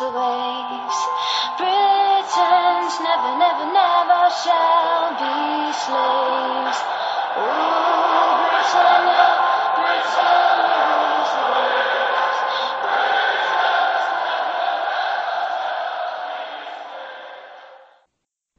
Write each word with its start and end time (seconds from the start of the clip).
Rules 0.00 0.12
the 0.12 0.18
waves. 0.18 0.98
Britons 1.58 2.94
never, 3.00 3.32
never, 3.38 3.66
never 3.72 4.22
shall 4.42 5.10
be 5.20 5.72
slaves. 5.72 6.78
Ooh, 7.36 8.32
Britannia, 8.40 9.26
Britannia 9.76 10.82
rules 10.96 11.30
the 11.36 11.44
waves. 11.52 12.38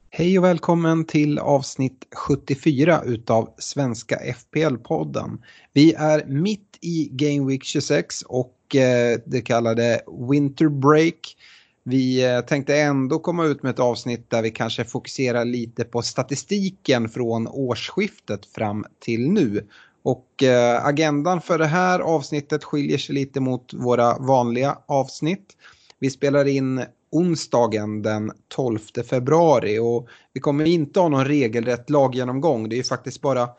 Hej 0.10 0.38
och 0.40 0.44
välkommen 0.46 1.06
till 1.06 1.40
avsnitt 1.40 2.08
74 2.16 3.02
utav 3.04 3.54
Svenska 3.58 4.16
FPL-podden. 4.16 5.42
Vi 5.74 5.94
är 5.94 6.26
mitt 6.26 6.78
i 6.82 7.10
Game 7.12 7.48
Week 7.48 7.64
26 7.64 8.22
och 8.22 8.61
Eh, 8.76 9.20
det 9.26 9.42
kallade 9.42 10.02
Winter 10.30 10.68
Break. 10.68 11.38
Vi 11.84 12.26
eh, 12.26 12.42
tänkte 12.42 12.78
ändå 12.78 13.20
komma 13.20 13.46
ut 13.46 13.64
med 13.64 13.70
ett 13.70 13.80
avsnitt 13.80 14.30
där 14.30 14.42
vi 14.42 14.52
kanske 14.52 14.86
fokuserar 14.86 15.46
lite 15.46 15.84
på 15.84 16.02
statistiken 16.02 17.10
från 17.10 17.48
årsskiftet 17.48 18.46
fram 18.46 18.86
till 19.00 19.30
nu. 19.30 19.68
Och 20.04 20.44
eh, 20.44 20.86
agendan 20.86 21.42
för 21.42 21.58
det 21.58 21.66
här 21.66 22.00
avsnittet 22.00 22.64
skiljer 22.64 22.98
sig 22.98 23.16
lite 23.16 23.40
mot 23.40 23.74
våra 23.74 24.18
vanliga 24.18 24.78
avsnitt. 24.86 25.58
Vi 26.00 26.10
spelar 26.10 26.48
in 26.48 26.86
onsdagen 27.12 28.02
den 28.02 28.32
12 28.48 28.80
februari 29.10 29.80
och 29.80 30.08
vi 30.34 30.40
kommer 30.40 30.66
inte 30.66 31.00
ha 31.00 31.10
någon 31.10 31.26
regelrätt 31.26 31.90
laggenomgång. 31.90 32.70
Det 32.70 32.76
är 32.76 32.78
ju 32.78 32.84
faktiskt 32.84 33.22
bara 33.22 33.50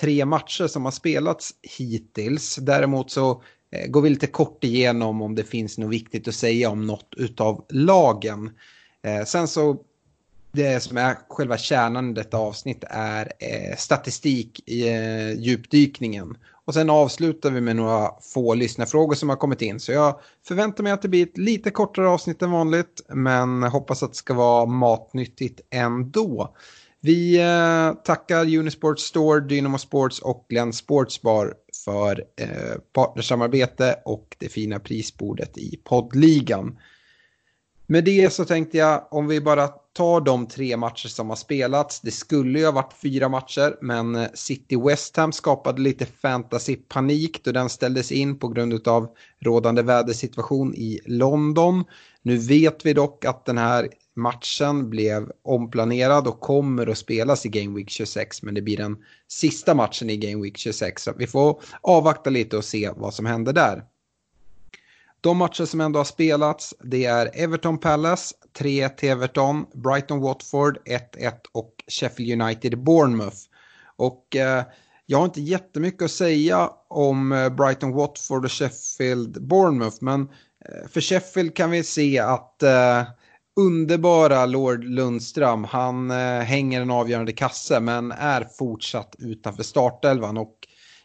tre 0.00 0.24
matcher 0.24 0.66
som 0.66 0.84
har 0.84 0.92
spelats 0.92 1.50
hittills. 1.78 2.56
Däremot 2.56 3.10
så 3.10 3.42
Eh, 3.72 3.86
går 3.86 4.02
vi 4.02 4.10
lite 4.10 4.26
kort 4.26 4.64
igenom 4.64 5.22
om 5.22 5.34
det 5.34 5.44
finns 5.44 5.78
något 5.78 5.90
viktigt 5.90 6.28
att 6.28 6.34
säga 6.34 6.70
om 6.70 6.86
något 6.86 7.14
utav 7.16 7.64
lagen. 7.68 8.50
Eh, 9.02 9.24
sen 9.24 9.48
så 9.48 9.76
det 10.52 10.80
som 10.80 10.96
är 10.96 11.16
själva 11.28 11.58
kärnan 11.58 12.10
i 12.10 12.14
detta 12.14 12.36
avsnitt 12.36 12.84
är 12.90 13.32
eh, 13.38 13.76
statistik 13.76 14.68
i 14.68 14.88
djupdykningen. 15.38 16.36
Och 16.64 16.74
sen 16.74 16.90
avslutar 16.90 17.50
vi 17.50 17.60
med 17.60 17.76
några 17.76 18.10
få 18.34 18.54
lyssnarfrågor 18.54 19.14
som 19.14 19.28
har 19.28 19.36
kommit 19.36 19.62
in. 19.62 19.80
Så 19.80 19.92
jag 19.92 20.20
förväntar 20.46 20.84
mig 20.84 20.92
att 20.92 21.02
det 21.02 21.08
blir 21.08 21.22
ett 21.22 21.38
lite 21.38 21.70
kortare 21.70 22.08
avsnitt 22.08 22.42
än 22.42 22.50
vanligt. 22.50 23.02
Men 23.08 23.62
hoppas 23.62 24.02
att 24.02 24.10
det 24.10 24.16
ska 24.16 24.34
vara 24.34 24.66
matnyttigt 24.66 25.60
ändå. 25.70 26.54
Vi 27.00 27.40
tackar 28.04 28.56
Unisport 28.56 28.98
Store, 28.98 29.40
Dynamo 29.40 29.78
Sports 29.78 30.18
och 30.18 30.46
Glenn 30.48 30.72
Sportsbar 30.72 31.54
för 31.84 32.24
eh, 32.36 32.78
partnersamarbete 32.92 33.96
och 34.04 34.36
det 34.38 34.48
fina 34.48 34.78
prisbordet 34.78 35.58
i 35.58 35.80
poddligan. 35.84 36.78
Med 37.86 38.04
det 38.04 38.32
så 38.32 38.44
tänkte 38.44 38.78
jag 38.78 39.08
om 39.10 39.26
vi 39.26 39.40
bara 39.40 39.68
tar 39.92 40.20
de 40.20 40.46
tre 40.46 40.76
matcher 40.76 41.08
som 41.08 41.28
har 41.28 41.36
spelats. 41.36 42.00
Det 42.00 42.10
skulle 42.10 42.58
ju 42.58 42.64
ha 42.64 42.72
varit 42.72 42.94
fyra 43.02 43.28
matcher 43.28 43.76
men 43.80 44.14
eh, 44.14 44.28
City 44.34 44.76
West 44.76 45.16
Ham 45.16 45.32
skapade 45.32 45.82
lite 45.82 46.06
fantasypanik 46.06 47.44
då 47.44 47.52
den 47.52 47.68
ställdes 47.68 48.12
in 48.12 48.38
på 48.38 48.48
grund 48.48 48.88
av 48.88 49.08
rådande 49.40 49.82
vädersituation 49.82 50.74
i 50.74 51.00
London. 51.06 51.84
Nu 52.22 52.36
vet 52.36 52.86
vi 52.86 52.92
dock 52.92 53.24
att 53.24 53.44
den 53.44 53.58
här 53.58 53.88
matchen 54.20 54.90
blev 54.90 55.32
omplanerad 55.42 56.26
och 56.26 56.40
kommer 56.40 56.86
att 56.86 56.98
spelas 56.98 57.46
i 57.46 57.48
Game 57.48 57.76
Week 57.76 57.90
26 57.90 58.42
men 58.42 58.54
det 58.54 58.62
blir 58.62 58.76
den 58.76 58.96
sista 59.28 59.74
matchen 59.74 60.10
i 60.10 60.16
Game 60.16 60.42
Week 60.42 60.56
26 60.56 61.02
så 61.02 61.12
vi 61.16 61.26
får 61.26 61.62
avvakta 61.80 62.30
lite 62.30 62.56
och 62.56 62.64
se 62.64 62.90
vad 62.96 63.14
som 63.14 63.26
händer 63.26 63.52
där. 63.52 63.84
De 65.20 65.36
matcher 65.36 65.64
som 65.64 65.80
ändå 65.80 65.98
har 65.98 66.04
spelats 66.04 66.74
det 66.84 67.04
är 67.04 67.30
Everton 67.34 67.78
Palace 67.78 68.34
3-1 68.58 68.88
till 68.88 69.08
Everton, 69.08 69.66
Brighton 69.74 70.20
Watford 70.20 70.78
1-1 70.84 71.32
och 71.52 71.84
Sheffield 71.88 72.42
United 72.42 72.78
Bournemouth. 72.78 73.38
Och 73.96 74.36
eh, 74.36 74.64
jag 75.06 75.18
har 75.18 75.24
inte 75.24 75.40
jättemycket 75.40 76.02
att 76.02 76.10
säga 76.10 76.70
om 76.88 77.32
eh, 77.32 77.48
Brighton 77.48 77.92
Watford 77.92 78.44
och 78.44 78.52
Sheffield 78.52 79.42
Bournemouth 79.42 79.96
men 80.00 80.20
eh, 80.20 80.88
för 80.88 81.00
Sheffield 81.00 81.56
kan 81.56 81.70
vi 81.70 81.82
se 81.82 82.18
att 82.18 82.62
eh, 82.62 83.02
underbara 83.56 84.46
Lord 84.46 84.84
Lundström. 84.84 85.64
Han 85.64 86.10
eh, 86.10 86.40
hänger 86.40 86.82
en 86.82 86.90
avgörande 86.90 87.32
kasse 87.32 87.80
men 87.80 88.12
är 88.12 88.44
fortsatt 88.58 89.16
utanför 89.18 89.62
startelvan. 89.62 90.38
Och 90.38 90.54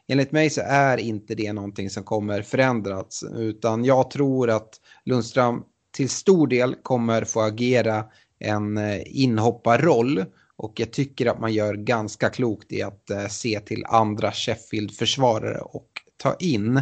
enligt 0.07 0.31
mig 0.31 0.50
så 0.50 0.61
är 0.66 0.97
inte 0.97 1.35
det 1.35 1.53
någonting 1.53 1.89
som 1.89 2.03
kommer 2.03 2.41
förändras 2.41 3.23
utan 3.35 3.85
jag 3.85 4.09
tror 4.09 4.50
att 4.50 4.69
Lundström 5.05 5.63
till 5.95 6.09
stor 6.09 6.47
del 6.47 6.75
kommer 6.75 7.23
få 7.23 7.41
agera 7.41 8.05
en 8.39 8.78
eh, 8.78 9.01
inhopparroll. 9.05 10.25
Och 10.57 10.73
jag 10.75 10.94
tycker 10.94 11.25
att 11.25 11.39
man 11.39 11.53
gör 11.53 11.73
ganska 11.73 12.29
klokt 12.29 12.72
i 12.72 12.81
att 12.81 13.09
eh, 13.09 13.28
se 13.28 13.59
till 13.59 13.85
andra 13.85 14.31
Sheffield-försvarare 14.31 15.59
och 15.59 15.88
ta 16.17 16.35
in. 16.39 16.81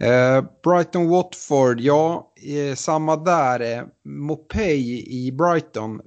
Eh, 0.00 0.44
Brighton 0.62 1.08
Watford, 1.08 1.80
ja, 1.80 2.32
eh, 2.42 2.74
samma 2.74 3.16
där. 3.16 3.78
Eh, 3.78 3.84
Mopey 4.04 5.04
i 5.06 5.32
Brighton 5.32 6.00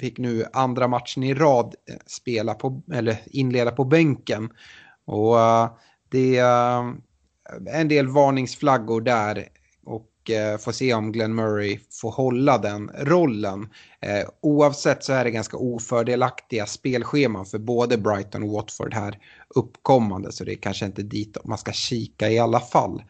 fick 0.00 0.18
nu 0.18 0.44
andra 0.52 0.88
matchen 0.88 1.22
i 1.22 1.34
rad 1.34 1.74
spela 2.06 2.54
på, 2.54 2.82
eller 2.92 3.18
inleda 3.26 3.70
på 3.70 3.84
bänken. 3.84 4.50
Och 5.04 5.36
det 6.10 6.36
är 6.38 6.94
en 7.66 7.88
del 7.88 8.08
varningsflaggor 8.08 9.00
där 9.00 9.48
och 9.84 10.10
får 10.60 10.72
se 10.72 10.94
om 10.94 11.12
Glenn 11.12 11.34
Murray 11.34 11.78
får 12.00 12.10
hålla 12.10 12.58
den 12.58 12.90
rollen. 12.98 13.68
Oavsett 14.40 15.04
så 15.04 15.12
är 15.12 15.24
det 15.24 15.30
ganska 15.30 15.56
ofördelaktiga 15.56 16.66
spelscheman 16.66 17.46
för 17.46 17.58
både 17.58 17.98
Brighton 17.98 18.42
och 18.42 18.48
Watford 18.48 18.94
här 18.94 19.18
uppkommande 19.54 20.32
så 20.32 20.44
det 20.44 20.52
är 20.52 20.56
kanske 20.56 20.86
inte 20.86 21.02
dit 21.02 21.36
man 21.44 21.58
ska 21.58 21.72
kika 21.72 22.30
i 22.30 22.38
alla 22.38 22.60
fall. 22.60 23.02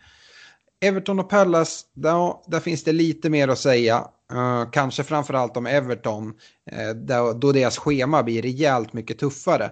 Everton 0.80 1.20
och 1.20 1.28
Palace, 1.28 1.86
där, 1.94 2.34
där 2.46 2.60
finns 2.60 2.84
det 2.84 2.92
lite 2.92 3.30
mer 3.30 3.48
att 3.48 3.58
säga. 3.58 4.08
Uh, 4.32 4.70
kanske 4.70 5.04
framförallt 5.04 5.56
om 5.56 5.66
Everton, 5.66 6.28
uh, 6.72 6.94
där, 6.94 7.34
då 7.34 7.52
deras 7.52 7.78
schema 7.78 8.22
blir 8.22 8.42
rejält 8.42 8.92
mycket 8.92 9.18
tuffare. 9.18 9.70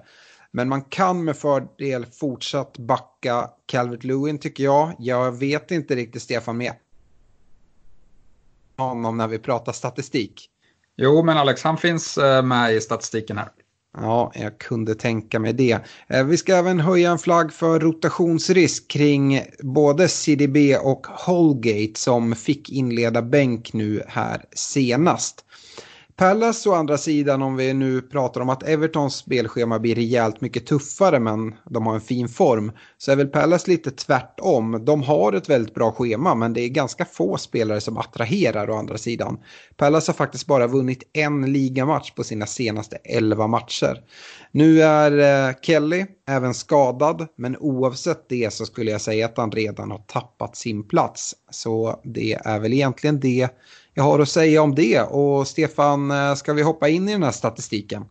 Men 0.50 0.68
man 0.68 0.82
kan 0.82 1.24
med 1.24 1.36
fördel 1.36 2.06
fortsatt 2.06 2.78
backa 2.78 3.50
Calvert 3.66 4.04
Lewin 4.04 4.38
tycker 4.38 4.64
jag. 4.64 4.92
Jag 4.98 5.32
vet 5.32 5.70
inte 5.70 5.94
riktigt 5.94 6.22
Stefan 6.22 6.56
med 6.56 6.72
honom 8.76 9.16
när 9.16 9.28
vi 9.28 9.38
pratar 9.38 9.72
statistik. 9.72 10.50
Jo, 10.96 11.22
men 11.22 11.36
Alex, 11.38 11.62
han 11.62 11.76
finns 11.76 12.18
eh, 12.18 12.42
med 12.42 12.74
i 12.74 12.80
statistiken 12.80 13.38
här. 13.38 13.48
Ja, 13.96 14.32
jag 14.34 14.58
kunde 14.58 14.94
tänka 14.94 15.38
mig 15.38 15.52
det. 15.52 15.78
Eh, 16.08 16.24
vi 16.24 16.36
ska 16.36 16.56
även 16.56 16.80
höja 16.80 17.10
en 17.10 17.18
flagg 17.18 17.52
för 17.52 17.80
rotationsrisk 17.80 18.88
kring 18.88 19.42
både 19.62 20.08
CDB 20.08 20.56
och 20.82 21.06
Holgate 21.06 22.00
som 22.00 22.34
fick 22.34 22.70
inleda 22.70 23.22
bänk 23.22 23.72
nu 23.72 24.02
här 24.06 24.44
senast. 24.52 25.44
Palace 26.16 26.68
å 26.68 26.72
andra 26.72 26.98
sidan, 26.98 27.42
om 27.42 27.56
vi 27.56 27.74
nu 27.74 28.02
pratar 28.02 28.40
om 28.40 28.48
att 28.48 28.62
Evertons 28.62 29.14
spelschema 29.14 29.78
blir 29.78 29.94
rejält 29.94 30.40
mycket 30.40 30.66
tuffare 30.66 31.20
men 31.20 31.54
de 31.64 31.86
har 31.86 31.94
en 31.94 32.00
fin 32.00 32.28
form, 32.28 32.72
så 32.98 33.12
är 33.12 33.16
väl 33.16 33.28
Palace 33.28 33.70
lite 33.70 33.90
tvärtom. 33.90 34.84
De 34.84 35.02
har 35.02 35.32
ett 35.32 35.48
väldigt 35.48 35.74
bra 35.74 35.92
schema 35.92 36.34
men 36.34 36.52
det 36.52 36.60
är 36.60 36.68
ganska 36.68 37.04
få 37.04 37.36
spelare 37.36 37.80
som 37.80 37.98
attraherar 37.98 38.70
å 38.70 38.76
andra 38.76 38.98
sidan. 38.98 39.38
Palace 39.76 40.10
har 40.10 40.14
faktiskt 40.14 40.46
bara 40.46 40.66
vunnit 40.66 41.02
en 41.12 41.52
ligamatch 41.52 42.10
på 42.10 42.24
sina 42.24 42.46
senaste 42.46 42.96
elva 42.96 43.46
matcher. 43.46 44.00
Nu 44.50 44.82
är 44.82 45.48
eh, 45.48 45.54
Kelly 45.62 46.06
även 46.28 46.54
skadad, 46.54 47.26
men 47.36 47.56
oavsett 47.56 48.28
det 48.28 48.52
så 48.52 48.66
skulle 48.66 48.90
jag 48.90 49.00
säga 49.00 49.26
att 49.26 49.36
han 49.36 49.52
redan 49.52 49.90
har 49.90 49.98
tappat 49.98 50.56
sin 50.56 50.88
plats. 50.88 51.34
Så 51.50 52.00
det 52.04 52.32
är 52.44 52.58
väl 52.58 52.72
egentligen 52.72 53.20
det 53.20 53.48
jag 53.94 54.04
har 54.04 54.18
att 54.18 54.28
säga 54.28 54.62
om 54.62 54.74
det. 54.74 55.00
Och 55.00 55.46
Stefan, 55.46 56.10
eh, 56.10 56.34
ska 56.34 56.52
vi 56.52 56.62
hoppa 56.62 56.88
in 56.88 57.08
i 57.08 57.12
den 57.12 57.22
här 57.22 57.30
statistiken? 57.30 58.04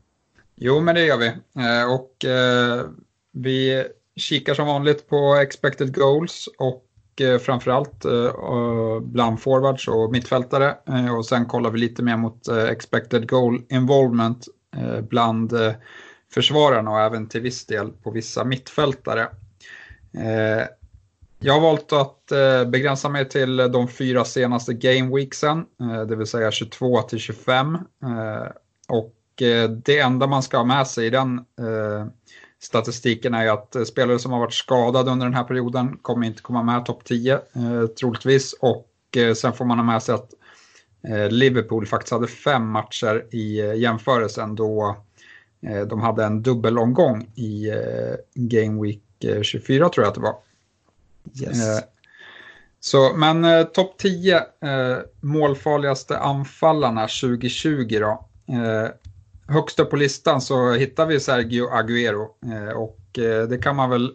Jo, 0.56 0.80
men 0.80 0.96
det 0.96 1.06
gör 1.06 1.18
vi. 1.18 1.28
Eh, 1.28 1.94
och 1.94 2.26
eh, 2.26 2.86
vi 3.32 3.86
kikar 4.16 4.54
som 4.54 4.68
vanligt 4.68 5.10
på 5.10 5.36
expected 5.36 5.96
goals 5.96 6.50
och 6.58 6.86
eh, 7.22 7.40
framförallt 7.40 8.06
bland 9.02 9.42
forwards 9.42 9.88
och 9.88 10.12
mittfältare. 10.12 10.76
Och 11.18 11.26
sen 11.26 11.46
kollar 11.46 11.72
vi 11.72 11.80
lite 11.80 12.04
mer 12.04 12.18
mot 12.18 12.48
expected 12.48 13.30
goal 13.30 13.62
involvement 13.70 14.48
bland 15.10 15.54
försvararna 16.34 16.92
och 16.92 17.00
även 17.00 17.30
till 17.30 17.42
viss 17.42 17.66
del 17.66 17.92
på 17.92 18.12
vissa 18.12 18.44
mittfältare. 18.44 19.28
Jag 21.46 21.54
har 21.54 21.62
valt 21.62 21.94
att 21.94 22.32
eh, 22.32 22.66
begränsa 22.66 23.10
mig 23.10 23.30
till 23.30 23.58
de 23.58 23.88
fyra 23.88 24.26
senaste 24.26 24.74
gameweeksen, 24.74 25.66
eh, 25.82 26.02
det 26.02 26.16
vill 26.16 26.28
säga 26.28 26.52
22 26.52 27.02
till 27.02 27.20
25. 27.20 27.76
Eh, 27.76 28.52
och 28.88 29.16
det 29.84 30.00
enda 30.00 30.28
man 30.28 30.44
ska 30.44 30.58
ha 30.58 30.64
med 30.64 30.88
sig 30.88 31.06
i 31.06 31.10
den 31.10 31.42
statistiken 32.60 33.34
är 33.34 33.48
att 33.48 33.88
spelare 33.88 34.20
som 34.20 34.32
har 34.32 34.40
varit 34.40 34.54
skadade 34.54 35.12
under 35.12 35.26
den 35.26 35.36
här 35.36 35.44
perioden 35.44 35.98
kommer 36.02 36.28
inte 36.28 36.42
komma 36.42 36.64
med 36.64 36.86
topp 36.86 37.04
10 37.06 37.40
troligtvis. 38.00 38.54
Och 38.54 38.88
sen 39.36 39.54
får 39.54 39.66
man 39.66 39.78
ha 39.78 39.86
med 39.86 40.04
sig 40.04 40.16
att 40.16 40.34
Liverpool 41.30 41.86
faktiskt 41.86 42.12
hade 42.12 42.28
fem 42.28 42.68
matcher 42.68 43.26
i 43.36 43.78
jämförelsen 43.78 44.56
då 44.56 44.98
de 45.88 46.02
hade 46.02 46.24
en 46.24 46.42
dubbelomgång 46.42 47.24
i 47.36 47.72
Game 48.34 48.82
Week 48.82 49.04
24 49.42 49.90
tror 49.90 50.04
jag 50.04 50.10
att 50.10 50.16
det 50.16 50.22
var. 50.22 50.36
Yes. 51.42 51.68
Eh, 51.68 51.84
så, 52.80 53.14
men 53.16 53.46
eh, 53.46 53.64
topp 53.64 53.98
10 53.98 54.38
eh, 54.38 54.44
målfarligaste 55.22 56.18
anfallarna 56.18 57.02
2020 57.02 58.00
då. 58.00 58.26
Eh, 58.54 58.88
högst 59.48 59.80
upp 59.80 59.90
på 59.90 59.96
listan 59.96 60.42
så 60.42 60.72
hittar 60.72 61.06
vi 61.06 61.20
Sergio 61.20 61.70
Aguero 61.70 62.28
eh, 62.46 62.70
och 62.78 63.20
eh, 63.20 63.48
det 63.48 63.58
kan 63.58 63.76
man 63.76 63.90
väl 63.90 64.12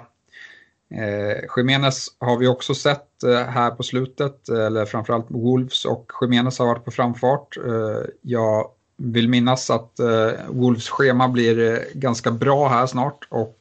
Eh, 0.93 1.43
Jiménez 1.57 2.07
har 2.19 2.37
vi 2.37 2.47
också 2.47 2.75
sett 2.75 3.23
eh, 3.23 3.43
här 3.43 3.71
på 3.71 3.83
slutet, 3.83 4.49
eh, 4.49 4.65
eller 4.65 4.85
framförallt 4.85 5.25
Wolves 5.29 5.85
och 5.85 6.11
Jiménez 6.21 6.59
har 6.59 6.65
varit 6.65 6.85
på 6.85 6.91
framfart. 6.91 7.57
Eh, 7.57 8.09
jag 8.21 8.69
vill 8.97 9.29
minnas 9.29 9.69
att 9.69 9.99
eh, 9.99 10.31
Wolves 10.49 10.89
schema 10.89 11.27
blir 11.27 11.71
eh, 11.71 11.79
ganska 11.93 12.31
bra 12.31 12.67
här 12.67 12.85
snart 12.85 13.27
och 13.29 13.59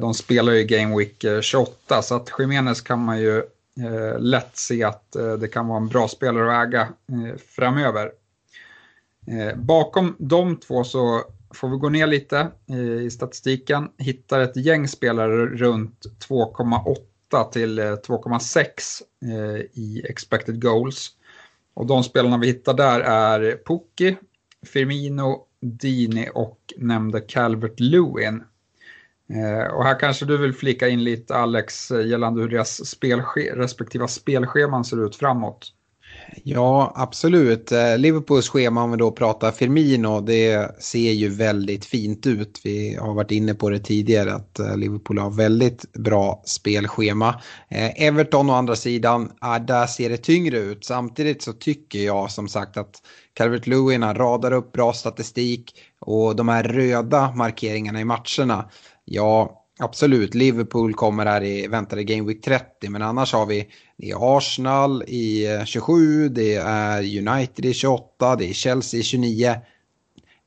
de 0.00 0.14
spelar 0.14 0.52
ju 0.52 0.64
Game 0.64 0.96
Week 0.96 1.24
28 1.42 2.02
så 2.02 2.14
att 2.14 2.30
Jiménez 2.38 2.80
kan 2.80 2.98
man 2.98 3.20
ju 3.20 3.42
lätt 4.18 4.50
se 4.56 4.84
att 4.84 5.16
det 5.40 5.48
kan 5.48 5.68
vara 5.68 5.76
en 5.76 5.88
bra 5.88 6.08
spelare 6.08 6.60
att 6.60 6.68
äga 6.68 6.88
framöver. 7.56 8.10
bakom 9.56 10.16
de 10.18 10.56
två 10.56 10.84
så 10.84 11.24
får 11.54 11.68
vi 11.68 11.76
gå 11.76 11.88
ner 11.88 12.06
lite 12.06 12.50
i 13.02 13.10
statistiken, 13.10 13.88
hittar 13.98 14.40
ett 14.40 14.56
gäng 14.56 14.88
spelare 14.88 15.46
runt 15.46 16.06
2,8 16.28 17.50
till 17.52 17.78
eh, 17.78 17.84
2,6 17.84 19.02
eh, 19.24 19.60
i 19.72 20.02
expected 20.08 20.62
goals. 20.62 21.10
Och 21.74 21.86
de 21.86 22.02
spelarna 22.04 22.38
vi 22.38 22.46
hittar 22.46 22.74
där 22.74 23.00
är 23.00 23.60
Pukki, 23.66 24.16
Firmino, 24.66 25.46
Dini 25.60 26.28
och 26.34 26.72
nämnde 26.76 27.20
Calvert 27.20 27.80
Lewin. 27.80 28.42
Eh, 29.28 29.74
och 29.74 29.84
här 29.84 30.00
kanske 30.00 30.24
du 30.24 30.36
vill 30.36 30.52
flika 30.52 30.88
in 30.88 31.04
lite 31.04 31.34
Alex 31.34 31.90
eh, 31.90 32.06
gällande 32.06 32.40
hur 32.40 32.48
deras 32.48 32.86
spelske 32.86 33.54
respektiva 33.56 34.08
spelscheman 34.08 34.84
ser 34.84 35.06
ut 35.06 35.16
framåt. 35.16 35.72
Ja, 36.44 36.92
absolut. 36.96 37.72
Eh, 37.72 37.98
Liverpools 37.98 38.48
schema 38.48 38.82
om 38.82 38.90
vi 38.90 38.96
då 38.96 39.10
pratar 39.10 39.50
Firmino, 39.50 40.20
det 40.20 40.82
ser 40.82 41.12
ju 41.12 41.28
väldigt 41.28 41.84
fint 41.84 42.26
ut. 42.26 42.60
Vi 42.64 42.94
har 43.00 43.14
varit 43.14 43.30
inne 43.30 43.54
på 43.54 43.70
det 43.70 43.78
tidigare 43.78 44.34
att 44.34 44.58
eh, 44.58 44.76
Liverpool 44.76 45.18
har 45.18 45.30
väldigt 45.30 45.92
bra 45.92 46.42
spelschema. 46.46 47.40
Eh, 47.68 48.06
Everton 48.06 48.50
å 48.50 48.52
andra 48.52 48.76
sidan, 48.76 49.32
ah, 49.40 49.58
där 49.58 49.86
ser 49.86 50.08
det 50.10 50.16
tyngre 50.16 50.58
ut. 50.58 50.84
Samtidigt 50.84 51.42
så 51.42 51.52
tycker 51.52 51.98
jag 51.98 52.30
som 52.30 52.48
sagt 52.48 52.76
att 52.76 52.94
Calvert 53.34 53.66
Lewin 53.66 54.14
radar 54.14 54.52
upp 54.52 54.72
bra 54.72 54.92
statistik 54.92 55.72
och 56.00 56.36
de 56.36 56.48
här 56.48 56.62
röda 56.62 57.32
markeringarna 57.34 58.00
i 58.00 58.04
matcherna, 58.04 58.70
ja, 59.04 59.60
Absolut, 59.82 60.34
Liverpool 60.34 60.94
kommer 60.94 61.26
här 61.26 61.42
i 61.42 61.66
väntade 61.66 62.04
Game 62.04 62.28
Week 62.28 62.42
30 62.42 62.88
men 62.88 63.02
annars 63.02 63.32
har 63.32 63.46
vi 63.46 63.68
det 64.00 64.10
är 64.10 64.36
Arsenal 64.36 65.02
i 65.06 65.54
eh, 65.54 65.64
27, 65.64 66.28
det 66.28 66.54
är 66.54 66.98
United 67.00 67.64
i 67.64 67.74
28, 67.74 68.36
det 68.36 68.50
är 68.50 68.52
Chelsea 68.52 69.00
i 69.00 69.02
29. 69.02 69.54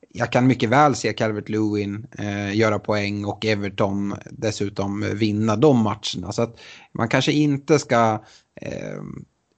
Jag 0.08 0.32
kan 0.32 0.46
mycket 0.46 0.68
väl 0.68 0.94
se 0.94 1.12
Calvert 1.12 1.48
Lewin 1.48 2.06
eh, 2.18 2.56
göra 2.56 2.78
poäng 2.78 3.24
och 3.24 3.44
Everton 3.44 4.14
dessutom 4.30 5.04
vinna 5.12 5.56
de 5.56 5.78
matcherna. 5.78 6.32
Så 6.32 6.42
att 6.42 6.60
man 6.92 7.08
kanske 7.08 7.32
inte 7.32 7.78
ska 7.78 8.22
eh, 8.60 9.02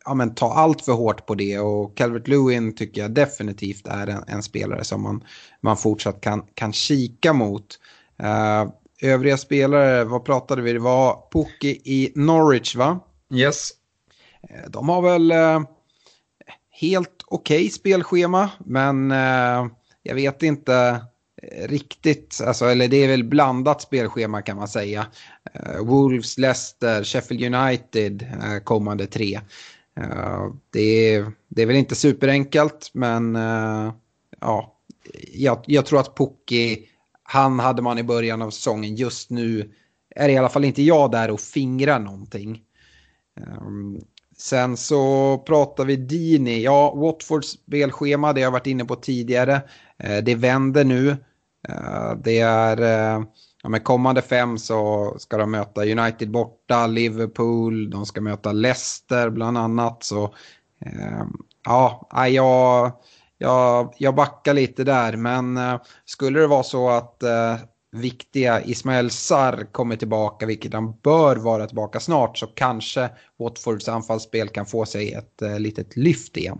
ja, 0.05 0.15
men 0.15 0.35
ta 0.35 0.53
allt 0.53 0.83
för 0.83 0.93
hårt 0.93 1.27
på 1.27 1.35
det 1.35 1.59
och 1.59 1.97
Calvert 1.97 2.29
Lewin 2.29 2.75
tycker 2.75 3.01
jag 3.01 3.11
definitivt 3.11 3.87
är 3.87 4.07
en, 4.07 4.25
en 4.27 4.43
spelare 4.43 4.85
som 4.85 5.03
man, 5.03 5.25
man 5.61 5.77
fortsatt 5.77 6.21
kan, 6.21 6.43
kan 6.55 6.73
kika 6.73 7.33
mot. 7.33 7.67
Eh, 8.23 8.65
övriga 9.03 9.37
spelare, 9.37 10.05
vad 10.05 10.25
pratade 10.25 10.63
vi? 10.63 10.73
Det 10.73 10.79
var 10.79 11.31
Pukki 11.33 11.81
i 11.85 12.13
Norwich 12.15 12.77
va? 12.77 13.01
Yes. 13.35 13.71
Eh, 14.43 14.71
de 14.71 14.89
har 14.89 15.03
väl 15.03 15.31
eh, 15.31 15.61
helt 16.71 17.25
okej 17.27 17.57
okay 17.57 17.71
spelschema, 17.71 18.51
men 18.59 19.11
eh, 19.11 19.67
jag 20.03 20.15
vet 20.15 20.43
inte 20.43 21.05
riktigt, 21.65 22.41
alltså, 22.47 22.65
eller 22.65 22.89
det 22.89 22.97
är 22.97 23.09
väl 23.09 23.25
blandat 23.25 23.83
spelschema 23.83 24.43
kan 24.43 24.57
man 24.57 24.69
säga. 24.69 25.07
Wolves, 25.81 26.39
Leicester, 26.39 27.05
Sheffield 27.05 27.55
United 27.55 28.27
kommande 28.65 29.07
tre. 29.07 29.41
det, 30.71 31.15
är, 31.15 31.33
det 31.49 31.63
är 31.63 31.67
väl 31.67 31.77
inte 31.77 31.95
superenkelt, 31.95 32.91
men 32.95 33.35
ja, 34.41 34.77
jag, 35.33 35.65
jag 35.67 35.87
tror 35.87 36.01
att 36.01 36.17
Pukki 36.17 36.89
han 37.29 37.59
hade 37.59 37.83
man 37.83 37.99
i 37.99 38.03
början 38.03 38.43
av 38.43 38.51
säsongen. 38.51 38.95
Just 38.95 39.31
nu 39.31 39.73
är 40.11 40.29
i 40.29 40.37
alla 40.37 40.49
fall 40.49 40.65
inte 40.65 40.83
jag 40.83 41.11
där 41.11 41.31
och 41.31 41.41
fingrar 41.41 41.99
någonting. 41.99 42.63
Ehm, 43.41 44.01
Sen 44.39 44.77
så 44.77 45.39
pratar 45.39 45.85
vi 45.85 45.97
Dini. 45.97 46.63
Ja, 46.63 46.95
Watfords 46.95 47.49
spelschema, 47.49 48.33
det 48.33 48.41
har 48.41 48.47
jag 48.47 48.51
varit 48.51 48.67
inne 48.67 48.85
på 48.85 48.97
tidigare. 48.97 49.63
Eh, 49.99 50.17
det 50.25 50.35
vänder 50.35 50.85
nu. 50.85 51.11
Eh, 51.69 52.13
det 52.25 52.41
är... 52.41 52.81
Eh, 52.83 53.25
ja, 53.63 53.69
med 53.69 53.85
kommande 53.85 54.23
fem 54.23 54.59
så 54.59 55.15
ska 55.19 55.37
de 55.37 55.51
möta 55.51 55.85
United 55.85 56.31
borta, 56.31 56.87
Liverpool, 56.87 57.91
de 57.91 58.07
ska 58.07 58.21
möta 58.21 58.53
Leicester 58.53 59.31
bland 59.31 59.59
annat. 59.59 60.05
Så 60.05 60.35
ja, 61.65 62.09
jag 62.29 62.93
jag, 63.39 63.95
jag 63.99 64.15
backar 64.15 64.55
lite 64.55 64.85
där, 64.85 65.17
men 65.17 65.59
skulle 66.05 66.41
det 66.41 66.47
vara 66.47 66.63
så 66.63 66.89
att 66.89 67.23
viktiga 68.01 68.63
Ismael 68.65 69.11
Sarr 69.11 69.73
kommer 69.73 69.97
tillbaka, 69.97 70.47
vilket 70.47 70.73
han 70.73 70.95
bör 71.03 71.37
vara 71.37 71.67
tillbaka 71.67 72.01
snart, 72.01 72.39
så 72.39 72.47
kanske 72.47 73.11
Watfords 73.39 73.89
anfallsspel 73.89 74.49
kan 74.49 74.67
få 74.67 74.87
sig 74.87 75.13
ett 75.13 75.43
eh, 75.43 75.59
litet 75.59 75.97
lyft 75.97 76.37
igen. 76.37 76.59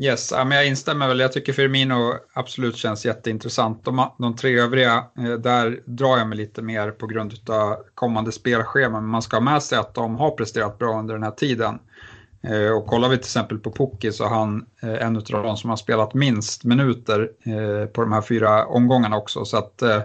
Yes, 0.00 0.32
men 0.32 0.50
jag 0.50 0.66
instämmer 0.66 1.08
väl. 1.08 1.20
Jag 1.20 1.32
tycker 1.32 1.52
Firmino 1.52 2.14
absolut 2.32 2.76
känns 2.76 3.06
jätteintressant. 3.06 3.84
De, 3.84 4.10
de 4.18 4.36
tre 4.36 4.60
övriga, 4.60 5.04
eh, 5.18 5.32
där 5.32 5.80
drar 5.84 6.18
jag 6.18 6.28
mig 6.28 6.38
lite 6.38 6.62
mer 6.62 6.90
på 6.90 7.06
grund 7.06 7.50
av 7.50 7.76
kommande 7.94 8.32
spelschema. 8.32 9.00
Men 9.00 9.10
man 9.10 9.22
ska 9.22 9.36
ha 9.36 9.40
med 9.40 9.62
sig 9.62 9.78
att 9.78 9.94
de 9.94 10.16
har 10.16 10.30
presterat 10.30 10.78
bra 10.78 10.98
under 10.98 11.14
den 11.14 11.22
här 11.22 11.30
tiden. 11.30 11.78
Eh, 12.48 12.70
och 12.70 12.86
kollar 12.86 13.08
vi 13.08 13.16
till 13.16 13.24
exempel 13.24 13.58
på 13.58 13.72
Pukki 13.72 14.12
så 14.12 14.24
är 14.24 14.28
han 14.28 14.66
eh, 14.82 15.06
en 15.06 15.16
av 15.16 15.22
de 15.22 15.56
som 15.56 15.70
har 15.70 15.76
spelat 15.76 16.14
minst 16.14 16.64
minuter 16.64 17.30
eh, 17.42 17.86
på 17.86 18.00
de 18.00 18.12
här 18.12 18.22
fyra 18.22 18.66
omgångarna 18.66 19.16
också. 19.16 19.44
Så 19.44 19.56
att 19.56 19.82
eh, 19.82 20.00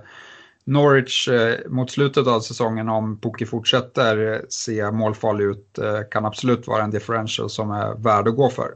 Norwich 0.63 1.27
eh, 1.27 1.69
mot 1.69 1.91
slutet 1.91 2.27
av 2.27 2.39
säsongen, 2.39 2.89
om 2.89 3.19
Pukki 3.19 3.45
fortsätter 3.45 4.33
eh, 4.33 4.39
se 4.50 4.91
målfarlig 4.91 5.45
ut, 5.45 5.79
kan 6.12 6.25
absolut 6.25 6.67
vara 6.67 6.83
en 6.83 6.91
differential 6.91 7.50
som 7.50 7.71
är 7.71 7.95
värd 7.95 8.27
att 8.27 8.35
gå 8.35 8.50
för. 8.50 8.71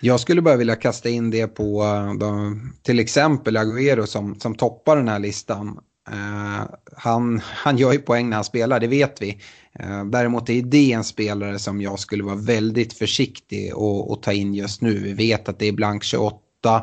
Jag 0.00 0.20
skulle 0.20 0.42
bara 0.42 0.56
vilja 0.56 0.76
kasta 0.76 1.08
in 1.08 1.30
det 1.30 1.46
på 1.46 1.82
de, 2.20 2.60
till 2.82 3.00
exempel 3.00 3.56
Agüero 3.56 4.06
som, 4.06 4.40
som 4.40 4.54
toppar 4.54 4.96
den 4.96 5.08
här 5.08 5.18
listan. 5.18 5.78
Eh, 6.12 6.66
han, 6.96 7.40
han 7.44 7.78
gör 7.78 7.92
ju 7.92 7.98
poäng 7.98 8.28
när 8.28 8.36
han 8.36 8.44
spelar, 8.44 8.80
det 8.80 8.86
vet 8.86 9.22
vi. 9.22 9.38
Eh, 9.80 10.04
däremot 10.04 10.50
är 10.50 10.62
det 10.62 10.92
en 10.92 11.04
spelare 11.04 11.58
som 11.58 11.80
jag 11.80 11.98
skulle 11.98 12.24
vara 12.24 12.36
väldigt 12.36 12.92
försiktig 12.92 13.72
att 14.10 14.22
ta 14.22 14.32
in 14.32 14.54
just 14.54 14.82
nu. 14.82 14.98
Vi 14.98 15.12
vet 15.12 15.48
att 15.48 15.58
det 15.58 15.68
är 15.68 15.72
blank 15.72 16.04
28, 16.04 16.38
eh, 16.76 16.80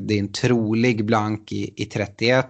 det 0.00 0.14
är 0.14 0.18
en 0.18 0.32
trolig 0.32 1.04
blank 1.04 1.52
i, 1.52 1.74
i 1.76 1.84
31. 1.84 2.46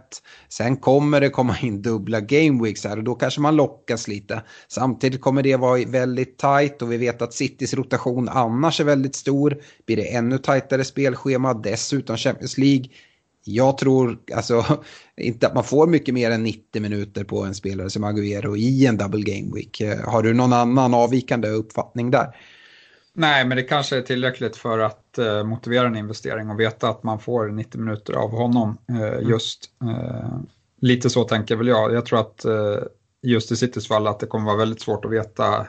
Sen 0.49 0.77
kommer 0.77 1.21
det 1.21 1.29
komma 1.29 1.57
in 1.63 1.83
dubbla 1.83 2.21
gameweeks 2.21 2.85
här 2.85 2.97
och 2.97 3.05
då 3.05 3.15
kanske 3.15 3.41
man 3.41 3.57
lockas 3.57 4.09
lite. 4.09 4.43
Samtidigt 4.69 5.21
kommer 5.21 5.43
det 5.43 5.57
vara 5.57 5.85
väldigt 5.87 6.39
tajt 6.39 6.83
och 6.83 6.93
vi 6.93 6.97
vet 6.97 7.23
att 7.23 7.35
Citys 7.35 7.75
rotation 7.75 8.29
annars 8.29 8.81
är 8.81 8.85
väldigt 8.85 9.15
stor. 9.15 9.59
Blir 9.87 9.97
det 9.97 10.15
ännu 10.15 10.39
tajtare 10.39 10.85
spelschema, 10.85 11.55
dessutom 11.55 12.17
Champions 12.17 12.59
League 12.59 12.89
jag 13.49 13.79
tror 13.79 14.19
alltså, 14.35 14.83
inte 15.19 15.47
att 15.47 15.55
man 15.55 15.65
får 15.65 15.87
mycket 15.87 16.15
mer 16.15 16.31
än 16.31 16.43
90 16.43 16.83
minuter 16.83 17.25
på 17.25 17.45
en 17.45 17.55
spelare 17.55 17.91
som 17.91 18.05
Agüero 18.05 18.57
i 18.57 18.87
en 18.87 18.97
double 18.97 19.23
game 19.23 19.55
week. 19.55 19.81
Eh, 19.81 20.11
har 20.11 20.23
du 20.23 20.35
någon 20.35 20.53
annan 20.53 20.95
avvikande 20.95 21.49
uppfattning 21.49 22.11
där? 22.11 22.37
Nej, 23.13 23.45
men 23.45 23.57
det 23.57 23.63
kanske 23.63 23.97
är 23.97 24.03
tillräckligt 24.03 24.57
för 24.57 24.79
att 24.79 25.19
uh, 25.19 25.45
motivera 25.45 25.87
en 25.87 25.97
investering 25.97 26.51
och 26.51 26.61
veta 26.61 26.89
att 26.89 27.03
man 27.03 27.21
får 27.21 27.49
90 27.49 27.81
minuter 27.81 28.13
av 28.13 28.31
honom. 28.31 28.79
Uh, 28.91 29.31
just 29.31 29.71
uh, 29.85 30.41
lite 30.81 31.11
så 31.11 31.25
tänker 31.25 31.57
väl 31.57 31.69
jag. 31.69 31.93
Jag 31.93 32.07
tror 32.07 32.21
att 32.21 32.45
just 33.23 33.53
i 33.53 33.57
Citys 33.57 33.89
fall 33.89 34.07
att 34.07 34.21
det 34.21 34.27
kommer 34.27 34.47
vara 34.47 34.57
väldigt 34.57 34.81
svårt 34.81 35.05
att 35.05 35.11
veta 35.11 35.67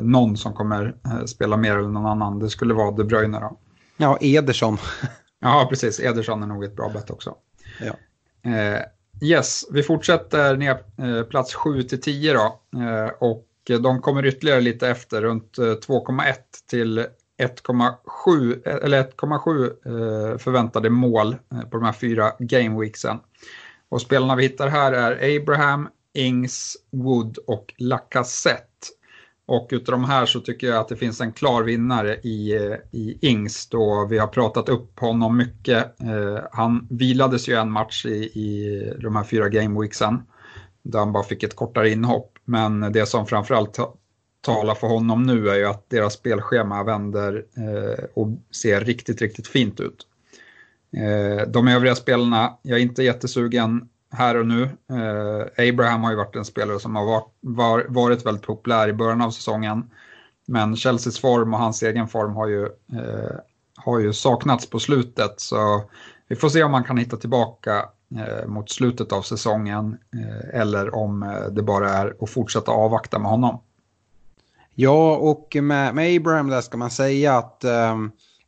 någon 0.00 0.36
som 0.36 0.52
kommer 0.52 0.94
spela 1.26 1.56
mer 1.56 1.76
eller 1.76 1.88
någon 1.88 2.06
annan. 2.06 2.38
Det 2.38 2.50
skulle 2.50 2.74
vara 2.74 2.90
De 2.90 3.04
Bruyne 3.04 3.40
då. 3.40 3.58
Ja, 3.96 4.18
Ederson. 4.20 4.78
Ja, 5.40 5.66
precis. 5.70 6.00
Ederson 6.00 6.42
är 6.42 6.46
nog 6.46 6.64
ett 6.64 6.76
bra 6.76 6.88
bett 6.88 7.10
också. 7.10 7.34
Ja. 7.80 7.92
Eh, 8.42 8.82
yes, 9.22 9.64
vi 9.70 9.82
fortsätter 9.82 10.56
ner 10.56 10.82
eh, 10.98 11.22
plats 11.22 11.54
7 11.54 11.82
till 11.82 12.00
10 12.00 12.32
då. 12.32 12.60
Eh, 12.80 13.10
och 13.18 13.46
de 13.80 14.00
kommer 14.00 14.26
ytterligare 14.26 14.60
lite 14.60 14.88
efter, 14.88 15.22
runt 15.22 15.58
eh, 15.58 15.62
2,1 15.62 16.34
till 16.70 17.06
1,7 17.40 18.68
eh, 18.68 18.74
eller 18.84 19.02
1,7 19.02 20.32
eh, 20.32 20.38
förväntade 20.38 20.90
mål 20.90 21.36
eh, 21.52 21.60
på 21.60 21.76
de 21.76 21.84
här 21.84 21.92
fyra 21.92 22.32
gameweeksen. 22.38 23.18
Och 23.88 24.00
spelarna 24.00 24.36
vi 24.36 24.42
hittar 24.42 24.68
här 24.68 24.92
är 24.92 25.36
Abraham, 25.36 25.88
Ings, 26.14 26.76
Wood 26.90 27.38
och 27.46 27.74
Lacazette. 27.78 28.69
Och 29.50 29.68
utav 29.70 29.92
de 29.92 30.04
här 30.04 30.26
så 30.26 30.40
tycker 30.40 30.66
jag 30.66 30.76
att 30.76 30.88
det 30.88 30.96
finns 30.96 31.20
en 31.20 31.32
klar 31.32 31.62
vinnare 31.62 32.16
i, 32.22 32.56
eh, 32.56 32.76
i 32.90 33.18
Ings 33.20 33.66
då 33.66 34.06
vi 34.10 34.18
har 34.18 34.26
pratat 34.26 34.68
upp 34.68 35.00
honom 35.00 35.36
mycket. 35.36 36.00
Eh, 36.00 36.38
han 36.52 36.86
vilades 36.90 37.48
ju 37.48 37.54
en 37.54 37.70
match 37.70 38.06
i, 38.06 38.10
i 38.24 38.94
de 39.02 39.16
här 39.16 39.24
fyra 39.24 39.48
gameweeksen 39.48 40.22
där 40.82 40.98
han 40.98 41.12
bara 41.12 41.22
fick 41.22 41.42
ett 41.42 41.56
kortare 41.56 41.90
inhopp. 41.90 42.38
Men 42.44 42.80
det 42.92 43.06
som 43.06 43.26
framförallt 43.26 43.78
talar 44.40 44.74
för 44.74 44.86
honom 44.86 45.22
nu 45.22 45.48
är 45.48 45.56
ju 45.56 45.66
att 45.66 45.90
deras 45.90 46.14
spelschema 46.14 46.84
vänder 46.84 47.44
eh, 47.56 48.04
och 48.14 48.28
ser 48.62 48.80
riktigt, 48.80 49.22
riktigt 49.22 49.46
fint 49.46 49.80
ut. 49.80 50.06
Eh, 50.96 51.48
de 51.48 51.68
övriga 51.68 51.94
spelarna, 51.94 52.58
jag 52.62 52.78
är 52.78 52.82
inte 52.82 53.02
jättesugen 53.02 53.88
här 54.10 54.36
och 54.36 54.46
nu. 54.46 54.62
Eh, 54.62 55.68
Abraham 55.68 56.02
har 56.02 56.10
ju 56.10 56.16
varit 56.16 56.36
en 56.36 56.44
spelare 56.44 56.80
som 56.80 56.96
har 56.96 57.04
varit, 57.04 57.28
var, 57.40 57.86
varit 57.88 58.26
väldigt 58.26 58.46
populär 58.46 58.88
i 58.88 58.92
början 58.92 59.22
av 59.22 59.30
säsongen. 59.30 59.90
Men 60.46 60.76
Chelseas 60.76 61.18
form 61.18 61.54
och 61.54 61.60
hans 61.60 61.82
egen 61.82 62.08
form 62.08 62.34
har 62.34 62.46
ju, 62.46 62.64
eh, 62.64 63.36
har 63.76 63.98
ju 63.98 64.12
saknats 64.12 64.70
på 64.70 64.78
slutet. 64.78 65.40
Så 65.40 65.82
vi 66.28 66.36
får 66.36 66.48
se 66.48 66.62
om 66.62 66.72
man 66.72 66.84
kan 66.84 66.96
hitta 66.96 67.16
tillbaka 67.16 67.84
eh, 68.16 68.46
mot 68.46 68.70
slutet 68.70 69.12
av 69.12 69.22
säsongen 69.22 69.98
eh, 70.14 70.60
eller 70.60 70.94
om 70.94 71.22
eh, 71.22 71.52
det 71.52 71.62
bara 71.62 71.90
är 71.90 72.16
att 72.20 72.30
fortsätta 72.30 72.70
avvakta 72.70 73.18
med 73.18 73.30
honom. 73.30 73.62
Ja, 74.74 75.16
och 75.16 75.56
med, 75.62 75.94
med 75.94 76.16
Abraham 76.16 76.48
där 76.48 76.60
ska 76.60 76.76
man 76.76 76.90
säga 76.90 77.36
att 77.38 77.64
eh, 77.64 77.96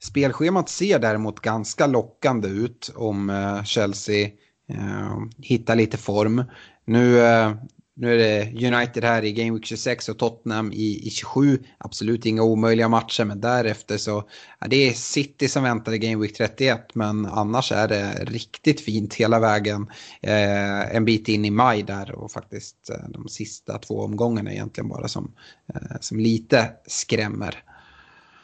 spelschemat 0.03 0.69
ser 0.69 0.99
däremot 0.99 1.41
ganska 1.41 1.87
lockande 1.87 2.49
ut 2.49 2.93
om 2.97 3.31
eh, 3.31 3.63
Chelsea 3.63 4.31
Ehm, 4.69 5.31
hitta 5.39 5.75
lite 5.75 5.97
form. 5.97 6.45
Nu, 6.85 7.21
eh, 7.21 7.55
nu 7.95 8.15
är 8.15 8.19
det 8.19 8.67
United 8.67 9.05
här 9.05 9.25
i 9.25 9.33
Game 9.33 9.51
Week 9.51 9.65
26 9.65 10.09
och 10.09 10.19
Tottenham 10.19 10.73
i, 10.73 11.07
i 11.07 11.11
27. 11.11 11.59
Absolut 11.79 12.27
inga 12.27 12.43
omöjliga 12.43 12.89
matcher, 12.89 13.25
men 13.25 13.41
därefter 13.41 13.97
så 13.97 14.25
ja, 14.61 14.67
det 14.69 14.89
är 14.89 14.93
City 14.93 15.49
som 15.49 15.63
väntar 15.63 15.93
i 15.93 15.99
Game 15.99 16.23
Week 16.23 16.37
31. 16.37 16.95
Men 16.95 17.27
annars 17.27 17.73
är 17.73 17.89
det 17.89 18.25
riktigt 18.25 18.81
fint 18.81 19.15
hela 19.15 19.41
vägen 19.41 19.87
eh, 20.21 20.97
en 20.97 21.05
bit 21.05 21.29
in 21.29 21.45
i 21.45 21.51
maj 21.51 21.83
där 21.83 22.15
och 22.15 22.33
faktiskt 22.33 22.91
eh, 22.91 23.09
de 23.09 23.29
sista 23.29 23.79
två 23.79 24.01
omgångarna 24.01 24.53
egentligen 24.53 24.89
bara 24.89 25.09
som, 25.09 25.33
eh, 25.75 25.97
som 26.01 26.19
lite 26.21 26.71
skrämmer. 26.87 27.65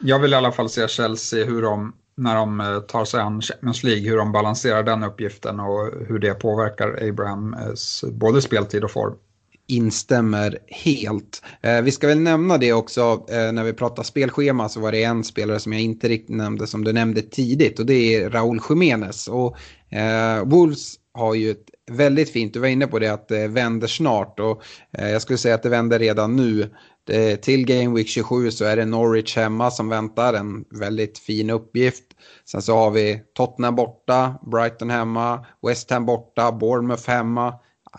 Jag 0.01 0.19
vill 0.19 0.33
i 0.33 0.37
alla 0.37 0.53
fall 0.53 0.71
se 0.71 0.89
Chelsea 0.89 1.45
hur 1.45 1.63
de 1.63 1.93
när 2.19 2.35
de 2.35 2.61
eh, 2.61 2.81
tar 2.81 3.05
sig 3.05 3.21
an 3.21 3.43
Champions 3.43 3.83
League, 3.83 4.11
hur 4.11 4.17
de 4.17 4.33
balanserar 4.33 4.83
den 4.83 5.05
uppgiften 5.05 5.61
och 5.61 5.91
hur 6.09 6.19
det 6.19 6.35
påverkar 6.35 7.09
Abrahams 7.09 8.05
eh, 8.05 8.11
både 8.11 8.43
speltid 8.43 8.85
och 8.85 8.91
form. 8.91 9.15
Instämmer 9.67 10.59
helt. 10.67 11.43
Eh, 11.63 11.83
vi 11.83 11.91
ska 11.91 12.07
väl 12.07 12.21
nämna 12.21 12.59
det 12.59 12.73
också, 12.73 13.01
eh, 13.31 13.53
när 13.53 13.65
vi 13.65 13.73
pratar 13.73 14.03
spelschema 14.03 14.69
så 14.69 14.81
var 14.81 14.93
det 14.93 15.03
en 15.03 15.25
spelare 15.25 15.61
som 15.61 15.73
jag 15.73 15.83
inte 15.83 16.09
riktigt 16.09 16.37
nämnde 16.37 16.67
som 16.67 16.85
du 16.85 16.93
nämnde 16.93 17.23
tidigt 17.23 17.79
och 17.79 17.87
det 17.87 18.15
är 18.15 18.31
Raúl 18.31 18.61
Jiménez. 18.69 19.29
Och, 19.29 19.57
eh, 19.97 20.45
Wolves 20.45 20.95
har 21.13 21.35
ju 21.35 21.51
ett 21.51 21.67
väldigt 21.91 22.31
fint, 22.31 22.55
du 22.55 22.61
var 22.61 22.69
inne 22.69 22.87
på 22.87 22.99
det 22.99 23.09
att 23.09 23.29
det 23.29 23.49
vänder 23.49 23.87
snart 23.87 24.41
och 24.41 24.63
eh, 24.99 25.09
jag 25.09 25.23
skulle 25.23 25.39
säga 25.39 25.55
att 25.55 25.63
det 25.63 25.69
vänder 25.69 25.99
redan 25.99 26.37
nu. 26.37 26.71
Eh, 27.09 27.37
till 27.37 27.67
Game 27.67 27.97
Week 27.97 28.09
27 28.09 28.51
så 28.51 28.65
är 28.65 28.77
det 28.77 28.85
Norwich 28.85 29.37
hemma 29.37 29.71
som 29.71 29.89
väntar, 29.89 30.35
en 30.35 30.65
väldigt 30.71 31.19
fin 31.19 31.51
uppgift. 31.51 32.05
Sen 32.45 32.63
så 32.63 32.77
har 32.77 32.91
vi 32.91 33.23
Tottenham 33.35 33.77
borta, 33.77 34.39
Brighton 34.43 34.91
hemma, 34.91 35.47
West 35.67 35.91
Ham 35.91 36.07
borta, 36.07 36.53
Bournemouth 36.53 37.11
hemma. 37.11 37.55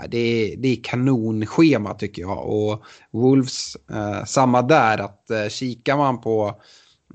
Det 0.07 0.17
är, 0.17 0.57
det 0.57 0.67
är 0.67 0.83
kanonschema 0.83 1.93
tycker 1.93 2.21
jag. 2.21 2.47
Och 2.47 2.83
Wolves, 3.11 3.77
eh, 3.91 4.25
samma 4.25 4.61
där, 4.61 4.97
att 4.97 5.29
eh, 5.31 5.47
kikar 5.47 5.97
man 5.97 6.21
på 6.21 6.61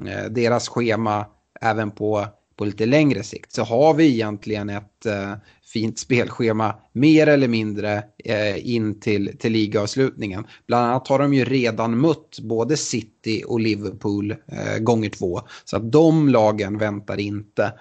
eh, 0.07 0.25
deras 0.31 0.69
schema 0.69 1.27
även 1.61 1.91
på 1.91 2.27
på 2.57 2.65
lite 2.65 2.87
längre 2.87 3.23
sikt 3.23 3.53
så 3.53 3.63
har 3.63 3.95
vi 3.95 4.13
egentligen 4.15 4.71
ett 4.71 5.07
eh, 5.07 5.33
fint 5.67 5.99
spelschema 5.99 6.75
mer 6.93 7.27
eller 7.27 7.49
mindre 7.49 8.03
eh, 8.25 8.75
in 8.75 9.01
till, 9.01 9.39
till 9.39 9.53
ligaavslutningen. 9.53 10.47
Bland 10.67 10.87
annat 10.87 11.09
har 11.09 11.19
de 11.19 11.35
ju 11.35 11.45
redan 11.45 12.01
mött 12.01 12.39
både 12.43 12.77
City 12.77 13.45
och 13.47 13.61
Liverpool 13.61 14.31
eh, 14.31 14.79
gånger 14.79 15.09
två. 15.09 15.41
Så 15.65 15.77
att 15.77 15.93
de 15.93 16.29
lagen 16.29 16.79
väntar 16.79 17.21
inte. 17.21 17.73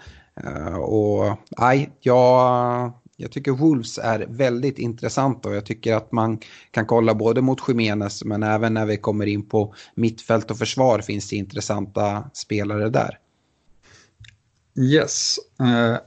Eh, 0.43 0.75
och 0.75 1.37
nej, 1.59 1.89
jag, 1.99 2.93
jag 3.17 3.31
tycker 3.31 3.51
Wolves 3.51 3.97
är 3.97 4.25
väldigt 4.29 4.79
intressanta 4.79 5.49
och 5.49 5.55
jag 5.55 5.65
tycker 5.65 5.95
att 5.95 6.11
man 6.11 6.39
kan 6.71 6.85
kolla 6.85 7.15
både 7.15 7.41
mot 7.41 7.59
Jiménez 7.67 8.23
men 8.23 8.43
även 8.43 8.73
när 8.73 8.85
vi 8.85 8.97
kommer 8.97 9.25
in 9.25 9.49
på 9.49 9.73
mittfält 9.95 10.51
och 10.51 10.57
försvar 10.57 10.99
finns 10.99 11.29
det 11.29 11.35
intressanta 11.35 12.29
spelare 12.33 12.89
där. 12.89 13.19
Yes. 14.79 15.37
Eh, 15.59 15.97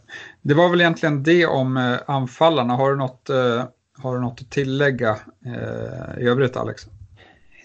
det 0.47 0.55
var 0.55 0.69
väl 0.69 0.81
egentligen 0.81 1.23
det 1.23 1.47
om 1.47 1.77
eh, 1.77 1.97
anfallarna. 2.07 2.75
Har 2.75 2.91
du 2.91 2.97
något, 2.97 3.31
eh, 3.31 3.65
har 3.99 4.15
du 4.15 4.21
något 4.21 4.41
att 4.41 4.51
tillägga 4.51 5.17
eh, 5.47 6.23
i 6.23 6.29
övrigt 6.29 6.57
Alex? 6.57 6.87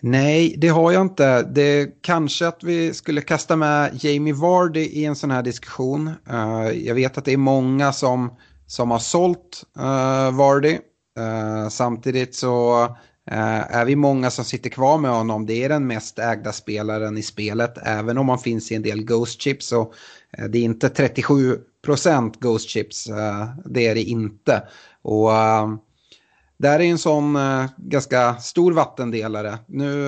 Nej, 0.01 0.55
det 0.57 0.67
har 0.67 0.91
jag 0.91 1.01
inte. 1.01 1.41
Det 1.41 2.01
kanske 2.01 2.47
att 2.47 2.63
vi 2.63 2.93
skulle 2.93 3.21
kasta 3.21 3.55
med 3.55 4.03
Jamie 4.03 4.33
Vardy 4.33 4.79
i 4.79 5.05
en 5.05 5.15
sån 5.15 5.31
här 5.31 5.43
diskussion. 5.43 6.11
Eh, 6.29 6.69
jag 6.71 6.95
vet 6.95 7.17
att 7.17 7.25
det 7.25 7.33
är 7.33 7.38
många 7.38 7.93
som, 7.93 8.35
som 8.67 8.91
har 8.91 9.00
sålt 9.00 9.63
eh, 9.77 10.38
Vardy. 10.38 10.77
samtidigt 11.69 12.35
så 12.35 12.88
är 13.25 13.85
vi 13.85 13.95
många 13.95 14.29
som 14.29 14.45
sitter 14.45 14.69
kvar 14.69 14.97
med 14.97 15.11
honom. 15.11 15.45
Det 15.45 15.63
är 15.63 15.69
den 15.69 15.88
mest 15.88 16.19
ägda 16.19 16.51
spelaren 16.51 17.17
i 17.17 17.21
spelet. 17.21 17.77
Även 17.83 18.17
om 18.17 18.29
han 18.29 18.39
finns 18.39 18.71
i 18.71 18.75
en 18.75 18.81
del 18.81 19.03
Ghost 19.03 19.41
Chips 19.41 19.67
så 19.67 19.93
Eh, 20.38 20.45
det 20.45 20.57
är 20.57 20.63
inte 20.63 20.89
37 20.89 21.59
procent 21.81 22.39
Ghost 22.39 22.69
Chips, 22.69 23.07
eh, 23.07 23.47
det 23.65 23.88
är 23.88 23.95
det 23.95 24.03
inte. 24.03 24.63
Och 25.01 25.33
eh, 25.33 25.75
där 26.57 26.79
är 26.79 26.83
en 26.83 26.97
sån 26.97 27.38
ganska 27.77 28.35
stor 28.35 28.71
vattendelare. 28.71 29.57
Nu 29.67 30.07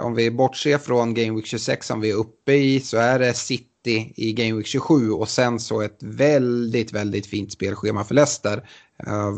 om 0.00 0.14
vi 0.14 0.30
bortser 0.30 0.78
från 0.78 1.14
Game 1.14 1.36
Week 1.36 1.46
26 1.46 1.86
som 1.86 2.00
vi 2.00 2.10
är 2.10 2.14
uppe 2.14 2.52
i 2.52 2.80
så 2.80 2.96
är 2.96 3.18
det 3.18 3.34
City 3.34 4.12
i 4.16 4.32
Game 4.32 4.52
Week 4.56 4.66
27 4.66 5.10
och 5.10 5.28
sen 5.28 5.60
så 5.60 5.80
ett 5.80 5.98
väldigt, 6.02 6.92
väldigt 6.92 7.26
fint 7.26 7.52
spelschema 7.52 8.04
för 8.04 8.14
Leicester. 8.14 8.68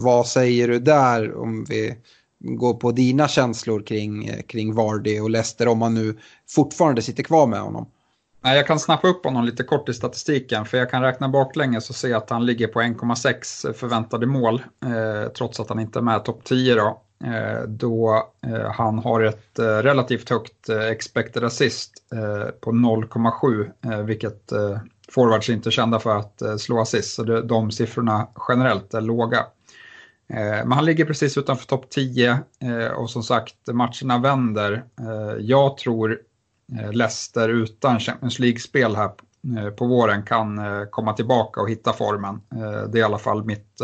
Vad 0.02 0.26
säger 0.26 0.68
du 0.68 0.78
där 0.78 1.36
om 1.36 1.64
vi 1.64 1.94
går 2.38 2.74
på 2.74 2.92
dina 2.92 3.28
känslor 3.28 3.82
kring, 3.82 4.30
kring 4.46 4.74
Vardy 4.74 5.20
och 5.20 5.30
Leicester 5.30 5.68
om 5.68 5.78
man 5.78 5.94
nu 5.94 6.18
fortfarande 6.48 7.02
sitter 7.02 7.22
kvar 7.22 7.46
med 7.46 7.60
honom? 7.60 7.86
Jag 8.54 8.66
kan 8.66 8.78
snappa 8.78 9.08
upp 9.08 9.24
honom 9.24 9.44
lite 9.44 9.62
kort 9.62 9.88
i 9.88 9.94
statistiken 9.94 10.64
för 10.64 10.78
jag 10.78 10.90
kan 10.90 11.02
räkna 11.02 11.28
baklänges 11.28 11.90
och 11.90 11.96
se 11.96 12.12
att 12.12 12.30
han 12.30 12.46
ligger 12.46 12.66
på 12.66 12.80
1,6 12.80 13.72
förväntade 13.72 14.26
mål 14.26 14.62
eh, 14.84 15.32
trots 15.32 15.60
att 15.60 15.68
han 15.68 15.80
inte 15.80 15.98
är 15.98 16.02
med 16.02 16.24
topp 16.24 16.44
10 16.44 16.74
då. 16.74 17.02
Eh, 17.24 17.62
då 17.68 18.28
eh, 18.46 18.70
han 18.70 18.98
har 18.98 19.20
ett 19.20 19.58
eh, 19.58 19.64
relativt 19.64 20.30
högt 20.30 20.68
eh, 20.68 20.86
expected 20.86 21.44
assist 21.44 21.92
eh, 22.12 22.50
på 22.60 22.72
0,7 22.72 23.70
eh, 23.92 24.02
vilket 24.02 24.52
forwards 25.08 25.48
inte 25.50 25.68
är 25.68 25.70
kända 25.70 25.98
för 25.98 26.16
att 26.16 26.60
slå 26.60 26.80
assist 26.80 27.14
så 27.14 27.22
de 27.22 27.70
siffrorna 27.70 28.28
generellt 28.48 28.94
är 28.94 29.00
låga. 29.00 29.46
Men 30.28 30.72
han 30.72 30.84
ligger 30.84 31.04
precis 31.04 31.38
utanför 31.38 31.66
topp 31.66 31.90
10 31.90 32.38
och 32.96 33.10
som 33.10 33.22
sagt 33.22 33.54
matcherna 33.72 34.18
vänder. 34.18 34.84
Jag 35.38 35.76
tror 35.76 36.18
Leicester 36.92 37.48
utan 37.48 38.00
Champions 38.00 38.38
League-spel 38.38 38.96
här 38.96 39.10
på 39.70 39.86
våren 39.86 40.22
kan 40.22 40.60
komma 40.90 41.12
tillbaka 41.12 41.60
och 41.60 41.70
hitta 41.70 41.92
formen. 41.92 42.40
Det 42.92 42.98
är 42.98 43.00
i 43.00 43.02
alla 43.02 43.18
fall 43.18 43.44
mitt 43.44 43.80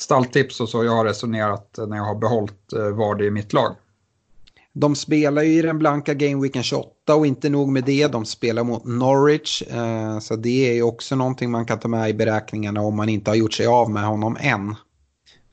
stalltips 0.00 0.60
och 0.60 0.68
så 0.68 0.84
jag 0.84 0.92
har 0.92 1.04
resonerat 1.04 1.78
när 1.88 1.96
jag 1.96 2.04
har 2.04 2.14
behållit 2.14 2.72
eh, 2.72 2.88
Vardy 2.88 3.24
i 3.24 3.30
mitt 3.30 3.52
lag. 3.52 3.76
De 4.72 4.94
spelar 4.94 5.42
ju 5.42 5.58
i 5.58 5.62
den 5.62 5.78
blanka 5.78 6.14
Gameweeken 6.14 6.62
28 6.62 7.14
och 7.14 7.26
inte 7.26 7.48
nog 7.48 7.68
med 7.68 7.84
det, 7.84 8.12
de 8.12 8.24
spelar 8.24 8.64
mot 8.64 8.84
Norwich. 8.84 9.62
Eh, 9.62 10.18
så 10.18 10.36
det 10.36 10.70
är 10.70 10.74
ju 10.74 10.82
också 10.82 11.16
någonting 11.16 11.50
man 11.50 11.66
kan 11.66 11.78
ta 11.78 11.88
med 11.88 12.10
i 12.10 12.14
beräkningarna 12.14 12.80
om 12.80 12.96
man 12.96 13.08
inte 13.08 13.30
har 13.30 13.36
gjort 13.36 13.52
sig 13.52 13.66
av 13.66 13.90
med 13.90 14.04
honom 14.04 14.36
än. 14.40 14.74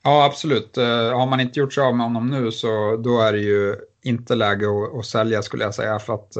Ja, 0.02 0.24
absolut. 0.24 0.78
Eh, 0.78 1.18
har 1.18 1.26
man 1.26 1.40
inte 1.40 1.60
gjort 1.60 1.72
sig 1.72 1.84
av 1.84 1.96
med 1.96 2.06
honom 2.06 2.30
nu 2.30 2.52
så 2.52 2.96
då 2.96 3.20
är 3.20 3.32
det 3.32 3.40
ju 3.40 3.76
inte 4.02 4.34
läge 4.34 4.66
att, 4.66 4.98
att 4.98 5.06
sälja 5.06 5.42
skulle 5.42 5.64
jag 5.64 5.74
säga 5.74 5.98
för 5.98 6.14
att 6.14 6.36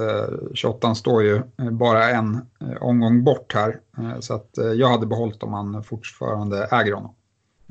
28 0.55 0.95
står 0.95 1.23
ju 1.23 1.43
bara 1.71 2.11
en 2.11 2.41
omgång 2.81 3.25
bort 3.25 3.55
här. 3.55 3.81
Så 4.21 4.35
att 4.35 4.51
jag 4.77 4.89
hade 4.89 5.07
behållit 5.07 5.43
om 5.43 5.51
man 5.51 5.85
fortfarande 5.85 6.69
äger 6.71 6.93
honom. 6.93 7.15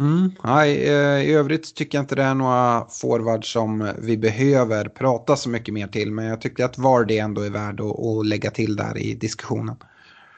Mm, 0.02 0.32
nej, 0.44 0.88
eh, 0.88 1.30
I 1.30 1.34
övrigt 1.34 1.76
tycker 1.76 1.98
jag 1.98 2.04
inte 2.04 2.16
det 2.16 2.24
är 2.24 2.34
några 2.34 2.86
forwards 2.90 3.52
som 3.52 3.92
vi 4.00 4.18
behöver 4.18 4.86
prata 4.86 5.36
så 5.36 5.50
mycket 5.50 5.74
mer 5.74 5.88
till. 5.88 6.12
Men 6.12 6.26
jag 6.26 6.42
tycker 6.42 6.66
att 6.66 6.78
Vardy 6.78 7.18
ändå 7.18 7.42
är 7.42 7.50
värd 7.50 7.82
att, 7.82 8.00
att 8.00 8.26
lägga 8.26 8.52
till 8.52 8.76
där 8.76 8.98
i 8.98 9.14
diskussionen. 9.14 9.76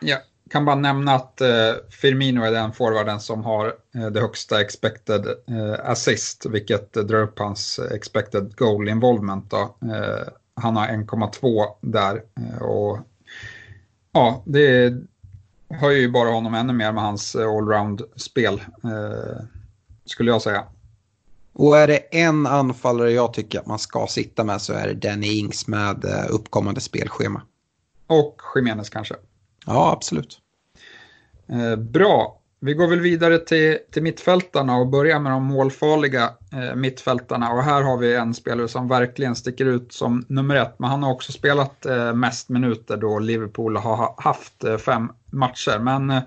Ja, 0.02 0.18
kan 0.54 0.66
bara 0.66 0.76
nämna 0.76 1.14
att 1.14 1.42
eh, 1.42 1.74
Firmino 1.90 2.44
är 2.44 2.52
den 2.52 2.74
forwarden 2.74 3.20
som 3.20 3.44
har 3.44 3.74
eh, 3.96 4.06
det 4.06 4.20
högsta 4.20 4.62
expected 4.62 5.26
eh, 5.28 5.90
assist, 5.90 6.46
vilket 6.46 6.94
drar 6.94 7.22
upp 7.22 7.40
hans 7.40 7.80
expected 7.80 8.56
goal 8.56 8.90
involvement. 8.90 9.50
Då. 9.50 9.76
Han 10.56 10.76
har 10.76 10.88
1,2 10.88 11.66
där. 11.82 12.24
Och 12.62 13.00
ja, 14.12 14.44
det 14.46 14.94
höjer 15.70 16.00
ju 16.00 16.12
bara 16.12 16.30
honom 16.30 16.54
ännu 16.54 16.74
mer 16.74 16.92
med 16.92 17.04
hans 17.04 17.36
allround-spel 17.36 18.62
skulle 20.06 20.32
jag 20.32 20.42
säga. 20.42 20.64
Och 21.54 21.78
är 21.78 21.88
det 21.88 21.98
en 21.98 22.48
anfallare 22.48 23.12
jag 23.12 23.34
tycker 23.34 23.60
att 23.60 23.66
man 23.66 23.80
ska 23.80 24.08
sitta 24.08 24.44
med 24.44 24.62
så 24.62 24.74
är 24.74 24.88
det 24.88 25.10
Danny 25.10 25.40
Ings 25.40 25.68
med 25.68 26.06
uppkommande 26.30 26.82
spelschema. 26.82 27.42
Och 28.08 28.42
Jiménez 28.56 28.90
kanske. 28.90 29.16
Ja, 29.66 29.92
absolut. 29.92 30.43
Eh, 31.48 31.76
bra. 31.76 32.40
Vi 32.60 32.74
går 32.74 32.88
väl 32.88 33.00
vidare 33.00 33.40
till, 33.40 33.78
till 33.92 34.04
mittfältarna 34.04 34.78
och 34.78 34.88
börjar 34.88 35.20
med 35.20 35.32
de 35.32 35.44
målfarliga 35.44 36.34
eh, 36.54 36.76
mittfältarna. 36.76 37.52
Och 37.52 37.64
här 37.64 37.82
har 37.82 37.98
vi 37.98 38.16
en 38.16 38.34
spelare 38.34 38.68
som 38.68 38.88
verkligen 38.88 39.36
sticker 39.36 39.66
ut 39.66 39.94
som 39.94 40.26
nummer 40.28 40.56
ett. 40.56 40.80
Men 40.80 40.90
han 40.90 41.04
har 41.04 41.12
också 41.12 41.32
spelat 41.32 41.86
eh, 41.86 42.14
mest 42.14 42.50
minuter 42.50 42.98
då 42.98 43.20
Liverpool 43.20 43.78
har 43.78 44.16
haft 44.18 44.64
eh, 44.64 44.78
fem 44.78 45.12
matcher. 45.32 45.80
Men 45.80 46.10
eh, 46.10 46.22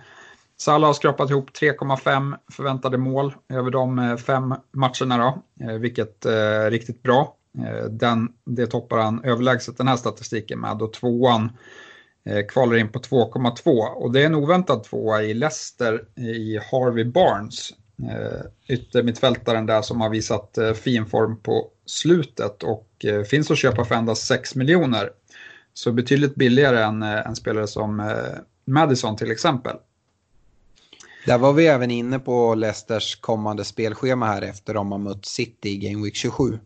Salah 0.58 0.88
har 0.88 0.94
skrapat 0.94 1.30
ihop 1.30 1.50
3,5 1.50 2.36
förväntade 2.52 2.98
mål 2.98 3.34
över 3.48 3.70
de 3.70 3.98
eh, 3.98 4.16
fem 4.16 4.54
matcherna 4.72 5.18
då, 5.18 5.42
eh, 5.64 5.78
vilket 5.78 6.24
är 6.24 6.64
eh, 6.64 6.70
riktigt 6.70 7.02
bra. 7.02 7.36
Eh, 7.58 7.84
den, 7.84 8.28
det 8.44 8.66
toppar 8.66 8.98
han 8.98 9.24
överlägset 9.24 9.78
den 9.78 9.88
här 9.88 9.96
statistiken 9.96 10.60
med 10.60 10.82
och 10.82 10.92
tvåan 10.92 11.50
Eh, 12.26 12.46
kvalar 12.46 12.76
in 12.76 12.88
på 12.88 12.98
2,2 12.98 13.70
och 13.78 14.12
det 14.12 14.22
är 14.22 14.26
en 14.26 14.34
oväntad 14.34 14.84
tvåa 14.84 15.22
i 15.22 15.34
Leicester 15.34 16.04
i 16.16 16.58
Harvey 16.58 17.04
Barnes. 17.04 17.70
Eh, 18.02 18.74
yttermittfältaren 18.76 19.66
där 19.66 19.82
som 19.82 20.00
har 20.00 20.10
visat 20.10 20.58
eh, 20.58 20.72
fin 20.72 21.06
form 21.06 21.40
på 21.40 21.68
slutet 21.86 22.62
och 22.62 22.86
finns 23.30 23.50
att 23.50 23.58
köpa 23.58 23.84
för 23.84 23.94
endast 23.94 24.26
6 24.26 24.54
miljoner. 24.54 25.10
Så 25.74 25.92
betydligt 25.92 26.34
billigare 26.34 26.82
än 26.82 27.02
en 27.02 27.36
spelare 27.36 27.66
som 27.66 28.12
Madison 28.64 29.16
till 29.16 29.30
exempel. 29.30 29.76
Där 31.26 31.38
var 31.38 31.52
vi 31.52 31.66
även 31.66 31.90
inne 31.90 32.18
på 32.18 32.54
Leicesters 32.54 33.16
kommande 33.16 33.64
spelschema 33.64 34.26
här 34.26 34.42
efter 34.42 34.74
de 34.74 34.92
har 34.92 34.98
mött 34.98 35.26
City 35.26 35.68
i 35.68 35.76
Game 35.76 36.04
Week 36.04 36.14
27. 36.14 36.58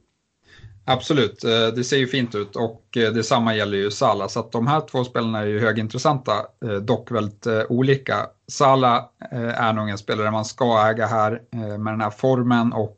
Absolut, 0.90 1.44
eh, 1.44 1.66
det 1.74 1.84
ser 1.84 1.96
ju 1.96 2.06
fint 2.06 2.34
ut 2.34 2.56
och 2.56 2.96
eh, 2.96 3.12
detsamma 3.12 3.54
gäller 3.54 3.78
ju 3.78 3.90
Sala. 3.90 4.28
Så 4.28 4.40
att 4.40 4.52
de 4.52 4.66
här 4.66 4.80
två 4.80 5.04
spelarna 5.04 5.38
är 5.38 5.46
ju 5.46 5.60
högintressanta, 5.60 6.32
eh, 6.64 6.74
dock 6.74 7.10
väldigt 7.10 7.46
olika. 7.68 8.26
Sala 8.48 9.08
är 9.30 9.72
nog 9.72 9.88
en 9.88 9.98
spelare 9.98 10.30
man 10.30 10.44
ska 10.44 10.88
äga 10.88 11.06
här 11.06 11.42
med 11.78 11.92
den 11.92 12.00
här 12.00 12.10
formen 12.10 12.72
och 12.72 12.96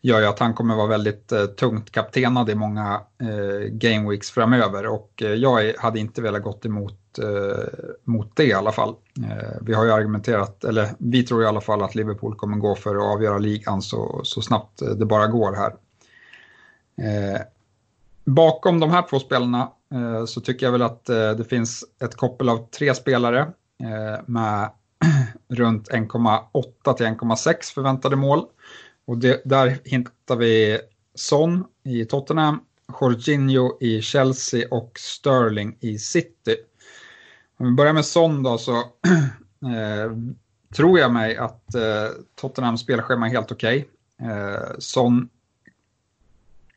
gör 0.00 0.20
ju 0.20 0.26
att 0.26 0.38
han 0.38 0.54
kommer 0.54 0.74
vara 0.76 0.86
väldigt 0.86 1.32
tungt 1.56 1.92
kaptenad 1.92 2.50
i 2.50 2.54
många 2.54 3.00
game 3.70 4.10
weeks 4.10 4.30
framöver 4.30 4.86
och 4.86 5.22
jag 5.36 5.72
hade 5.78 5.98
inte 5.98 6.22
velat 6.22 6.42
gått 6.42 6.66
emot 6.66 7.18
mot 8.04 8.36
det 8.36 8.44
i 8.44 8.52
alla 8.52 8.72
fall. 8.72 8.94
Vi 9.60 9.74
har 9.74 9.84
ju 9.84 9.92
argumenterat, 9.92 10.64
eller 10.64 10.88
vi 10.98 11.22
tror 11.22 11.42
i 11.42 11.46
alla 11.46 11.60
fall 11.60 11.82
att 11.82 11.94
Liverpool 11.94 12.34
kommer 12.34 12.56
gå 12.56 12.74
för 12.74 12.96
att 12.96 13.16
avgöra 13.16 13.38
ligan 13.38 13.82
så, 13.82 14.20
så 14.24 14.42
snabbt 14.42 14.82
det 14.98 15.06
bara 15.06 15.26
går 15.26 15.52
här. 15.52 15.72
Eh, 16.98 17.40
bakom 18.24 18.80
de 18.80 18.90
här 18.90 19.02
två 19.10 19.18
spelarna 19.18 19.72
eh, 19.94 20.24
så 20.24 20.40
tycker 20.40 20.66
jag 20.66 20.72
väl 20.72 20.82
att 20.82 21.08
eh, 21.08 21.30
det 21.30 21.44
finns 21.44 21.84
ett 22.02 22.14
koppel 22.14 22.48
av 22.48 22.68
tre 22.70 22.94
spelare 22.94 23.40
eh, 23.82 24.20
med 24.26 24.70
runt 25.48 25.90
1,8 25.90 26.94
till 26.96 27.06
1,6 27.06 27.74
förväntade 27.74 28.16
mål. 28.16 28.44
Och 29.06 29.18
det, 29.18 29.42
där 29.44 29.78
hittar 29.84 30.36
vi 30.36 30.78
Son 31.14 31.64
i 31.84 32.04
Tottenham, 32.04 32.60
Jorginho 33.00 33.78
i 33.80 34.02
Chelsea 34.02 34.68
och 34.70 34.92
Sterling 34.98 35.76
i 35.80 35.98
City. 35.98 36.56
Om 37.58 37.66
vi 37.66 37.72
börjar 37.72 37.92
med 37.92 38.04
Son 38.04 38.42
då 38.42 38.58
så 38.58 38.72
eh, 39.62 40.12
tror 40.76 40.98
jag 40.98 41.12
mig 41.12 41.36
att 41.36 41.74
eh, 41.74 42.08
Tottenhams 42.40 42.80
spelschema 42.80 43.26
är 43.26 43.30
helt 43.30 43.52
okej. 43.52 43.88
Okay. 44.18 44.30
Eh, 44.30 44.78
Son 44.78 45.28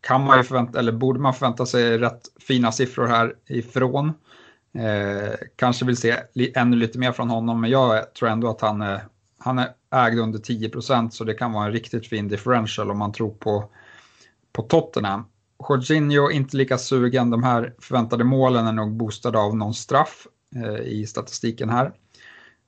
kan 0.02 0.26
man 0.26 0.38
ju 0.38 0.44
förvänta, 0.44 0.80
eller 0.80 0.92
borde 0.92 1.20
man 1.20 1.34
förvänta 1.34 1.66
sig 1.66 1.98
rätt 1.98 2.22
fina 2.48 2.72
siffror 2.72 3.08
här 3.08 3.34
ifrån. 3.48 4.14
Eh, 4.74 5.34
kanske 5.56 5.86
vill 5.86 5.98
se 5.98 6.16
li, 6.34 6.54
ännu 6.56 6.78
lite 6.78 7.00
mer 7.00 7.12
från 7.12 7.30
honom, 7.30 7.62
men 7.62 7.70
jag 7.70 8.14
tror 8.14 8.30
ändå 8.30 8.50
att 8.50 8.62
han, 8.62 8.82
är, 8.82 9.02
han 9.40 9.60
är 9.60 9.70
ägd 9.92 10.20
under 10.20 10.40
10% 10.40 11.10
så 11.10 11.24
det 11.24 11.34
kan 11.34 11.52
vara 11.52 11.66
en 11.66 11.72
riktigt 11.72 12.08
fin 12.08 12.28
differential 12.28 12.92
om 12.92 12.98
man 12.98 13.12
tror 13.12 13.32
på, 13.32 13.70
på 14.54 14.62
Tottenham. 14.62 15.26
Jorginho 15.70 16.32
inte 16.32 16.58
lika 16.58 16.78
sugen, 16.78 17.30
de 17.30 17.44
här 17.44 17.74
förväntade 17.80 18.24
målen 18.24 18.68
är 18.68 18.72
nog 18.72 18.92
boostade 18.92 19.40
av 19.40 19.58
någon 19.58 19.74
straff 19.74 20.28
Eh, 20.56 20.80
i 20.80 21.06
statistiken 21.06 21.70
här. 21.70 21.86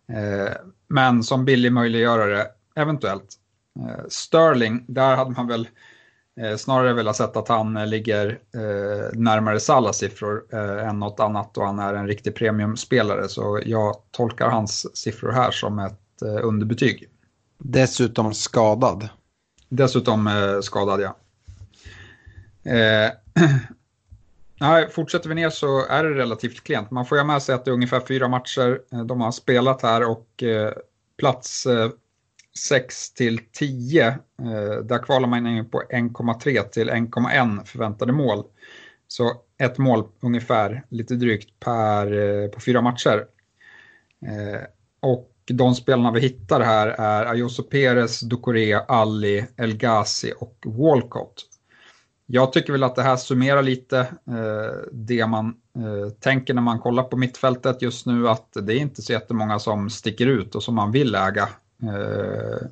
Eh, 0.08 0.54
men 0.88 1.24
som 1.24 1.46
billig 1.46 1.72
möjliggörare, 1.72 2.48
eventuellt. 2.76 3.36
Eh, 3.80 4.06
Sterling, 4.08 4.86
där 4.88 5.16
hade 5.16 5.32
man 5.32 5.48
väl 5.48 5.68
snarare 6.58 6.94
velat 6.94 7.16
sett 7.16 7.38
att 7.38 7.48
han 7.48 7.90
ligger 7.90 8.40
närmare 9.14 9.60
Salas 9.60 9.98
siffror 9.98 10.56
än 10.80 11.00
något 11.00 11.20
annat 11.20 11.58
och 11.58 11.66
han 11.66 11.80
är 11.80 11.94
en 11.94 12.08
riktig 12.08 12.36
premiumspelare. 12.36 13.30
Så 13.30 13.62
jag 13.66 13.96
tolkar 14.12 14.50
hans 14.50 14.98
siffror 14.98 15.32
här 15.32 15.52
som 15.52 15.80
ett 15.80 16.22
underbetyg. 16.22 17.10
Dessutom 17.58 18.34
skadad. 18.34 19.10
Dessutom 19.70 20.30
skadad, 20.62 21.02
ja. 21.02 21.16
Nej, 24.64 24.90
fortsätter 24.90 25.30
vi 25.30 25.36
ner 25.36 25.50
så 25.50 25.86
är 25.86 26.04
det 26.04 26.10
relativt 26.10 26.64
klent. 26.64 26.92
Man 26.92 27.06
får 27.06 27.18
ju 27.18 27.24
med 27.24 27.44
sig 27.44 27.56
att 27.56 27.66
det 27.66 27.72
är 27.72 27.74
ungefär 27.74 28.00
fyra 28.00 28.28
matcher 28.28 28.80
eh, 28.92 29.06
de 29.06 29.22
har 29.22 29.32
spelat 29.32 29.82
här 29.82 30.10
och 30.10 30.44
eh, 30.44 30.74
plats 31.18 31.68
6 32.60 33.14
till 33.14 33.40
10. 33.52 34.08
Eh, 34.08 34.16
där 34.84 35.04
kvalar 35.04 35.28
man 35.28 35.48
in 35.48 35.70
på 35.70 35.84
1,3 35.90 36.64
till 36.64 36.90
1,1 36.90 37.66
förväntade 37.66 38.14
mål. 38.14 38.44
Så 39.08 39.34
ett 39.58 39.78
mål 39.78 40.08
ungefär, 40.22 40.84
lite 40.90 41.16
drygt, 41.16 41.60
per, 41.60 42.12
eh, 42.14 42.50
på 42.50 42.60
fyra 42.60 42.82
matcher. 42.82 43.26
Eh, 44.26 44.62
och 45.00 45.30
de 45.46 45.76
spelarna 45.76 46.12
vi 46.12 46.20
hittar 46.20 46.62
här 46.62 46.88
är 46.88 47.26
Ayoso 47.26 47.64
Perez, 47.64 48.20
Ducoré, 48.20 48.74
Ali, 48.74 49.46
El 49.58 49.78
Ghazi 49.78 50.34
och 50.40 50.64
Walcott. 50.66 51.46
Jag 52.26 52.54
tycker 52.54 52.72
väl 52.72 52.84
att 52.84 52.96
det 52.96 53.02
här 53.02 53.16
summerar 53.16 53.64
lite 53.64 54.00
eh, 54.28 54.90
det 54.92 55.28
man 55.28 55.48
eh, 55.78 56.10
tänker 56.20 56.54
när 56.54 56.62
man 56.62 56.80
kollar 56.80 57.04
på 57.04 57.18
mittfältet 57.18 57.82
just 57.82 58.06
nu 58.06 58.30
att 58.30 58.58
det 58.62 58.74
är 58.74 58.78
inte 58.78 59.02
så 59.02 59.14
jättemånga 59.14 59.60
som 59.60 59.90
sticker 59.90 60.28
ut 60.28 60.56
och 60.56 60.64
som 60.64 60.76
man 60.76 60.92
vill 60.92 61.16
äga 61.16 61.50
Eh, 61.84 62.68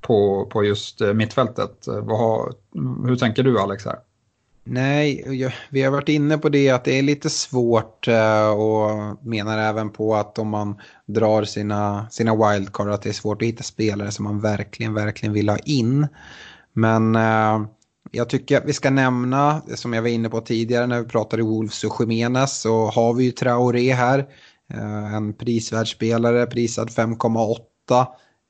på, 0.00 0.46
på 0.46 0.64
just 0.64 1.00
eh, 1.00 1.12
mittfältet. 1.12 1.86
Eh, 1.86 2.00
vad, 2.00 2.54
hur 3.06 3.16
tänker 3.16 3.42
du 3.42 3.60
Alex 3.60 3.84
här? 3.84 3.98
Nej, 4.64 5.24
vi 5.70 5.82
har 5.82 5.90
varit 5.90 6.08
inne 6.08 6.38
på 6.38 6.48
det 6.48 6.70
att 6.70 6.84
det 6.84 6.98
är 6.98 7.02
lite 7.02 7.30
svårt 7.30 8.08
eh, 8.08 8.50
och 8.50 9.16
menar 9.26 9.58
även 9.58 9.90
på 9.90 10.14
att 10.14 10.38
om 10.38 10.48
man 10.48 10.80
drar 11.06 11.44
sina, 11.44 12.06
sina 12.10 12.34
wildcard 12.34 12.88
att 12.88 13.02
det 13.02 13.08
är 13.08 13.12
svårt 13.12 13.42
att 13.42 13.48
hitta 13.48 13.62
spelare 13.62 14.10
som 14.10 14.24
man 14.24 14.40
verkligen, 14.40 14.94
verkligen 14.94 15.32
vill 15.32 15.48
ha 15.48 15.58
in. 15.58 16.06
Men 16.72 17.16
eh, 17.16 17.60
jag 18.10 18.28
tycker 18.28 18.58
att 18.58 18.64
vi 18.64 18.72
ska 18.72 18.90
nämna, 18.90 19.62
som 19.74 19.92
jag 19.92 20.02
var 20.02 20.08
inne 20.08 20.28
på 20.28 20.40
tidigare 20.40 20.86
när 20.86 21.00
vi 21.00 21.08
pratade 21.08 21.42
Wolves 21.42 21.84
och 21.84 22.00
Jiménez, 22.00 22.60
så 22.60 22.86
har 22.86 23.14
vi 23.14 23.24
ju 23.24 23.30
Traoré 23.30 23.92
här. 23.92 24.18
Eh, 24.74 25.14
en 25.14 25.32
prisvärd 25.32 25.88
spelare, 25.88 26.46
prisad 26.46 26.88
5,8. 26.88 28.06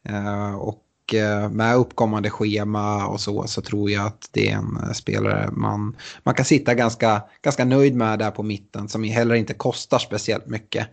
Eh, 0.08 0.54
och 0.54 1.14
eh, 1.14 1.50
med 1.50 1.76
uppkommande 1.76 2.30
schema 2.30 3.06
och 3.06 3.20
så, 3.20 3.46
så 3.46 3.62
tror 3.62 3.90
jag 3.90 4.06
att 4.06 4.28
det 4.32 4.48
är 4.48 4.56
en 4.56 4.78
eh, 4.82 4.92
spelare 4.92 5.50
man, 5.52 5.96
man 6.22 6.34
kan 6.34 6.44
sitta 6.44 6.74
ganska, 6.74 7.22
ganska 7.42 7.64
nöjd 7.64 7.94
med 7.94 8.18
där 8.18 8.30
på 8.30 8.42
mitten 8.42 8.88
som 8.88 9.04
heller 9.04 9.34
inte 9.34 9.54
kostar 9.54 9.98
speciellt 9.98 10.46
mycket. 10.46 10.88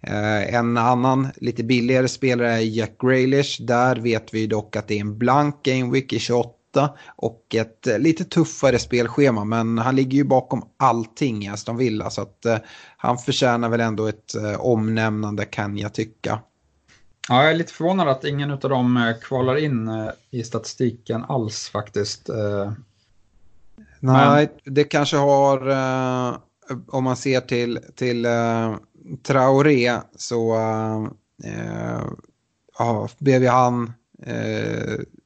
En 0.00 0.76
annan 0.76 1.28
lite 1.36 1.64
billigare 1.64 2.08
spelare 2.08 2.52
är 2.52 2.58
Jack 2.60 3.00
Grealish. 3.00 3.62
Där 3.62 3.96
vet 3.96 4.34
vi 4.34 4.46
dock 4.46 4.76
att 4.76 4.88
det 4.88 4.94
är 4.94 5.00
en 5.00 5.18
blank 5.18 5.62
gameweek 5.62 6.12
i 6.12 6.18
28 6.18 6.54
och 7.16 7.54
ett 7.54 7.88
lite 7.98 8.24
tuffare 8.24 8.78
spelschema. 8.78 9.44
Men 9.44 9.78
han 9.78 9.96
ligger 9.96 10.18
ju 10.18 10.24
bakom 10.24 10.62
allting 10.76 11.44
i 11.44 11.48
Aston 11.48 11.76
Villa 11.76 12.10
så 12.10 12.22
att 12.22 12.46
han 12.96 13.18
förtjänar 13.18 13.68
väl 13.68 13.80
ändå 13.80 14.06
ett 14.06 14.34
omnämnande 14.58 15.44
kan 15.44 15.78
jag 15.78 15.94
tycka. 15.94 16.40
Ja, 17.28 17.42
jag 17.42 17.50
är 17.50 17.54
lite 17.54 17.72
förvånad 17.72 18.08
att 18.08 18.24
ingen 18.24 18.50
av 18.50 18.58
dem 18.58 18.96
eh, 18.96 19.16
kvalar 19.22 19.56
in 19.56 19.88
eh, 19.88 20.10
i 20.30 20.44
statistiken 20.44 21.24
alls 21.28 21.68
faktiskt. 21.68 22.28
Eh. 22.28 22.72
Nej, 24.00 24.48
Men... 24.64 24.74
det 24.74 24.84
kanske 24.84 25.16
har, 25.16 25.68
om 26.88 27.04
man 27.04 27.16
ser 27.16 27.40
till, 27.40 27.80
till 27.94 28.26
Traoré 29.22 30.00
så 30.16 30.56
ja, 32.78 33.08
blev 33.18 33.42
ju 33.42 33.48
han 33.48 33.92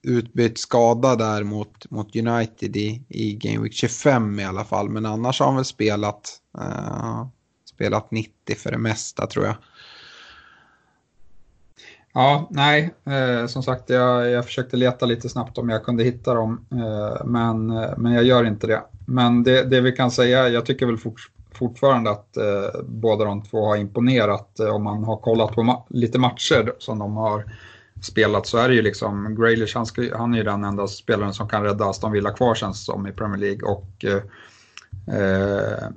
utbytt 0.03 0.59
skada 0.59 1.17
där 1.17 1.43
mot, 1.43 1.91
mot 1.91 2.17
United 2.17 2.77
i, 2.77 3.03
i 3.09 3.35
Game 3.35 3.63
Week 3.63 3.73
25 3.73 4.41
i 4.41 4.45
alla 4.45 4.65
fall. 4.65 4.89
Men 4.89 5.07
annars 5.07 5.41
har 5.41 5.47
han 5.47 5.57
väl 5.57 5.65
spelat, 5.65 6.41
spelat 7.65 8.11
90 8.11 8.57
för 8.57 8.71
det 8.71 8.79
mesta 8.79 9.27
tror 9.27 9.47
jag. 9.47 9.55
Ja, 12.15 12.49
nej, 12.51 12.95
eh, 13.05 13.47
som 13.47 13.63
sagt 13.63 13.91
jag, 13.91 14.31
jag 14.31 14.45
försökte 14.45 14.77
leta 14.77 15.07
lite 15.07 15.29
snabbt 15.29 15.59
om 15.59 15.69
jag 15.69 15.85
kunde 15.85 16.05
hitta 16.05 16.35
dem, 16.35 16.67
eh, 16.71 17.25
men, 17.25 17.71
eh, 17.71 17.91
men 17.97 18.13
jag 18.13 18.25
gör 18.25 18.45
inte 18.45 18.67
det. 18.67 18.83
Men 19.07 19.43
det, 19.43 19.63
det 19.63 19.81
vi 19.81 19.93
kan 19.93 20.11
säga, 20.11 20.49
jag 20.49 20.67
tycker 20.67 20.87
väl 20.87 20.99
fort, 20.99 21.31
fortfarande 21.55 22.11
att 22.11 22.37
eh, 22.37 22.81
båda 22.85 23.25
de 23.25 23.43
två 23.43 23.67
har 23.67 23.77
imponerat. 23.77 24.61
Eh, 24.61 24.75
om 24.75 24.83
man 24.85 25.05
har 25.05 25.17
kollat 25.17 25.55
på 25.55 25.63
ma 25.63 25.85
lite 25.89 26.19
matcher 26.19 26.73
som 26.79 26.99
de 26.99 27.17
har 27.17 27.45
spelat 28.03 28.47
så 28.47 28.59
är 28.59 28.69
det 28.69 28.75
ju 28.75 28.83
liksom 28.83 29.37
Graylish, 29.37 29.77
han, 29.77 29.87
ska, 29.87 30.17
han 30.17 30.35
är 30.35 30.39
ju 30.39 30.45
den 30.45 30.65
enda 30.65 30.87
spelaren 30.87 31.35
som 31.35 31.49
kan 31.49 31.63
rädda 31.63 31.85
Aston 31.85 32.13
Villa 32.13 32.31
kvar 32.31 32.55
känns 32.55 32.85
som 32.85 33.07
i 33.07 33.13
Premier 33.13 33.41
League. 33.41 33.63
Och, 33.63 34.05
eh, 34.05 34.23
eh, 35.19 35.89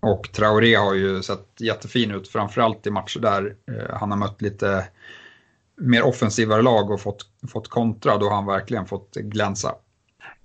och 0.00 0.32
Traoré 0.32 0.74
har 0.74 0.94
ju 0.94 1.22
sett 1.22 1.46
jättefin 1.60 2.10
ut, 2.10 2.28
framförallt 2.28 2.86
i 2.86 2.90
matcher 2.90 3.20
där 3.20 3.54
eh, 3.70 3.96
han 3.96 4.10
har 4.10 4.18
mött 4.18 4.42
lite 4.42 4.84
mer 5.80 6.02
offensivare 6.02 6.62
lag 6.62 6.90
och 6.90 7.00
fått, 7.00 7.26
fått 7.48 7.68
kontra, 7.68 8.16
då 8.18 8.26
har 8.26 8.34
han 8.34 8.46
verkligen 8.46 8.86
fått 8.86 9.14
glänsa. 9.14 9.74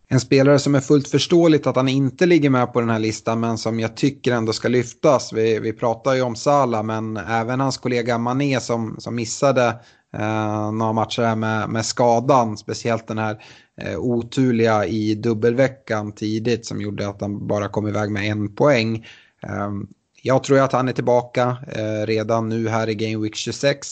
En 0.07 0.19
spelare 0.19 0.59
som 0.59 0.75
är 0.75 0.79
fullt 0.79 1.07
förståeligt 1.07 1.67
att 1.67 1.75
han 1.75 1.87
inte 1.87 2.25
ligger 2.25 2.49
med 2.49 2.73
på 2.73 2.79
den 2.79 2.89
här 2.89 2.99
listan 2.99 3.39
men 3.39 3.57
som 3.57 3.79
jag 3.79 3.97
tycker 3.97 4.31
ändå 4.31 4.53
ska 4.53 4.67
lyftas. 4.67 5.33
Vi, 5.33 5.59
vi 5.59 5.73
pratar 5.73 6.13
ju 6.13 6.21
om 6.21 6.35
Sala 6.35 6.83
men 6.83 7.17
även 7.17 7.59
hans 7.59 7.77
kollega 7.77 8.17
Mané 8.17 8.59
som, 8.59 8.95
som 8.99 9.15
missade 9.15 9.67
eh, 10.17 10.71
några 10.71 10.93
matcher 10.93 11.21
här 11.21 11.35
med, 11.35 11.69
med 11.69 11.85
skadan. 11.85 12.57
Speciellt 12.57 13.07
den 13.07 13.17
här 13.17 13.43
eh, 13.81 13.97
oturliga 13.97 14.85
i 14.85 15.15
dubbelveckan 15.15 16.11
tidigt 16.11 16.65
som 16.65 16.81
gjorde 16.81 17.07
att 17.07 17.21
han 17.21 17.47
bara 17.47 17.67
kom 17.67 17.87
iväg 17.87 18.11
med 18.11 18.31
en 18.31 18.55
poäng. 18.55 19.05
Eh, 19.43 19.69
jag 20.23 20.43
tror 20.43 20.59
att 20.59 20.73
han 20.73 20.87
är 20.87 20.93
tillbaka 20.93 21.57
eh, 21.67 22.05
redan 22.05 22.49
nu 22.49 22.67
här 22.69 22.89
i 22.89 22.95
Game 22.95 23.23
Week 23.23 23.35
26 23.35 23.87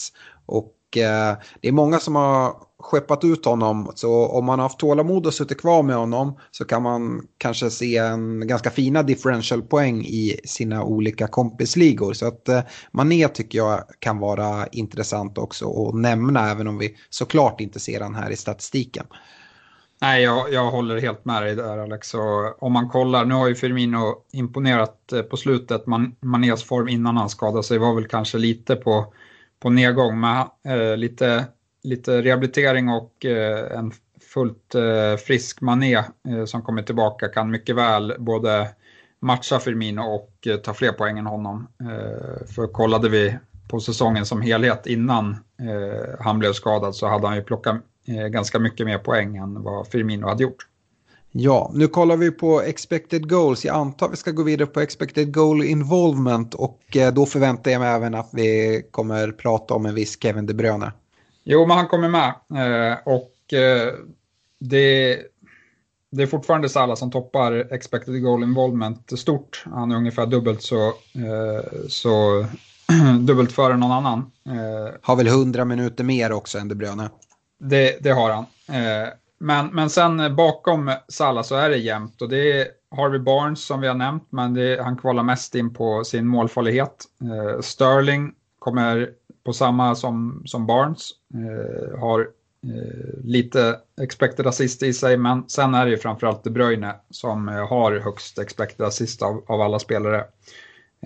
och 0.46 0.74
Eh, 0.96 1.34
det 1.60 1.68
är 1.68 1.72
många 1.72 1.98
som 1.98 2.14
har 2.14 2.54
skeppat 2.80 3.24
ut 3.24 3.44
honom. 3.44 3.92
Så 3.94 4.26
om 4.26 4.44
man 4.44 4.58
har 4.58 4.64
haft 4.64 4.78
tålamod 4.78 5.26
och 5.26 5.34
suttit 5.34 5.60
kvar 5.60 5.82
med 5.82 5.96
honom 5.96 6.38
så 6.50 6.64
kan 6.64 6.82
man 6.82 7.22
kanske 7.38 7.70
se 7.70 7.96
en 7.96 8.46
ganska 8.46 8.70
fina 8.70 9.02
differential 9.02 9.62
poäng 9.62 10.00
i 10.00 10.40
sina 10.44 10.84
olika 10.84 11.26
kompisligor. 11.26 12.12
Så 12.12 12.26
att 12.26 12.48
eh, 12.48 12.60
Mané 12.92 13.28
tycker 13.28 13.58
jag 13.58 13.84
kan 13.98 14.18
vara 14.18 14.66
intressant 14.66 15.38
också 15.38 15.88
att 15.88 15.94
nämna 15.94 16.50
även 16.50 16.68
om 16.68 16.78
vi 16.78 16.96
såklart 17.10 17.60
inte 17.60 17.80
ser 17.80 18.00
han 18.00 18.14
här 18.14 18.30
i 18.30 18.36
statistiken. 18.36 19.06
Nej, 20.02 20.22
jag, 20.22 20.52
jag 20.52 20.70
håller 20.70 21.00
helt 21.00 21.24
med 21.24 21.42
dig 21.42 21.56
där 21.56 21.78
Alex. 21.78 22.14
Och 22.14 22.62
om 22.62 22.72
man 22.72 22.88
kollar, 22.88 23.24
nu 23.24 23.34
har 23.34 23.48
ju 23.48 23.54
Firmino 23.54 24.14
imponerat 24.32 25.12
eh, 25.12 25.22
på 25.22 25.36
slutet. 25.36 25.86
Man, 25.86 26.16
Manés 26.20 26.64
form 26.64 26.88
innan 26.88 27.16
han 27.16 27.28
skadade 27.28 27.62
sig 27.62 27.78
var 27.78 27.94
väl 27.94 28.08
kanske 28.08 28.38
lite 28.38 28.76
på 28.76 29.12
på 29.60 29.70
nedgång 29.70 30.20
med 30.20 30.50
eh, 30.64 30.96
lite, 30.96 31.44
lite 31.82 32.22
rehabilitering 32.22 32.88
och 32.88 33.24
eh, 33.24 33.78
en 33.78 33.92
fullt 34.34 34.74
eh, 34.74 35.16
frisk 35.26 35.60
Mané 35.60 35.94
eh, 35.96 36.44
som 36.46 36.62
kommer 36.62 36.82
tillbaka 36.82 37.28
kan 37.28 37.50
mycket 37.50 37.76
väl 37.76 38.14
både 38.18 38.68
matcha 39.20 39.58
Firmino 39.58 40.00
och 40.00 40.46
eh, 40.46 40.56
ta 40.56 40.74
fler 40.74 40.92
poäng 40.92 41.18
än 41.18 41.26
honom. 41.26 41.68
Eh, 41.80 42.46
för 42.46 42.66
kollade 42.66 43.08
vi 43.08 43.38
på 43.68 43.80
säsongen 43.80 44.26
som 44.26 44.42
helhet 44.42 44.86
innan 44.86 45.30
eh, 45.60 46.20
han 46.20 46.38
blev 46.38 46.52
skadad 46.52 46.94
så 46.94 47.08
hade 47.08 47.26
han 47.26 47.36
ju 47.36 47.42
plockat 47.42 47.76
eh, 48.06 48.26
ganska 48.26 48.58
mycket 48.58 48.86
mer 48.86 48.98
poäng 48.98 49.36
än 49.36 49.62
vad 49.62 49.88
Firmino 49.88 50.26
hade 50.26 50.42
gjort. 50.42 50.66
Ja, 51.32 51.70
nu 51.74 51.86
kollar 51.86 52.16
vi 52.16 52.30
på 52.30 52.62
expected 52.62 53.28
goals. 53.28 53.64
Jag 53.64 53.76
antar 53.76 54.06
att 54.06 54.12
vi 54.12 54.16
ska 54.16 54.30
gå 54.30 54.42
vidare 54.42 54.66
på 54.66 54.80
expected 54.80 55.34
goal 55.34 55.64
involvement 55.64 56.54
och 56.54 56.96
eh, 56.96 57.12
då 57.12 57.26
förväntar 57.26 57.70
jag 57.70 57.80
mig 57.80 57.90
även 57.90 58.14
att 58.14 58.30
vi 58.32 58.82
kommer 58.90 59.32
prata 59.32 59.74
om 59.74 59.86
en 59.86 59.94
viss 59.94 60.22
Kevin 60.22 60.46
De 60.46 60.54
Bruyne. 60.54 60.92
Jo, 61.44 61.66
men 61.66 61.76
han 61.76 61.88
kommer 61.88 62.08
med 62.08 62.28
eh, 62.28 62.98
och 63.04 63.52
eh, 63.52 63.94
det, 64.60 65.18
det 66.10 66.22
är 66.22 66.26
fortfarande 66.26 66.68
Salah 66.68 66.96
som 66.96 67.10
toppar 67.10 67.72
expected 67.72 68.22
goal 68.22 68.42
involvement 68.42 69.18
stort. 69.18 69.64
Han 69.66 69.90
är 69.90 69.96
ungefär 69.96 70.26
dubbelt 70.26 70.62
så, 70.62 70.92
så 71.88 72.46
dubbelt 73.20 73.52
före 73.52 73.76
någon 73.76 73.92
annan. 73.92 74.30
Har 75.02 75.16
väl 75.16 75.26
100 75.26 75.64
minuter 75.64 76.04
mer 76.04 76.32
också 76.32 76.58
än 76.58 76.68
De 76.68 76.74
Bruyne. 76.74 77.10
Det, 77.58 77.98
det 78.00 78.10
har 78.10 78.30
han. 78.30 78.44
Men, 79.40 79.66
men 79.66 79.90
sen 79.90 80.20
eh, 80.20 80.34
bakom 80.34 80.92
Salah 81.08 81.42
så 81.42 81.54
är 81.54 81.70
det 81.70 81.76
jämnt 81.76 82.22
och 82.22 82.28
det 82.28 82.60
är 82.60 82.68
Harvey 82.96 83.18
Barnes 83.18 83.64
som 83.64 83.80
vi 83.80 83.88
har 83.88 83.94
nämnt, 83.94 84.26
men 84.30 84.54
det, 84.54 84.82
han 84.82 84.96
kvalar 84.96 85.22
mest 85.22 85.54
in 85.54 85.74
på 85.74 86.04
sin 86.04 86.26
målfarlighet. 86.26 87.04
Eh, 87.22 87.60
Sterling 87.60 88.34
kommer 88.58 89.10
på 89.44 89.52
samma 89.52 89.94
som, 89.94 90.42
som 90.46 90.66
Barnes, 90.66 91.10
eh, 91.34 92.00
har 92.00 92.20
eh, 92.66 93.24
lite 93.24 93.78
expected 94.00 94.46
assist 94.46 94.82
i 94.82 94.92
sig, 94.92 95.16
men 95.16 95.48
sen 95.48 95.74
är 95.74 95.84
det 95.84 95.90
ju 95.90 95.96
framförallt 95.96 96.44
De 96.44 96.50
Bruyne 96.50 96.94
som 97.10 97.48
eh, 97.48 97.68
har 97.68 98.00
högst 98.00 98.38
expected 98.38 98.86
assist 98.86 99.22
av, 99.22 99.44
av 99.46 99.60
alla 99.60 99.78
spelare 99.78 100.24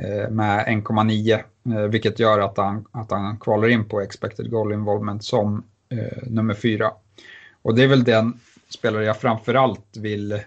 eh, 0.01 0.31
med 0.31 0.66
1,9, 0.66 1.42
eh, 1.75 1.88
vilket 1.90 2.18
gör 2.18 2.38
att 2.38 2.57
han, 2.57 2.85
att 2.90 3.11
han 3.11 3.38
kvalar 3.38 3.68
in 3.68 3.88
på 3.88 4.01
expected 4.01 4.51
goal 4.51 4.73
involvement 4.73 5.25
som 5.25 5.64
eh, 5.88 6.23
nummer 6.27 6.55
fyra. 6.55 6.90
Och 7.64 7.74
det 7.74 7.83
är 7.83 7.88
väl 7.88 8.05
den 8.05 8.40
spelare 8.68 9.05
jag 9.05 9.20
framförallt 9.20 9.96
vill 9.96 10.40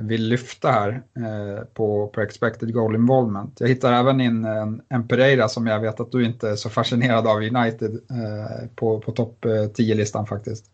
vill 0.00 0.28
lyfta 0.28 0.70
här 0.70 1.02
eh, 1.16 1.64
på, 1.64 2.08
på 2.08 2.20
expected 2.20 2.74
goal 2.74 2.94
involvement. 2.94 3.60
Jag 3.60 3.68
hittar 3.68 3.92
även 3.92 4.20
in 4.20 4.44
en, 4.44 4.82
en 4.88 5.08
Pereira 5.08 5.48
som 5.48 5.66
jag 5.66 5.80
vet 5.80 6.00
att 6.00 6.12
du 6.12 6.24
inte 6.24 6.48
är 6.48 6.56
så 6.56 6.70
fascinerad 6.70 7.26
av 7.26 7.36
United 7.36 7.94
eh, 8.10 8.68
på, 8.74 9.00
på 9.00 9.12
topp 9.12 9.44
eh, 9.44 9.50
10-listan 9.50 10.26
faktiskt. 10.26 10.64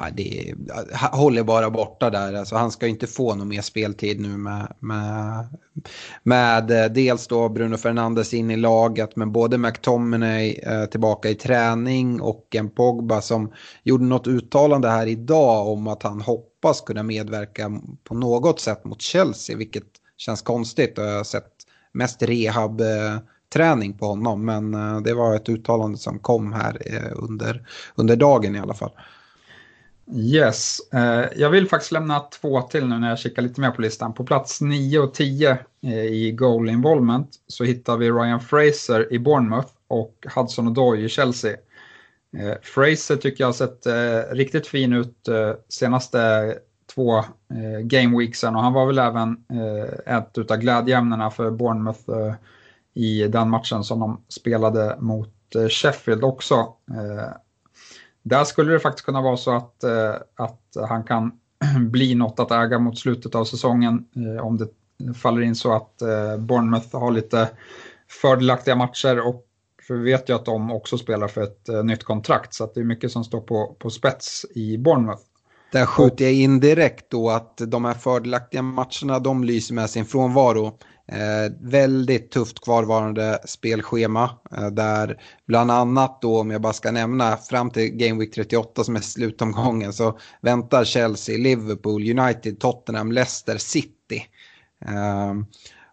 Ja, 0.00 0.10
det 0.14 0.54
håller 1.12 1.42
bara 1.42 1.70
borta 1.70 2.10
där. 2.10 2.34
Alltså, 2.34 2.56
han 2.56 2.70
ska 2.70 2.86
inte 2.86 3.06
få 3.06 3.34
någon 3.34 3.48
mer 3.48 3.62
speltid 3.62 4.20
nu 4.20 4.36
med, 4.36 4.72
med, 4.78 5.46
med 6.22 6.70
eh, 6.70 6.90
dels 6.90 7.26
då 7.26 7.48
Bruno 7.48 7.76
Fernandes 7.76 8.34
in 8.34 8.50
i 8.50 8.56
laget 8.56 9.16
men 9.16 9.32
både 9.32 9.58
McTominay 9.58 10.52
eh, 10.52 10.84
tillbaka 10.84 11.30
i 11.30 11.34
träning 11.34 12.20
och 12.20 12.46
en 12.54 12.70
Pogba 12.70 13.20
som 13.20 13.52
gjorde 13.82 14.04
något 14.04 14.26
uttalande 14.26 14.88
här 14.88 15.06
idag 15.06 15.68
om 15.68 15.86
att 15.86 16.02
han 16.02 16.20
hoppas 16.20 16.80
kunna 16.80 17.02
medverka 17.02 17.80
på 18.04 18.14
något 18.14 18.60
sätt 18.60 18.84
mot 18.84 19.02
Chelsea 19.02 19.56
vilket 19.56 19.84
känns 20.16 20.42
konstigt. 20.42 20.92
Jag 20.96 21.16
har 21.16 21.24
sett 21.24 21.52
mest 21.92 22.22
rehab 22.22 22.80
eh, 22.80 23.18
träning 23.52 23.98
på 23.98 24.06
honom 24.06 24.44
men 24.44 24.74
eh, 24.74 25.00
det 25.00 25.14
var 25.14 25.36
ett 25.36 25.48
uttalande 25.48 25.98
som 25.98 26.18
kom 26.18 26.52
här 26.52 26.82
eh, 26.86 27.12
under, 27.12 27.66
under 27.94 28.16
dagen 28.16 28.56
i 28.56 28.60
alla 28.60 28.74
fall. 28.74 28.92
Yes, 30.14 30.80
eh, 30.92 31.24
jag 31.36 31.50
vill 31.50 31.68
faktiskt 31.68 31.92
lämna 31.92 32.20
två 32.20 32.62
till 32.62 32.86
nu 32.86 32.98
när 32.98 33.08
jag 33.08 33.18
kikar 33.18 33.42
lite 33.42 33.60
mer 33.60 33.70
på 33.70 33.82
listan. 33.82 34.14
På 34.14 34.24
plats 34.24 34.60
9 34.60 34.98
och 34.98 35.14
10 35.14 35.58
eh, 35.82 36.04
i 36.04 36.32
goal 36.32 36.68
involvement 36.68 37.28
så 37.46 37.64
hittar 37.64 37.96
vi 37.96 38.10
Ryan 38.10 38.40
Fraser 38.40 39.12
i 39.12 39.18
Bournemouth 39.18 39.68
och 39.88 40.26
Hudson 40.34 40.68
Odoi 40.68 41.04
i 41.04 41.08
Chelsea. 41.08 41.56
Eh, 42.36 42.54
Fraser 42.62 43.16
tycker 43.16 43.44
jag 43.44 43.48
har 43.48 43.52
sett 43.52 43.86
riktigt 44.36 44.66
fin 44.66 44.92
ut 44.92 45.28
senaste 45.68 46.54
två 46.94 47.18
eh, 47.18 47.80
gameweeksen 47.82 48.56
och 48.56 48.62
han 48.62 48.72
var 48.72 48.86
väl 48.86 48.98
även 48.98 49.36
ett 50.06 50.50
av 50.50 50.56
glädjeämnena 50.56 51.30
för 51.30 51.50
Bournemouth 51.50 52.10
i 52.94 53.28
den 53.28 53.50
matchen 53.50 53.84
som 53.84 54.00
de 54.00 54.20
spelade 54.28 54.96
mot 55.00 55.34
Sheffield 55.70 56.24
också. 56.24 56.74
Där 58.28 58.44
skulle 58.44 58.72
det 58.72 58.80
faktiskt 58.80 59.06
kunna 59.06 59.22
vara 59.22 59.36
så 59.36 59.56
att, 59.56 59.84
eh, 59.84 60.14
att 60.36 60.88
han 60.88 61.04
kan 61.04 61.32
bli 61.90 62.14
något 62.14 62.40
att 62.40 62.50
äga 62.50 62.78
mot 62.78 62.98
slutet 62.98 63.34
av 63.34 63.44
säsongen 63.44 64.04
eh, 64.16 64.46
om 64.46 64.58
det 64.58 64.68
faller 65.14 65.42
in 65.42 65.54
så 65.54 65.72
att 65.72 66.02
eh, 66.02 66.36
Bournemouth 66.38 66.96
har 66.98 67.10
lite 67.10 67.48
fördelaktiga 68.22 68.76
matcher 68.76 69.20
och 69.20 69.44
för 69.88 69.94
vi 69.94 70.12
vet 70.12 70.28
ju 70.28 70.34
att 70.34 70.44
de 70.44 70.70
också 70.70 70.98
spelar 70.98 71.28
för 71.28 71.42
ett 71.42 71.68
eh, 71.68 71.84
nytt 71.84 72.04
kontrakt 72.04 72.54
så 72.54 72.64
att 72.64 72.74
det 72.74 72.80
är 72.80 72.84
mycket 72.84 73.12
som 73.12 73.24
står 73.24 73.40
på, 73.40 73.76
på 73.78 73.90
spets 73.90 74.46
i 74.54 74.78
Bournemouth. 74.78 75.22
Där 75.72 75.86
skjuter 75.86 76.24
jag 76.24 76.34
in 76.34 76.60
direkt 76.60 77.10
då 77.10 77.30
att 77.30 77.60
de 77.66 77.84
här 77.84 77.94
fördelaktiga 77.94 78.62
matcherna 78.62 79.18
de 79.18 79.44
lyser 79.44 79.74
med 79.74 79.90
sin 79.90 80.04
frånvaro. 80.04 80.78
Eh, 81.12 81.52
väldigt 81.60 82.30
tufft 82.30 82.60
kvarvarande 82.60 83.38
spelschema 83.44 84.30
eh, 84.56 84.66
där 84.66 85.20
bland 85.46 85.70
annat 85.70 86.22
då 86.22 86.40
om 86.40 86.50
jag 86.50 86.60
bara 86.60 86.72
ska 86.72 86.90
nämna 86.90 87.36
fram 87.36 87.70
till 87.70 87.90
Game 87.90 88.20
Week 88.20 88.34
38 88.34 88.84
som 88.84 88.96
är 88.96 89.00
slutomgången 89.00 89.92
så 89.92 90.18
väntar 90.40 90.84
Chelsea, 90.84 91.38
Liverpool, 91.38 92.18
United, 92.18 92.60
Tottenham, 92.60 93.12
Leicester, 93.12 93.58
City. 93.58 94.26
Eh, 94.86 95.34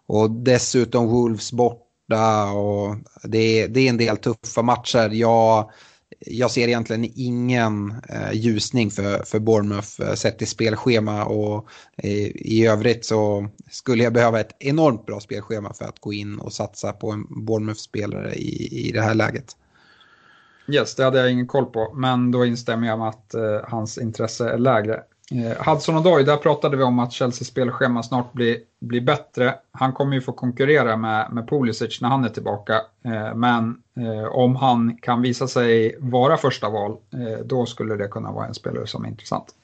och 0.06 0.30
dessutom 0.30 1.08
Wolves 1.08 1.52
borta 1.52 2.50
och 2.52 2.96
det, 3.22 3.66
det 3.66 3.80
är 3.80 3.88
en 3.88 3.96
del 3.96 4.16
tuffa 4.16 4.62
matcher. 4.62 5.10
Jag 5.12 5.70
jag 6.18 6.50
ser 6.50 6.68
egentligen 6.68 7.12
ingen 7.14 7.94
eh, 8.08 8.32
ljusning 8.32 8.90
för, 8.90 9.24
för 9.24 9.38
Bournemouth 9.38 10.02
eh, 10.02 10.14
sett 10.14 10.38
till 10.38 10.48
spelschema 10.48 11.24
och 11.24 11.68
eh, 11.96 12.26
i 12.34 12.66
övrigt 12.66 13.04
så 13.04 13.48
skulle 13.70 14.04
jag 14.04 14.12
behöva 14.12 14.40
ett 14.40 14.56
enormt 14.58 15.06
bra 15.06 15.20
spelschema 15.20 15.72
för 15.72 15.84
att 15.84 16.00
gå 16.00 16.12
in 16.12 16.38
och 16.38 16.52
satsa 16.52 16.92
på 16.92 17.10
en 17.10 17.44
Bournemouth-spelare 17.46 18.34
i, 18.34 18.88
i 18.88 18.92
det 18.92 19.02
här 19.02 19.14
läget. 19.14 19.56
Yes, 20.68 20.94
det 20.94 21.04
hade 21.04 21.18
jag 21.18 21.32
ingen 21.32 21.46
koll 21.46 21.66
på, 21.66 21.94
men 21.94 22.30
då 22.30 22.46
instämmer 22.46 22.86
jag 22.86 22.98
med 22.98 23.08
att 23.08 23.34
eh, 23.34 23.60
hans 23.64 23.98
intresse 23.98 24.48
är 24.48 24.58
lägre. 24.58 25.02
Eh, 25.32 25.72
Hudson 25.72 25.96
Odoi, 25.96 26.24
där 26.24 26.36
pratade 26.36 26.76
vi 26.76 26.82
om 26.82 26.98
att 26.98 27.12
Chelseas 27.12 27.48
spelschema 27.48 28.02
snart 28.02 28.32
blir, 28.32 28.58
blir 28.80 29.00
bättre. 29.00 29.54
Han 29.72 29.92
kommer 29.92 30.14
ju 30.14 30.20
få 30.20 30.32
konkurrera 30.32 30.96
med, 30.96 31.32
med 31.32 31.48
Pulisic 31.48 32.00
när 32.00 32.08
han 32.08 32.24
är 32.24 32.28
tillbaka. 32.28 32.74
Eh, 33.04 33.34
men 33.34 33.82
eh, 33.96 34.24
om 34.24 34.56
han 34.56 34.96
kan 34.96 35.22
visa 35.22 35.48
sig 35.48 35.96
vara 36.00 36.36
första 36.36 36.68
val, 36.68 36.96
eh, 37.12 37.44
då 37.44 37.66
skulle 37.66 37.96
det 37.96 38.08
kunna 38.08 38.32
vara 38.32 38.46
en 38.46 38.54
spelare 38.54 38.86
som 38.86 39.04
är 39.04 39.08
intressant. 39.08 39.54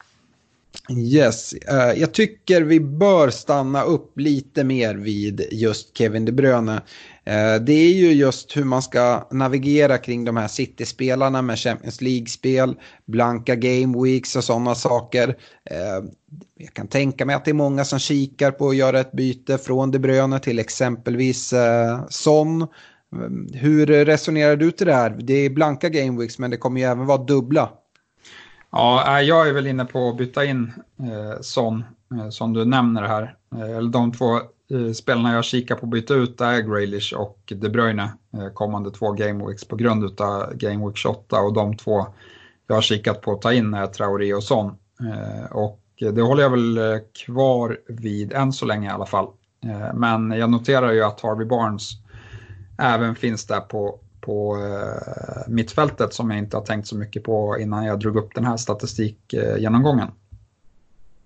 Yes, 0.91 1.53
eh, 1.53 2.01
jag 2.01 2.13
tycker 2.13 2.63
vi 2.63 2.81
bör 2.81 3.31
stanna 3.31 3.83
upp 3.83 4.19
lite 4.19 4.65
mer 4.65 4.95
vid 4.95 5.49
just 5.53 5.97
Kevin 5.99 6.25
De 6.25 6.33
Bruyne. 6.33 6.81
Eh, 7.25 7.63
det 7.63 7.73
är 7.73 7.93
ju 7.93 8.13
just 8.13 8.57
hur 8.57 8.65
man 8.65 8.83
ska 8.83 9.29
navigera 9.31 9.99
kring 9.99 10.25
de 10.25 10.37
här 10.37 10.49
City-spelarna 10.49 11.43
med 11.43 11.59
Champions 11.59 12.01
League-spel, 12.01 12.75
blanka 13.05 13.57
game 13.57 14.03
weeks 14.05 14.37
och 14.37 14.45
sådana 14.45 14.75
saker. 14.75 15.29
Eh, 15.71 16.05
jag 16.59 16.73
kan 16.73 16.89
tänka 16.89 17.27
mig 17.27 17.37
att 17.37 17.45
det 17.45 17.51
är 17.51 17.55
många 17.55 17.85
som 17.85 17.99
kikar 17.99 18.51
på 18.51 18.69
att 18.69 18.77
göra 18.77 19.01
ett 19.01 19.13
byte 19.13 19.59
från 19.59 19.91
De 19.91 19.99
Bruyne 19.99 20.39
till 20.39 20.59
exempelvis 20.59 21.53
eh, 21.53 22.01
Son. 22.09 22.67
Hur 23.53 23.87
resonerar 23.87 24.57
du 24.57 24.71
till 24.71 24.87
det 24.87 24.95
här? 24.95 25.11
Det 25.11 25.35
är 25.35 25.51
blanka 25.51 25.89
game 25.89 26.21
weeks 26.21 26.39
men 26.39 26.51
det 26.51 26.57
kommer 26.57 26.81
ju 26.81 26.87
även 26.87 27.07
vara 27.07 27.25
dubbla. 27.25 27.71
Ja, 28.71 29.21
jag 29.21 29.49
är 29.49 29.53
väl 29.53 29.67
inne 29.67 29.85
på 29.85 30.09
att 30.09 30.17
byta 30.17 30.45
in 30.45 30.73
Son, 31.41 31.85
som 32.31 32.53
du 32.53 32.65
nämner 32.65 33.03
här. 33.03 33.37
Eller 33.55 33.91
de 33.91 34.13
två 34.13 34.41
Eh, 34.73 34.93
spelarna 34.93 35.35
jag 35.35 35.45
kikar 35.45 35.75
på 35.75 35.87
att 35.87 35.91
byta 35.91 36.15
ut 36.15 36.41
är 36.41 36.61
Graylish 36.61 37.15
och 37.15 37.53
De 37.57 37.69
Bruyne 37.69 38.13
eh, 38.35 38.49
kommande 38.55 38.91
två 38.91 39.13
Gameweeks 39.13 39.65
på 39.65 39.77
grund 39.77 40.21
av 40.21 40.55
Gameweek 40.55 40.97
28 40.97 41.41
och 41.41 41.53
de 41.53 41.77
två 41.77 42.07
jag 42.67 42.75
har 42.75 42.83
kikat 42.83 43.21
på 43.21 43.33
att 43.33 43.43
ta 43.43 43.53
in 43.53 43.75
är 43.75 43.87
Traoré 43.87 44.35
och 44.35 44.43
Son. 44.43 44.67
Eh, 45.01 45.53
och 45.53 45.79
det 45.99 46.23
håller 46.23 46.43
jag 46.43 46.51
väl 46.51 47.01
kvar 47.27 47.79
vid 47.89 48.33
än 48.33 48.53
så 48.53 48.67
länge 48.67 48.89
i 48.89 48.93
alla 48.93 49.07
fall. 49.07 49.27
men 49.95 50.31
jag 50.31 50.51
noterar 50.51 50.93
ju 50.93 51.03
att 51.03 51.21
Harvey 51.21 51.47
Barnes 51.47 51.91
även 52.79 53.15
finns 53.15 53.47
där 53.47 53.61
på 53.61 53.99
på 54.21 54.59
mittfältet 55.49 56.15
som 56.15 56.31
jag 56.31 56.39
inte 56.39 56.57
har 56.57 56.65
tänkt 56.65 56.89
så 56.89 56.97
mycket 56.97 57.25
på 57.25 57.59
innan 57.59 57.85
jag 57.85 58.01
drog 58.01 58.17
upp 58.17 58.35
den 58.35 58.45
här 58.45 58.57
statistikgenomgången. 58.57 60.09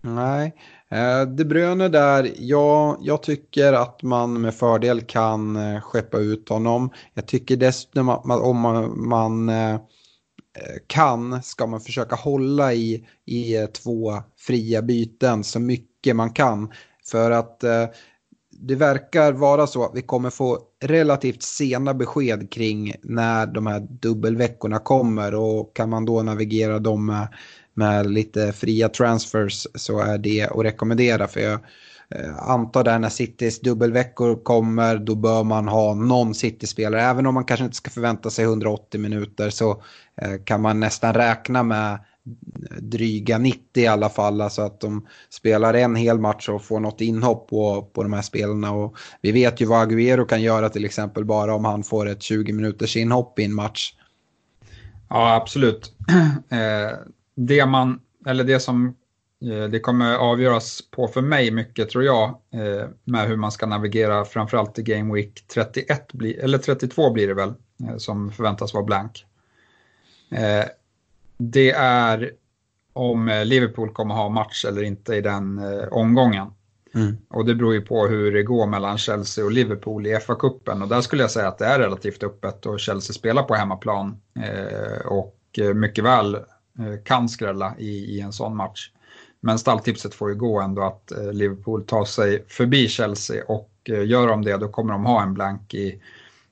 Nej, 0.06 0.54
eh, 0.88 1.22
De 1.22 1.44
Bruyne 1.44 1.88
där, 1.88 2.32
ja, 2.38 2.98
jag 3.00 3.22
tycker 3.22 3.72
att 3.72 4.02
man 4.02 4.40
med 4.40 4.54
fördel 4.54 5.00
kan 5.00 5.56
eh, 5.56 5.80
skeppa 5.80 6.18
ut 6.18 6.48
honom. 6.48 6.90
Jag 7.14 7.26
tycker 7.26 7.56
dessutom 7.56 8.08
att 8.08 8.24
om 8.26 8.60
man, 8.60 9.08
man 9.08 9.48
eh, 9.48 9.80
kan 10.86 11.42
ska 11.42 11.66
man 11.66 11.80
försöka 11.80 12.16
hålla 12.16 12.72
i, 12.72 13.06
i 13.24 13.66
två 13.66 14.22
fria 14.36 14.82
byten 14.82 15.44
så 15.44 15.60
mycket 15.60 16.16
man 16.16 16.30
kan. 16.32 16.72
För 17.10 17.30
att 17.30 17.60
det 18.50 18.74
verkar 18.74 19.32
vara 19.32 19.66
så 19.66 19.84
att 19.84 19.94
vi 19.94 20.02
kommer 20.02 20.30
få 20.30 20.58
relativt 20.82 21.42
sena 21.42 21.94
besked 21.94 22.50
kring 22.52 22.94
när 23.02 23.46
de 23.46 23.66
här 23.66 23.80
dubbelveckorna 23.80 24.78
kommer 24.78 25.34
och 25.34 25.76
kan 25.76 25.90
man 25.90 26.04
då 26.04 26.22
navigera 26.22 26.78
dem 26.78 27.06
med, 27.06 27.28
med 27.76 28.10
lite 28.10 28.52
fria 28.52 28.88
transfers 28.88 29.66
så 29.74 30.00
är 30.00 30.18
det 30.18 30.42
att 30.42 30.64
rekommendera 30.64 31.28
för 31.28 31.40
jag 31.40 31.60
eh, 32.10 32.36
antar 32.38 32.84
där 32.84 32.98
när 32.98 33.08
Citys 33.08 33.60
dubbelveckor 33.60 34.44
kommer 34.44 34.98
då 34.98 35.14
bör 35.14 35.44
man 35.44 35.68
ha 35.68 35.94
någon 35.94 36.34
City-spelare 36.34 37.02
även 37.02 37.26
om 37.26 37.34
man 37.34 37.44
kanske 37.44 37.64
inte 37.64 37.76
ska 37.76 37.90
förvänta 37.90 38.30
sig 38.30 38.44
180 38.44 39.00
minuter 39.00 39.50
så 39.50 39.82
eh, 40.22 40.42
kan 40.44 40.60
man 40.60 40.80
nästan 40.80 41.14
räkna 41.14 41.62
med 41.62 41.98
dryga 42.78 43.38
90 43.38 43.82
i 43.82 43.86
alla 43.86 44.08
fall. 44.08 44.40
Alltså 44.40 44.62
att 44.62 44.80
de 44.80 45.06
spelar 45.30 45.74
en 45.74 45.96
hel 45.96 46.18
match 46.18 46.48
och 46.48 46.64
får 46.64 46.80
något 46.80 47.00
inhopp 47.00 47.48
på, 47.48 47.82
på 47.82 48.02
de 48.02 48.12
här 48.12 48.22
spelarna. 48.22 48.72
Och 48.72 48.96
vi 49.20 49.32
vet 49.32 49.60
ju 49.60 49.66
vad 49.66 49.88
Agüero 49.88 50.26
kan 50.26 50.42
göra 50.42 50.68
till 50.68 50.84
exempel 50.84 51.24
bara 51.24 51.54
om 51.54 51.64
han 51.64 51.82
får 51.82 52.08
ett 52.08 52.22
20 52.22 52.52
minuters 52.52 52.96
inhopp 52.96 53.38
i 53.38 53.44
en 53.44 53.54
match. 53.54 53.94
Ja, 55.08 55.34
absolut. 55.34 55.92
Eh, 56.50 56.98
det 57.36 57.66
man, 57.66 58.00
eller 58.26 58.44
det 58.44 58.60
som 58.60 58.96
eh, 59.42 59.64
det 59.64 59.80
kommer 59.80 60.16
avgöras 60.16 60.82
på 60.90 61.08
för 61.08 61.22
mig 61.22 61.50
mycket 61.50 61.90
tror 61.90 62.04
jag 62.04 62.28
eh, 62.28 62.88
med 63.04 63.28
hur 63.28 63.36
man 63.36 63.52
ska 63.52 63.66
navigera 63.66 64.24
framförallt 64.24 64.78
i 64.78 64.82
Game 64.82 65.14
Week 65.14 65.44
31, 65.54 66.12
eller 66.38 66.58
32 66.58 67.10
blir 67.10 67.28
det 67.28 67.34
väl, 67.34 67.54
som 67.96 68.32
förväntas 68.32 68.74
vara 68.74 68.84
blank 68.84 69.24
det 71.38 71.70
är 71.72 72.30
om 72.92 73.28
eh, 73.28 73.44
Liverpool 73.44 73.92
kommer 73.92 74.14
ha 74.14 74.28
match 74.28 74.64
eller 74.64 74.82
inte 74.82 75.14
i 75.14 75.20
den 75.20 75.58
eh, 75.58 75.88
omgången. 75.90 76.50
Mm. 76.94 77.16
Och 77.30 77.44
det 77.44 77.54
beror 77.54 77.74
ju 77.74 77.80
på 77.80 78.06
hur 78.06 78.32
det 78.32 78.42
går 78.42 78.66
mellan 78.66 78.98
Chelsea 78.98 79.44
och 79.44 79.52
Liverpool 79.52 80.06
i 80.06 80.16
FA-cupen. 80.16 80.82
Och 80.82 80.88
där 80.88 81.00
skulle 81.00 81.22
jag 81.22 81.30
säga 81.30 81.48
att 81.48 81.58
det 81.58 81.66
är 81.66 81.78
relativt 81.78 82.22
öppet 82.22 82.66
och 82.66 82.80
Chelsea 82.80 83.14
spelar 83.14 83.42
på 83.42 83.54
hemmaplan. 83.54 84.20
Eh, 84.38 85.06
och 85.06 85.36
mycket 85.74 86.04
väl 86.04 86.34
eh, 86.34 86.40
Eh, 86.78 87.02
kan 87.04 87.28
skrälla 87.28 87.74
i, 87.78 88.16
i, 88.16 88.20
en 88.20 88.32
sån 88.32 88.56
match. 88.56 88.90
men 89.40 89.58
stalltipset 89.58 90.14
får 90.14 90.28
ju 90.28 90.34
gå 90.34 90.60
ändå 90.60 90.82
att 90.82 91.12
eh, 91.12 91.32
Liverpool 91.32 91.84
tar 91.84 92.04
sig 92.04 92.44
förbi 92.48 92.88
Chelsea 92.88 93.44
och 93.44 93.70
eh, 93.84 94.06
gör 94.06 94.26
de 94.26 94.44
det 94.44 94.56
då 94.56 94.68
kommer 94.68 94.92
de 94.92 95.06
ha 95.06 95.22
en 95.22 95.34
blank 95.34 95.74
i, 95.74 96.02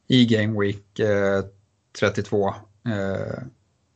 i 0.06 0.26
Game 0.26 0.60
Week 0.60 1.00
32. 1.98 2.54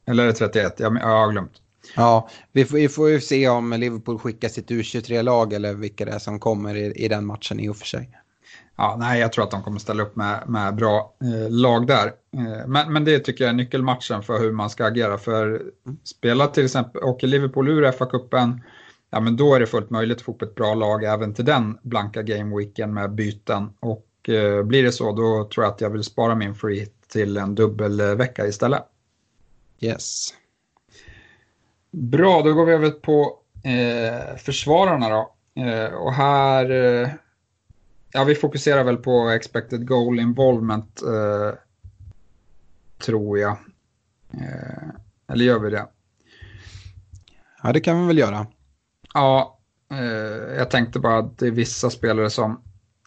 Eller 0.07 0.33
31? 0.33 0.81
Jag, 0.81 0.97
jag 0.97 1.07
har 1.07 1.33
glömt. 1.33 1.53
Ja, 1.97 2.29
vi 2.53 2.65
får, 2.65 2.77
vi 2.77 2.89
får 2.89 3.11
ju 3.11 3.21
se 3.21 3.49
om 3.49 3.73
Liverpool 3.73 4.19
skickar 4.19 4.49
sitt 4.49 4.71
U23-lag 4.71 5.53
eller 5.53 5.75
vilka 5.75 6.05
det 6.05 6.13
är 6.13 6.19
som 6.19 6.41
kommer 6.41 6.75
i, 6.75 7.05
i 7.05 7.09
den 7.09 7.27
matchen 7.27 7.61
i 7.61 7.69
och 7.69 7.77
för 7.77 7.87
sig. 7.87 8.11
Ja, 8.81 8.97
nej, 8.99 9.21
jag 9.21 9.33
tror 9.33 9.45
att 9.45 9.51
de 9.51 9.63
kommer 9.63 9.79
ställa 9.79 10.03
upp 10.03 10.17
med, 10.17 10.43
med 10.47 10.75
bra 10.75 11.15
eh, 11.23 11.51
lag 11.51 11.87
där. 11.87 12.07
Eh, 12.07 12.67
men, 12.67 12.93
men 12.93 13.05
det 13.05 13.19
tycker 13.19 13.45
jag 13.45 13.51
är 13.51 13.55
nyckelmatchen 13.55 14.23
för 14.23 14.39
hur 14.39 14.53
man 14.53 14.71
ska 14.71 14.87
agera. 14.87 15.19
För 15.19 15.63
spela 16.05 16.47
till 16.47 16.65
exempel, 16.65 17.03
åker 17.03 17.27
Liverpool 17.27 17.69
ur 17.69 17.93
FA-cupen, 17.93 18.61
ja 19.11 19.21
men 19.21 19.37
då 19.37 19.55
är 19.55 19.61
det 19.61 19.67
fullt 19.67 19.91
möjligt 19.91 20.17
att 20.17 20.23
få 20.23 20.33
upp 20.33 20.43
ett 20.43 20.55
bra 20.55 20.75
lag 20.75 21.05
även 21.05 21.35
till 21.35 21.45
den 21.45 21.79
blanka 21.83 22.23
gameweeken 22.23 22.95
med 22.95 23.11
byten. 23.11 23.71
Och 23.81 24.29
eh, 24.29 24.63
blir 24.63 24.83
det 24.83 24.93
så, 24.93 25.13
då 25.13 25.49
tror 25.55 25.65
jag 25.65 25.73
att 25.73 25.81
jag 25.81 25.91
vill 25.91 26.05
spara 26.05 26.35
min 26.35 26.55
free 26.55 26.87
till 27.09 27.37
en 27.37 27.55
dubbelvecka 27.55 28.47
istället. 28.47 28.83
Yes. 29.81 30.29
Bra, 31.91 32.43
då 32.43 32.53
går 32.53 32.67
vi 32.67 32.73
över 32.73 32.91
på 32.91 33.39
eh, 33.65 34.37
försvararna 34.37 35.09
då. 35.09 35.35
Eh, 35.63 35.95
och 35.95 36.13
här, 36.13 36.71
eh, 36.71 37.09
ja 38.13 38.25
vi 38.25 38.35
fokuserar 38.35 38.85
väl 38.85 38.97
på 38.97 39.29
expected 39.29 39.89
goal 39.89 40.21
involvement, 40.21 41.03
eh, 41.03 41.59
tror 42.99 43.39
jag. 43.39 43.57
Eh, 44.33 44.89
eller 45.29 45.45
gör 45.45 45.59
vi 45.59 45.71
det? 45.71 45.87
Ja, 47.63 47.73
det 47.73 47.81
kan 47.81 48.01
vi 48.01 48.07
väl 48.07 48.19
göra. 48.19 48.47
Ja, 49.15 49.59
eh, 49.91 50.57
jag 50.57 50.71
tänkte 50.71 50.99
bara 50.99 51.19
att 51.19 51.39
det 51.39 51.47
är 51.47 51.51
vissa 51.51 51.91
spelare 51.91 52.31
som 52.31 52.63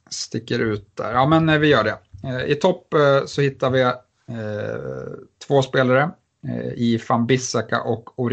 sticker 0.09 0.59
ut 0.59 0.95
där. 0.95 1.13
Ja, 1.13 1.25
men 1.25 1.61
vi 1.61 1.67
gör 1.67 1.83
det. 1.83 1.97
I 2.47 2.55
topp 2.55 2.93
så 3.25 3.41
hittar 3.41 3.69
vi 3.69 3.91
två 5.47 5.61
spelare 5.61 6.11
Eh, 6.47 6.73
i 6.73 7.01
van 7.09 7.27
Bissaka 7.27 7.81
och. 7.81 8.31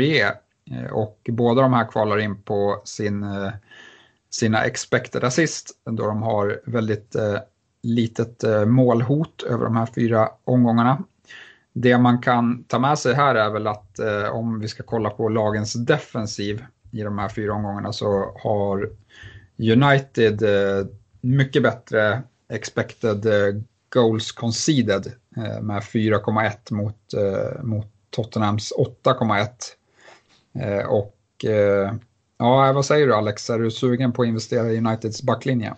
Eh, 0.70 0.92
och 0.92 1.28
båda 1.28 1.62
de 1.62 1.72
här 1.72 1.90
kvalar 1.90 2.18
in 2.18 2.42
på 2.42 2.82
sin, 2.84 3.22
eh, 3.22 3.50
sina 4.30 4.64
expected 4.64 5.24
assist 5.24 5.70
då 5.84 6.06
de 6.06 6.22
har 6.22 6.60
väldigt 6.64 7.14
eh, 7.14 7.38
litet 7.82 8.44
eh, 8.44 8.64
målhot 8.64 9.42
över 9.42 9.64
de 9.64 9.76
här 9.76 9.86
fyra 9.86 10.28
omgångarna. 10.44 11.04
Det 11.72 11.98
man 11.98 12.22
kan 12.22 12.64
ta 12.64 12.78
med 12.78 12.98
sig 12.98 13.14
här 13.14 13.34
är 13.34 13.50
väl 13.50 13.66
att 13.66 13.98
eh, 13.98 14.28
om 14.28 14.60
vi 14.60 14.68
ska 14.68 14.82
kolla 14.82 15.10
på 15.10 15.28
lagens 15.28 15.72
defensiv 15.72 16.64
i 16.92 17.02
de 17.02 17.18
här 17.18 17.28
fyra 17.28 17.54
omgångarna 17.54 17.92
så 17.92 18.36
har 18.42 18.90
United 19.58 20.42
mycket 21.20 21.62
bättre 21.62 22.22
expected 22.48 23.26
goals 23.88 24.32
conceded 24.32 25.12
med 25.60 25.82
4,1 25.82 26.72
mot, 26.72 27.14
mot 27.62 27.86
Tottenhams 28.10 28.72
8,1. 29.04 29.48
Eh, 30.54 30.86
och 30.86 31.44
eh, 31.44 31.94
ja, 32.38 32.72
vad 32.72 32.84
säger 32.84 33.06
du 33.06 33.14
Alex, 33.14 33.50
är 33.50 33.58
du 33.58 33.70
sugen 33.70 34.12
på 34.12 34.22
att 34.22 34.28
investera 34.28 34.72
i 34.72 34.78
Uniteds 34.78 35.22
backlinje? 35.22 35.74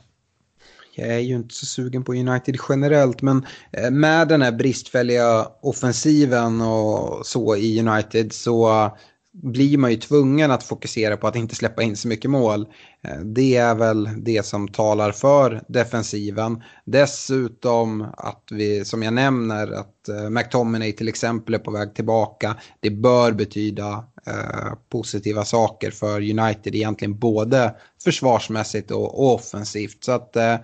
Jag 0.95 1.09
är 1.09 1.19
ju 1.19 1.37
inte 1.37 1.55
så 1.55 1.67
sugen 1.67 2.05
på 2.05 2.13
United 2.13 2.57
generellt, 2.69 3.23
men 3.23 3.47
eh, 3.73 3.91
med 3.91 4.29
den 4.29 4.43
här 4.43 4.53
bristfälliga 4.53 5.49
offensiven 5.63 6.61
och 6.61 7.27
så 7.27 7.57
i 7.57 7.81
United 7.81 8.33
så 8.33 8.91
blir 9.33 9.79
man 9.79 9.91
ju 9.91 9.97
tvungen 9.97 10.51
att 10.51 10.63
fokusera 10.63 11.17
på 11.17 11.27
att 11.27 11.37
inte 11.37 11.55
släppa 11.55 11.83
in 11.83 11.97
så 11.97 12.09
mycket 12.09 12.31
mål. 12.31 12.67
Eh, 13.05 13.21
det 13.21 13.57
är 13.57 13.75
väl 13.75 14.09
det 14.17 14.47
som 14.47 14.69
talar 14.69 15.13
för 15.13 15.63
defensiven. 15.69 16.63
Dessutom 16.85 18.07
att 18.17 18.45
vi, 18.51 18.85
som 18.85 19.03
jag 19.03 19.15
nämner, 19.15 19.73
att 19.73 20.09
eh, 20.09 20.31
McTominay 20.31 20.93
till 20.93 21.09
exempel 21.09 21.55
är 21.55 21.59
på 21.59 21.71
väg 21.71 21.95
tillbaka. 21.95 22.57
Det 22.81 22.91
bör 22.91 23.33
betyda 23.33 24.05
eh, 24.27 24.73
positiva 24.89 25.45
saker 25.45 25.91
för 25.91 26.21
United 26.21 26.75
egentligen 26.75 27.19
både 27.19 27.75
försvarsmässigt 28.05 28.91
och, 28.91 29.19
och 29.19 29.35
offensivt. 29.35 30.05
Så 30.05 30.13
att 30.13 30.37
eh, 30.37 30.57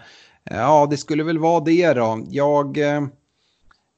ja, 0.45 0.87
det 0.91 0.97
skulle 0.97 1.25
väl 1.25 1.39
vara 1.39 1.61
det 1.61 1.93
då. 1.93 2.25
Jag... 2.31 2.79
Eh, 2.79 3.03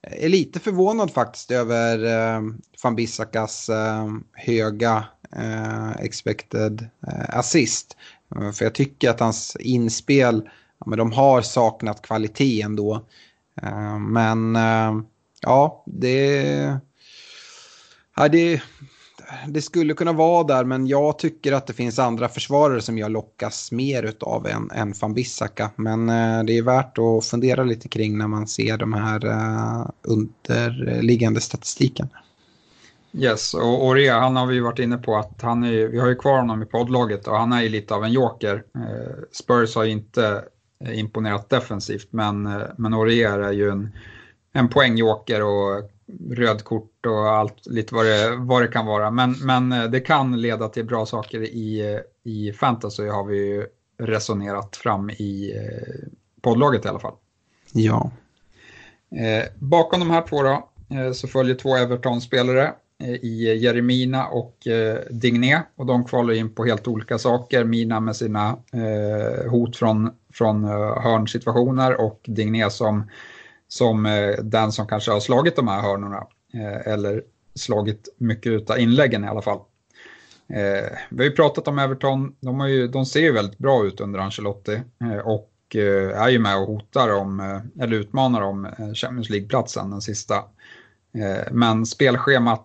Eh, 0.07 0.25
är 0.25 0.29
lite 0.29 0.61
förvånad 0.61 1.11
faktiskt 1.13 1.51
över 1.51 2.05
eh, 2.05 2.43
van 2.83 2.97
Bissakas 2.97 3.69
eh, 3.69 4.09
höga 4.33 5.05
eh, 5.37 5.91
expected 5.91 6.89
eh, 7.07 7.39
assist. 7.39 7.97
Eh, 8.37 8.53
för 8.53 8.65
jag 8.65 8.75
tycker 8.75 9.11
att 9.11 9.21
hans 9.21 9.57
inspel, 9.61 10.49
ja, 10.79 10.87
men 10.87 10.99
de 10.99 11.13
har 11.13 11.43
saknat 11.43 12.03
kvalitet 12.03 12.63
ändå. 12.63 13.07
Eh, 13.63 13.99
men 13.99 14.57
eh, 14.57 15.01
ja, 15.41 15.85
det, 15.87 16.79
ja, 18.17 18.29
det, 18.29 18.63
det 19.49 19.63
skulle 19.63 19.95
kunna 19.95 20.13
vara 20.13 20.45
där, 20.45 20.65
men 20.65 20.87
jag 20.87 21.19
tycker 21.19 21.53
att 21.53 21.67
det 21.67 21.73
finns 21.73 21.99
andra 21.99 22.29
försvarare 22.29 22.81
som 22.81 22.99
jag 22.99 23.11
lockas 23.11 23.73
mer 23.73 24.13
av 24.21 24.47
än, 24.47 24.71
än 24.71 24.95
van 25.01 25.15
Bissaka. 25.15 25.71
Men 25.77 26.09
eh, 26.09 26.45
det 26.45 26.59
är 26.59 26.63
värt 26.63 26.99
att 26.99 27.25
fundera 27.25 27.65
lite 27.65 27.89
kring 27.89 28.19
när 28.19 28.29
man 28.29 28.47
ser 28.47 28.77
de 28.77 28.93
här 28.93 29.27
eh, 29.27 29.87
underliggande 30.03 31.41
statistiken. 31.41 32.09
Yes, 33.13 33.55
och 33.55 33.87
Orea, 33.87 34.19
han 34.19 34.37
har 34.37 34.47
vi 34.47 34.61
varit 34.61 34.79
inne 34.79 34.99
på 34.99 35.17
att 35.17 35.43
han 35.43 35.65
är, 35.65 35.89
vi 35.89 35.99
har 35.99 36.09
ju 36.09 36.15
kvar 36.15 36.39
honom 36.39 36.63
i 36.63 36.67
poddlaget 36.67 37.29
och 37.29 37.37
han 37.37 37.53
är 37.53 37.63
ju 37.63 37.69
lite 37.69 37.95
av 37.95 38.05
en 38.05 38.13
joker. 38.13 38.63
Eh, 38.75 39.15
Spurs 39.33 39.77
har 39.77 39.85
ju 39.85 39.91
inte 39.91 40.45
eh, 40.85 40.99
imponerat 40.99 41.51
defensivt, 41.51 42.09
men, 42.11 42.47
eh, 42.47 42.63
men 42.79 42.95
Orea 42.95 43.35
är 43.35 43.53
ju 43.53 43.71
en, 43.71 43.91
en 44.53 44.69
poängjoker 44.69 45.43
och 45.43 45.91
rödkort 46.31 47.07
och 47.07 47.31
allt 47.31 47.67
lite 47.67 47.95
vad 47.95 48.07
det, 48.07 48.37
vad 48.37 48.63
det 48.63 48.69
kan 48.69 48.87
vara. 48.87 49.11
Men, 49.11 49.33
men 49.43 49.73
eh, 49.73 49.85
det 49.85 50.01
kan 50.01 50.41
leda 50.41 50.69
till 50.69 50.85
bra 50.85 51.07
saker 51.07 51.43
i, 51.43 52.01
i 52.25 52.53
fantasy 52.53 53.09
har 53.09 53.25
vi 53.25 53.37
ju 53.37 53.67
resonerat 53.99 54.77
fram 54.77 55.11
i 55.11 55.53
eh, 55.57 56.09
poddlaget 56.41 56.85
i 56.85 56.89
alla 56.89 56.99
fall. 56.99 57.15
Ja. 57.73 58.11
Eh, 59.11 59.45
bakom 59.59 60.01
de 60.01 60.11
här 60.11 60.23
två 60.23 60.43
då, 60.43 60.69
eh, 60.91 61.13
så 61.13 61.29
följer 61.29 61.55
två 61.55 61.77
Everton-spelare 61.77 62.73
eh, 63.03 63.15
i 63.15 63.59
Jeremina 63.63 64.27
och 64.27 64.67
eh, 64.67 64.99
Digné 65.11 65.63
och 65.77 65.87
de 65.87 66.05
kvalar 66.05 66.35
in 66.35 66.55
på 66.55 66.65
helt 66.65 66.89
olika 66.89 67.19
saker. 67.19 67.65
Mina 67.65 68.01
med 68.01 68.17
sina 68.17 68.57
eh, 68.73 69.51
hot 69.51 69.77
från, 69.77 70.11
från 70.33 70.65
hörnsituationer 70.65 72.01
och 72.01 72.21
Digné 72.25 72.71
som 72.71 73.11
som 73.69 74.07
eh, 74.07 74.31
den 74.43 74.73
som 74.73 74.87
kanske 74.87 75.11
har 75.11 75.21
slagit 75.21 75.57
de 75.57 75.69
här 75.69 75.83
hörnorna. 75.83 76.27
Eh, 76.55 76.93
eller 76.93 77.23
slagit 77.55 78.09
mycket 78.19 78.71
av 78.71 78.79
inläggen 78.79 79.25
i 79.25 79.29
alla 79.29 79.43
fall. 79.43 79.59
Eh, 80.49 80.97
vi 81.11 81.19
har 81.19 81.25
ju 81.25 81.31
pratat 81.31 81.69
om 81.69 81.79
Everton, 81.79 82.37
de, 82.41 82.61
har 82.61 82.67
ju, 82.67 82.89
de 82.89 83.07
ser 83.07 83.21
ju 83.21 83.33
väldigt 83.33 83.59
bra 83.59 83.85
ut 83.85 84.01
under 84.01 84.19
Ancelotti 84.19 84.83
eh, 85.01 85.19
och 85.19 85.53
eh, 85.75 86.23
är 86.23 86.29
ju 86.29 86.39
med 86.39 86.57
och 86.57 86.67
hotar 86.67 87.15
om, 87.15 87.41
eh, 87.41 87.83
eller 87.85 87.97
utmanar 87.97 88.43
om 88.43 88.69
Champions 88.95 89.31
League-platsen, 89.31 89.91
den 89.91 90.01
sista. 90.01 90.45
Men 91.51 91.87
spelschemat 91.87 92.65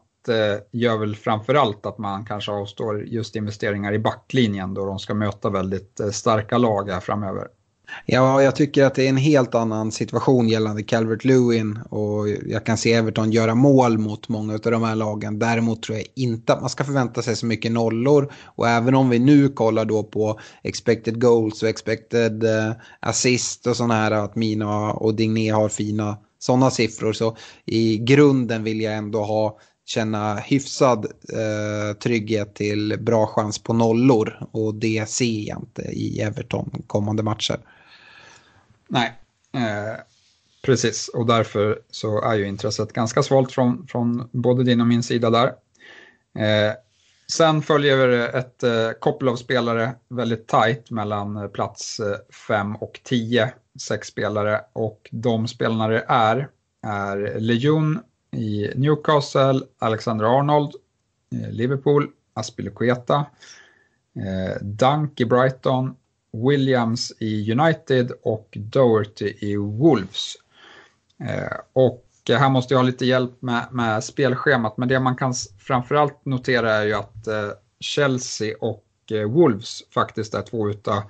gör 0.72 0.98
väl 0.98 1.16
framförallt 1.16 1.86
att 1.86 1.98
man 1.98 2.26
kanske 2.26 2.52
avstår 2.52 3.04
just 3.04 3.36
investeringar 3.36 3.94
i 3.94 4.00
backlinjen 4.00 4.74
då 4.74 4.86
de 4.86 5.00
ska 5.00 5.13
möta 5.13 5.50
väldigt 5.50 6.00
starka 6.12 6.58
lag 6.58 6.89
här 6.89 7.00
framöver. 7.00 7.48
Ja, 8.06 8.43
jag 8.43 8.56
tycker 8.56 8.84
att 8.84 8.96
det 8.96 9.06
är 9.06 9.10
en 9.10 9.17
helt 9.17 9.56
annan 9.56 9.91
situation 9.91 10.48
gällande 10.48 10.84
Calvert 10.84 11.26
Lewin 11.26 11.80
och 11.89 12.30
jag 12.30 12.65
kan 12.65 12.78
se 12.78 12.93
Everton 12.93 13.32
göra 13.32 13.56
mål 13.56 13.98
mot 13.98 14.30
många 14.30 14.54
av 14.54 14.60
de 14.60 14.84
här 14.84 14.96
lagen. 14.96 15.39
Däremot 15.39 15.84
tror 15.84 15.98
jag 15.98 16.08
inte 16.15 16.54
att 16.54 16.62
man 16.62 16.69
ska 16.69 16.84
förvänta 16.84 17.22
sig 17.22 17.36
så 17.36 17.46
mycket 17.46 17.72
nollor 17.72 18.34
och 18.46 18.69
även 18.69 18.96
om 18.96 19.10
vi 19.10 19.19
nu 19.19 19.50
kollar 19.50 19.86
då 19.86 20.04
på 20.04 20.39
expected 20.63 21.22
goals 21.22 21.63
och 21.63 21.69
expected 21.69 22.43
eh, 22.43 22.72
assist 23.00 23.67
och 23.67 23.76
sådana 23.76 23.93
här 23.93 24.12
att 24.12 24.36
Mina 24.36 24.91
och 24.91 25.15
Digné 25.15 25.50
har 25.50 25.69
fina 25.69 26.17
sådana 26.39 26.72
siffror 26.72 27.13
så 27.13 27.38
i 27.65 27.98
grunden 27.98 28.63
vill 28.63 28.82
jag 28.82 28.93
ändå 28.93 29.24
ha 29.24 29.60
känna 29.86 30.36
hyfsad 30.36 31.06
eh, 31.34 31.98
trygghet 31.98 32.56
till 32.56 32.98
bra 33.00 33.28
chans 33.28 33.63
på 33.63 33.74
nollor 33.74 34.48
och 34.52 34.76
det 34.76 35.10
ser 35.10 35.48
jag 35.48 35.58
inte 35.60 35.82
i 35.82 36.22
Everton 36.22 36.84
kommande 36.88 37.24
matcher. 37.24 37.60
Nej, 38.93 39.13
eh, 39.51 39.99
precis. 40.62 41.08
Och 41.08 41.25
därför 41.25 41.82
så 41.89 42.21
är 42.21 42.36
ju 42.36 42.47
intresset 42.47 42.93
ganska 42.93 43.23
svalt 43.23 43.51
från, 43.51 43.88
från 43.88 44.29
både 44.32 44.63
din 44.63 44.82
och 44.82 44.88
min 44.88 45.03
sida 45.03 45.29
där. 45.29 45.47
Eh, 46.39 46.74
sen 47.32 47.61
följer 47.61 48.09
ett 48.09 48.63
eh, 48.63 48.91
koppel 48.99 49.28
av 49.28 49.36
spelare 49.36 49.95
väldigt 50.09 50.47
tajt 50.47 50.91
mellan 50.91 51.38
eh, 51.38 51.47
plats 51.47 51.99
eh, 51.99 52.15
5 52.47 52.76
och 52.76 52.99
10, 53.03 53.53
sex 53.80 54.07
spelare. 54.07 54.61
Och 54.74 55.09
de 55.11 55.47
spelarna 55.47 55.88
det 55.88 56.05
är, 56.07 56.49
är 56.88 57.39
Lejon 57.39 57.99
i 58.32 58.72
Newcastle, 58.76 59.61
Alexander 59.80 60.39
Arnold, 60.39 60.72
Liverpool, 61.51 62.07
Aspilicueta, 62.34 63.26
Eh, 64.15 64.57
Dunk 64.61 65.22
i 65.22 65.26
Brighton, 65.26 65.95
Williams 66.34 67.13
i 67.19 67.51
United 67.51 68.11
och 68.23 68.57
Doherty 68.57 69.34
i 69.39 69.57
Wolves. 69.57 70.36
Eh, 71.19 71.57
och 71.73 72.05
eh, 72.29 72.38
här 72.38 72.49
måste 72.49 72.73
jag 72.73 72.79
ha 72.79 72.86
lite 72.86 73.05
hjälp 73.05 73.41
med, 73.41 73.67
med 73.71 74.03
spelschemat, 74.03 74.77
men 74.77 74.88
det 74.88 74.99
man 74.99 75.15
kan 75.15 75.34
framförallt 75.59 76.25
notera 76.25 76.71
är 76.71 76.86
ju 76.86 76.93
att 76.93 77.27
eh, 77.27 77.49
Chelsea 77.79 78.55
och 78.59 78.84
Wolves 79.27 79.84
faktiskt 79.93 80.34
är 80.34 80.41
två 80.41 80.69
utav 80.69 81.01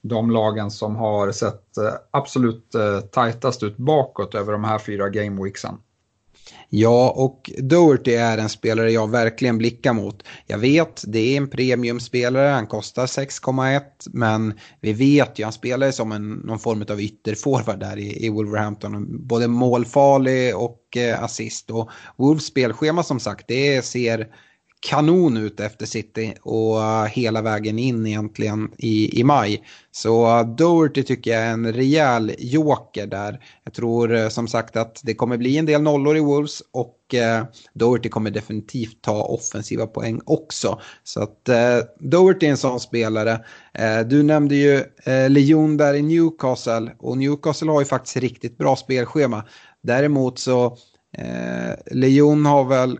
de 0.00 0.30
lagen 0.30 0.70
som 0.70 0.96
har 0.96 1.32
sett 1.32 1.64
absolut 2.10 2.72
tajtast 3.12 3.62
ut 3.62 3.76
bakåt 3.76 4.34
över 4.34 4.52
de 4.52 4.64
här 4.64 4.78
fyra 4.78 5.08
gameweeksen. 5.08 5.78
Ja, 6.68 7.10
och 7.16 7.50
Doherty 7.58 8.12
är 8.12 8.38
en 8.38 8.48
spelare 8.48 8.92
jag 8.92 9.10
verkligen 9.10 9.58
blickar 9.58 9.92
mot. 9.92 10.22
Jag 10.46 10.58
vet, 10.58 11.04
det 11.06 11.18
är 11.18 11.36
en 11.36 11.50
premiumspelare, 11.50 12.48
han 12.48 12.66
kostar 12.66 13.06
6,1 13.06 13.80
men 14.12 14.54
vi 14.80 14.92
vet 14.92 15.38
ju, 15.38 15.44
han 15.44 15.52
spelar 15.52 15.90
som 15.90 16.12
en, 16.12 16.30
någon 16.30 16.58
form 16.58 16.84
av 16.90 17.00
ytterforward 17.00 17.80
där 17.80 17.96
i, 17.96 18.26
i 18.26 18.28
Wolverhampton. 18.28 19.26
Både 19.26 19.48
målfarlig 19.48 20.56
och 20.56 20.96
eh, 20.96 21.22
assist. 21.22 21.70
Och 21.70 21.90
Wolves 22.16 22.46
spelschema 22.46 23.02
som 23.02 23.20
sagt, 23.20 23.48
det 23.48 23.84
ser 23.84 24.28
kanon 24.80 25.36
ut 25.36 25.60
efter 25.60 25.86
City 25.86 26.34
och 26.42 26.82
eh, 26.82 27.04
hela 27.04 27.42
vägen 27.42 27.78
in 27.78 28.06
egentligen 28.06 28.70
i, 28.78 29.20
i 29.20 29.24
maj. 29.24 29.62
Så 29.90 30.38
eh, 30.38 30.46
Doherty 30.46 31.02
tycker 31.02 31.30
jag 31.30 31.42
är 31.42 31.52
en 31.52 31.72
rejäl 31.72 32.34
joker 32.38 33.06
där. 33.06 33.40
Jag 33.64 33.74
tror 33.74 34.14
eh, 34.14 34.28
som 34.28 34.48
sagt 34.48 34.76
att 34.76 35.00
det 35.04 35.14
kommer 35.14 35.36
bli 35.36 35.58
en 35.58 35.66
del 35.66 35.82
nollor 35.82 36.16
i 36.16 36.20
Wolves 36.20 36.62
och 36.72 36.94
Doherty 37.74 38.08
kommer 38.08 38.30
definitivt 38.30 39.02
ta 39.02 39.22
offensiva 39.22 39.86
poäng 39.86 40.20
också. 40.24 40.80
Så 41.04 41.22
att 41.22 41.44
Doherty 41.98 42.46
är 42.46 42.50
en 42.50 42.56
sån 42.56 42.80
spelare. 42.80 43.44
du 44.06 44.22
nämnde 44.22 44.54
ju 44.54 44.84
Leon 45.28 45.76
där 45.76 45.94
i 45.94 46.02
Newcastle 46.02 46.92
och 46.98 47.18
Newcastle 47.18 47.70
har 47.70 47.80
ju 47.80 47.84
faktiskt 47.84 48.16
riktigt 48.16 48.58
bra 48.58 48.76
spelschema. 48.76 49.44
Däremot 49.82 50.38
så 50.38 50.76
Eh, 51.16 51.74
Lejon 51.90 52.46
har 52.46 52.64
väl 52.64 52.98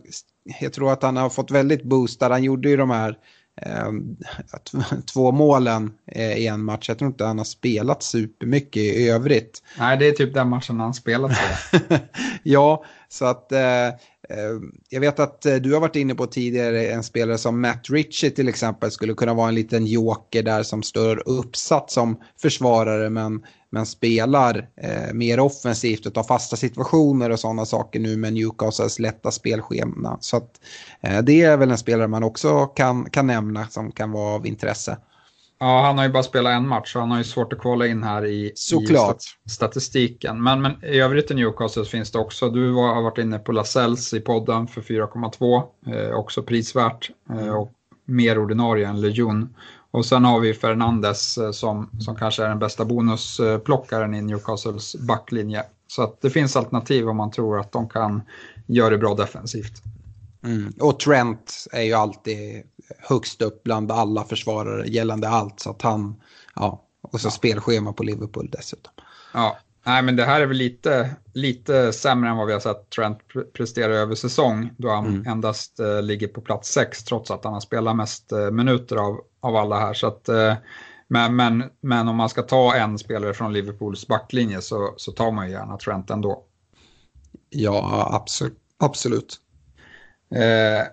jag 0.61 0.73
tror 0.73 0.93
att 0.93 1.03
han 1.03 1.17
har 1.17 1.31
fått 1.31 1.51
väldigt 1.51 1.83
boostad. 1.83 2.31
Han 2.31 2.45
gjorde 2.45 2.69
ju 2.69 2.77
de 2.77 2.91
här 2.91 3.19
eh, 3.63 3.91
två 5.13 5.33
målen 5.33 5.93
eh, 6.07 6.33
i 6.33 6.47
en 6.47 6.65
match. 6.65 6.89
Jag 6.89 6.99
tror 6.99 7.11
inte 7.11 7.25
han 7.25 7.39
har 7.39 7.45
spelat 7.45 8.03
supermycket 8.03 8.83
i 8.83 9.09
övrigt. 9.09 9.63
Nej, 9.79 9.97
det 9.97 10.09
är 10.09 10.13
typ 10.13 10.35
den 10.35 10.49
matchen 10.49 10.81
han 10.81 10.95
spelat. 10.95 11.33
ja, 12.43 12.85
så 13.09 13.25
att 13.25 13.53
Eh, 13.53 13.89
Eh, 14.31 14.61
jag 14.89 15.01
vet 15.01 15.21
att 15.21 15.47
eh, 15.47 15.55
du 15.55 15.73
har 15.73 15.81
varit 15.81 15.97
inne 15.97 16.15
på 16.15 16.27
tidigare 16.27 16.87
en 16.87 17.03
spelare 17.03 17.39
som 17.39 17.61
Matt 17.61 17.91
Ritchie 17.91 18.31
till 18.31 18.49
exempel 18.49 18.91
skulle 18.91 19.15
kunna 19.15 19.35
vara 19.35 19.49
en 19.49 19.55
liten 19.55 19.87
joker 19.87 20.43
där 20.43 20.63
som 20.63 20.83
står 20.83 21.29
uppsatt 21.29 21.91
som 21.91 22.21
försvarare 22.43 23.11
men, 23.11 23.45
men 23.71 23.87
spelar 23.87 24.69
eh, 24.77 25.13
mer 25.15 25.41
offensivt 25.41 26.07
och 26.07 26.15
tar 26.15 26.23
fasta 26.23 26.57
situationer 26.57 27.31
och 27.31 27.41
sådana 27.41 27.67
saker 27.67 28.01
nu 28.01 28.17
med 28.17 28.33
Newcastles 28.33 28.99
lätta 28.99 29.31
spelschema. 29.31 30.19
Så 30.21 30.37
att, 30.37 30.61
eh, 31.01 31.23
det 31.23 31.43
är 31.43 31.57
väl 31.57 31.71
en 31.71 31.79
spelare 31.79 32.09
man 32.09 32.23
också 32.23 32.67
kan, 32.67 33.11
kan 33.11 33.27
nämna 33.27 33.69
som 33.69 33.93
kan 33.93 34.11
vara 34.13 34.35
av 34.35 34.47
intresse. 34.47 34.97
Ja, 35.61 35.83
han 35.83 35.99
har 35.99 36.05
ju 36.05 36.11
bara 36.11 36.23
spelat 36.23 36.53
en 36.53 36.69
match 36.69 36.93
så 36.93 37.01
han 37.01 37.11
har 37.11 37.19
ju 37.19 37.25
svårt 37.25 37.53
att 37.53 37.59
kvala 37.59 37.87
in 37.87 38.03
här 38.03 38.25
i, 38.27 38.53
Såklart. 38.55 39.17
i 39.47 39.51
statistiken. 39.51 40.43
Men, 40.43 40.63
men 40.63 40.85
i 40.85 41.01
övrigt 41.01 41.31
i 41.31 41.35
Newcastle 41.35 41.85
finns 41.85 42.11
det 42.11 42.19
också, 42.19 42.51
du 42.51 42.71
var, 42.71 42.95
har 42.95 43.03
varit 43.03 43.19
inne 43.19 43.39
på 43.39 43.53
Lasells 43.53 44.15
i 44.15 44.21
podden 44.21 44.67
för 44.67 44.81
4,2, 44.81 45.63
eh, 45.87 46.15
också 46.15 46.43
prisvärt 46.43 47.11
eh, 47.31 47.55
och 47.55 47.73
mer 48.05 48.39
ordinarie 48.39 48.89
än 48.89 49.01
Lejon. 49.01 49.55
Och 49.91 50.07
sen 50.07 50.25
har 50.25 50.41
vi 50.41 50.55
Fernandes 50.55 51.39
eh, 51.39 51.51
som, 51.51 51.91
som 52.01 52.17
kanske 52.17 52.45
är 52.45 52.49
den 52.49 52.59
bästa 52.59 52.85
bonusplockaren 52.85 54.15
i 54.15 54.23
Newcastles 54.23 54.97
backlinje. 54.97 55.63
Så 55.87 56.03
att 56.03 56.21
det 56.21 56.31
finns 56.31 56.57
alternativ 56.57 57.09
om 57.09 57.17
man 57.17 57.31
tror 57.31 57.59
att 57.59 57.73
de 57.73 57.89
kan 57.89 58.23
göra 58.67 58.91
det 58.91 58.99
bra 58.99 59.15
defensivt. 59.15 59.83
Mm. 60.49 60.73
Och 60.81 61.01
Trent 61.01 61.67
är 61.73 61.83
ju 61.83 61.93
alltid 61.93 62.63
högst 62.99 63.43
upp 63.43 63.63
bland 63.63 63.93
alla 63.93 64.25
försvarare 64.25 64.89
gällande 64.89 65.29
allt. 65.29 65.61
Så 65.61 65.71
att 65.71 65.83
han, 65.83 66.21
ja, 66.55 66.85
och 67.01 67.21
så 67.21 67.27
ja. 67.27 67.31
spelschema 67.31 67.93
på 67.93 68.03
Liverpool 68.03 68.49
dessutom. 68.53 68.93
Ja, 69.35 69.59
nej 69.87 70.03
men 70.03 70.17
det 70.17 70.25
här 70.25 70.41
är 70.41 70.47
väl 70.47 70.57
lite, 70.57 71.11
lite 71.35 71.93
sämre 71.93 72.31
än 72.31 72.37
vad 72.37 72.47
vi 72.47 72.53
har 72.53 72.61
sett 72.61 72.91
Trent 72.91 73.19
prestera 73.53 73.95
över 73.95 74.15
säsong. 74.15 74.71
Då 74.79 74.91
han 74.91 75.07
mm. 75.07 75.27
endast 75.27 75.81
uh, 75.81 76.03
ligger 76.03 76.29
på 76.29 76.41
plats 76.41 76.73
6 76.73 77.05
trots 77.05 77.31
att 77.31 77.45
han 77.45 77.53
har 77.53 77.61
spelat 77.61 77.97
mest 77.97 78.33
uh, 78.33 78.51
minuter 78.51 78.97
av, 78.97 79.21
av 79.41 79.57
alla 79.57 79.81
här. 79.81 79.95
Så 79.95 80.07
att, 80.07 80.29
uh, 80.29 80.55
men, 81.09 81.37
men, 81.37 81.65
men 81.81 82.09
om 82.09 82.17
man 82.17 82.29
ska 82.29 82.43
ta 82.43 82.75
en 82.75 82.99
spelare 82.99 83.35
från 83.35 83.53
Liverpools 83.53 84.07
backlinje 84.07 84.61
så, 84.61 84.95
så 84.97 85.13
tar 85.13 85.33
man 85.33 85.47
ju 85.47 85.53
gärna 85.53 85.77
Trent 85.77 86.11
ändå. 86.11 86.45
Ja, 87.51 88.09
absolut. 88.13 88.59
absolut. 88.79 89.41
Eh, 90.31 90.87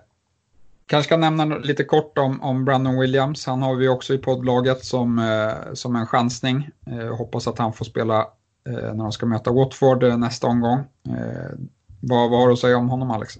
kanske 0.86 1.08
ska 1.08 1.16
nämna 1.16 1.44
lite 1.44 1.84
kort 1.84 2.18
om, 2.18 2.42
om 2.42 2.64
Brandon 2.64 2.98
Williams. 3.00 3.46
Han 3.46 3.62
har 3.62 3.74
vi 3.74 3.88
också 3.88 4.14
i 4.14 4.18
poddlaget 4.18 4.84
som, 4.84 5.18
eh, 5.18 5.74
som 5.74 5.96
en 5.96 6.06
chansning. 6.06 6.70
Eh, 6.86 7.16
hoppas 7.16 7.48
att 7.48 7.58
han 7.58 7.72
får 7.72 7.84
spela 7.84 8.20
eh, 8.68 8.94
när 8.94 9.02
de 9.02 9.12
ska 9.12 9.26
möta 9.26 9.52
Watford 9.52 10.02
eh, 10.02 10.18
nästa 10.18 10.46
omgång. 10.46 10.78
Eh, 11.08 11.58
vad, 12.00 12.30
vad 12.30 12.40
har 12.40 12.46
du 12.46 12.52
att 12.52 12.58
säga 12.58 12.76
om 12.76 12.88
honom 12.88 13.10
Alex? 13.10 13.38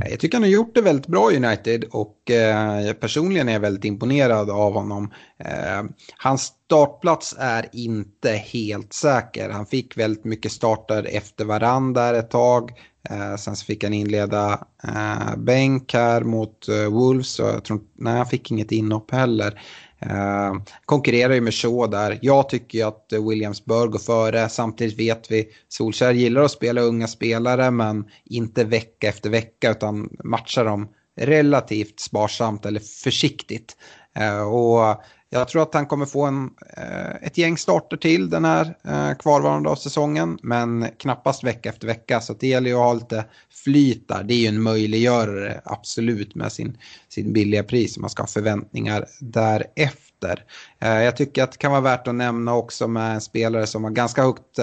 Eh, 0.00 0.10
jag 0.10 0.20
tycker 0.20 0.36
han 0.36 0.42
har 0.42 0.50
gjort 0.50 0.74
det 0.74 0.80
väldigt 0.80 1.06
bra 1.06 1.32
i 1.32 1.36
United 1.36 1.84
och 1.84 2.30
eh, 2.30 2.92
personligen 2.92 3.48
är 3.48 3.52
jag 3.52 3.60
väldigt 3.60 3.84
imponerad 3.84 4.50
av 4.50 4.72
honom. 4.72 5.12
Eh, 5.38 5.82
hans 6.16 6.42
startplats 6.42 7.36
är 7.38 7.68
inte 7.72 8.30
helt 8.30 8.92
säker. 8.92 9.50
Han 9.50 9.66
fick 9.66 9.96
väldigt 9.96 10.24
mycket 10.24 10.52
starter 10.52 11.08
efter 11.10 11.44
varandra 11.44 12.16
ett 12.16 12.30
tag. 12.30 12.72
Eh, 13.10 13.36
sen 13.36 13.56
så 13.56 13.64
fick 13.64 13.84
han 13.84 13.94
inleda 13.94 14.66
eh, 14.82 15.36
bänk 15.36 15.94
här 15.94 16.20
mot 16.20 16.68
eh, 16.68 16.92
Wolves 16.92 17.38
och 17.38 17.48
jag 17.48 17.64
tror 17.64 17.80
nej, 17.94 18.16
han 18.16 18.26
fick 18.26 18.50
inget 18.50 18.72
inhopp 18.72 19.10
heller. 19.10 19.60
Eh, 20.00 20.54
konkurrerar 20.84 21.34
ju 21.34 21.40
med 21.40 21.54
Shaw 21.54 21.90
där. 21.90 22.18
Jag 22.22 22.48
tycker 22.48 22.78
ju 22.78 22.84
att 22.84 23.12
Williams 23.28 23.64
bör 23.64 23.86
gå 23.86 23.98
före. 23.98 24.48
Samtidigt 24.48 24.98
vet 24.98 25.30
vi 25.30 25.48
Solskär 25.68 26.12
gillar 26.12 26.42
att 26.42 26.50
spela 26.50 26.80
unga 26.80 27.06
spelare 27.06 27.70
men 27.70 28.04
inte 28.24 28.64
vecka 28.64 29.08
efter 29.08 29.30
vecka 29.30 29.70
utan 29.70 30.16
matchar 30.24 30.64
dem 30.64 30.88
relativt 31.20 32.00
sparsamt 32.00 32.66
eller 32.66 32.80
försiktigt. 32.80 33.76
Eh, 34.16 34.42
och 34.42 35.02
jag 35.30 35.48
tror 35.48 35.62
att 35.62 35.74
han 35.74 35.86
kommer 35.86 36.06
få 36.06 36.24
en, 36.24 36.50
eh, 36.76 37.14
ett 37.22 37.38
gäng 37.38 37.58
starter 37.58 37.96
till 37.96 38.30
den 38.30 38.44
här 38.44 38.74
eh, 38.84 39.16
kvarvarande 39.18 39.68
av 39.70 39.76
säsongen. 39.76 40.38
Men 40.42 40.88
knappast 40.98 41.44
vecka 41.44 41.68
efter 41.68 41.86
vecka. 41.86 42.20
Så 42.20 42.32
det 42.32 42.46
gäller 42.46 42.70
ju 42.70 42.76
att 42.76 42.82
ha 42.82 42.94
lite 42.94 43.24
flyt 43.64 44.08
där. 44.08 44.22
Det 44.22 44.34
är 44.34 44.38
ju 44.38 44.46
en 44.46 44.62
möjliggörare 44.62 45.60
absolut 45.64 46.34
med 46.34 46.52
sin, 46.52 46.78
sin 47.08 47.32
billiga 47.32 47.62
pris. 47.62 47.98
Man 47.98 48.10
ska 48.10 48.22
ha 48.22 48.26
förväntningar 48.28 49.06
därefter. 49.20 50.44
Eh, 50.78 51.02
jag 51.02 51.16
tycker 51.16 51.42
att 51.42 51.52
det 51.52 51.58
kan 51.58 51.70
vara 51.72 51.80
värt 51.80 52.08
att 52.08 52.14
nämna 52.14 52.54
också 52.54 52.88
med 52.88 53.14
en 53.14 53.20
spelare 53.20 53.66
som 53.66 53.84
har 53.84 53.90
ganska 53.90 54.22
högt 54.22 54.58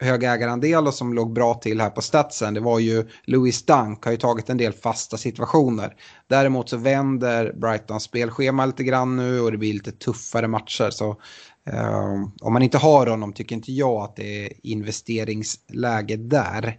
hög 0.00 0.24
ägarandel 0.24 0.86
och 0.86 0.94
som 0.94 1.14
låg 1.14 1.32
bra 1.32 1.54
till 1.54 1.80
här 1.80 1.90
på 1.90 2.02
statsen, 2.02 2.54
det 2.54 2.60
var 2.60 2.78
ju 2.78 3.06
Louis 3.24 3.66
Dunk 3.66 4.04
har 4.04 4.12
ju 4.12 4.18
tagit 4.18 4.50
en 4.50 4.56
del 4.56 4.72
fasta 4.72 5.16
situationer. 5.16 5.96
Däremot 6.26 6.68
så 6.68 6.76
vänder 6.76 7.52
Brightons 7.52 8.02
spelschema 8.02 8.66
lite 8.66 8.84
grann 8.84 9.16
nu 9.16 9.40
och 9.40 9.52
det 9.52 9.58
blir 9.58 9.72
lite 9.72 9.92
tuffare 9.92 10.48
matcher. 10.48 10.90
Så 10.90 11.16
eh, 11.64 12.12
om 12.40 12.52
man 12.52 12.62
inte 12.62 12.78
har 12.78 13.06
honom 13.06 13.32
tycker 13.32 13.56
inte 13.56 13.72
jag 13.72 14.02
att 14.02 14.16
det 14.16 14.46
är 14.46 14.52
investeringsläge 14.62 16.16
där. 16.16 16.78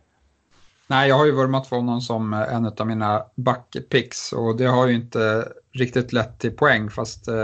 Nej, 0.88 1.10
jag 1.10 1.18
har 1.18 1.26
ju 1.26 1.32
vurmat 1.32 1.68
för 1.68 1.76
honom 1.76 2.02
som 2.02 2.34
eh, 2.34 2.54
en 2.56 2.66
av 2.66 2.88
mina 2.88 3.24
backpicks 3.36 4.34
och 4.34 4.58
det 4.58 4.66
har 4.66 4.88
ju 4.88 4.96
inte 4.96 5.48
riktigt 5.72 6.14
lett 6.14 6.40
till 6.40 6.52
poäng 6.52 6.90
fast 6.90 7.28
eh, 7.28 7.36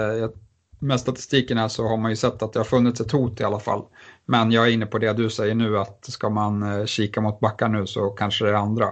med 0.80 1.00
statistiken 1.00 1.58
här 1.58 1.68
så 1.68 1.88
har 1.88 1.98
man 1.98 2.12
ju 2.12 2.18
sett 2.18 2.42
att 2.42 2.54
det 2.54 2.60
har 2.60 2.64
funnits 2.64 3.02
ett 3.02 3.12
hot 3.12 3.40
i 3.40 3.44
alla 3.44 3.60
fall. 3.60 3.84
Men 4.26 4.52
jag 4.52 4.68
är 4.68 4.72
inne 4.72 4.86
på 4.86 4.98
det 4.98 5.14
du 5.14 5.30
säger 5.30 5.56
nu 5.56 5.80
att 5.80 6.06
ska 6.06 6.30
man 6.30 6.64
eh, 6.64 6.86
kika 6.86 7.22
mot 7.22 7.40
backar 7.40 7.70
nu 7.70 7.88
så 7.88 8.10
kanske 8.10 8.46
det 8.46 8.52
är 8.52 8.56
andra. 8.56 8.88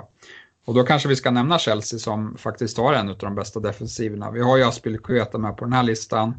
Och 0.66 0.74
då 0.74 0.84
kanske 0.84 1.10
vi 1.10 1.16
ska 1.16 1.32
nämna 1.32 1.60
Chelsea 1.60 2.00
som 2.00 2.38
faktiskt 2.38 2.78
har 2.78 2.94
en 2.94 3.10
av 3.10 3.18
de 3.18 3.36
bästa 3.36 3.60
defensiverna. 3.60 4.32
Vi 4.32 4.42
har 4.42 4.58
ju 4.58 4.64
Aspilicueta 4.64 5.38
med 5.38 5.58
på 5.58 5.66
den 5.66 5.74
här 5.74 5.84
listan. 5.84 6.36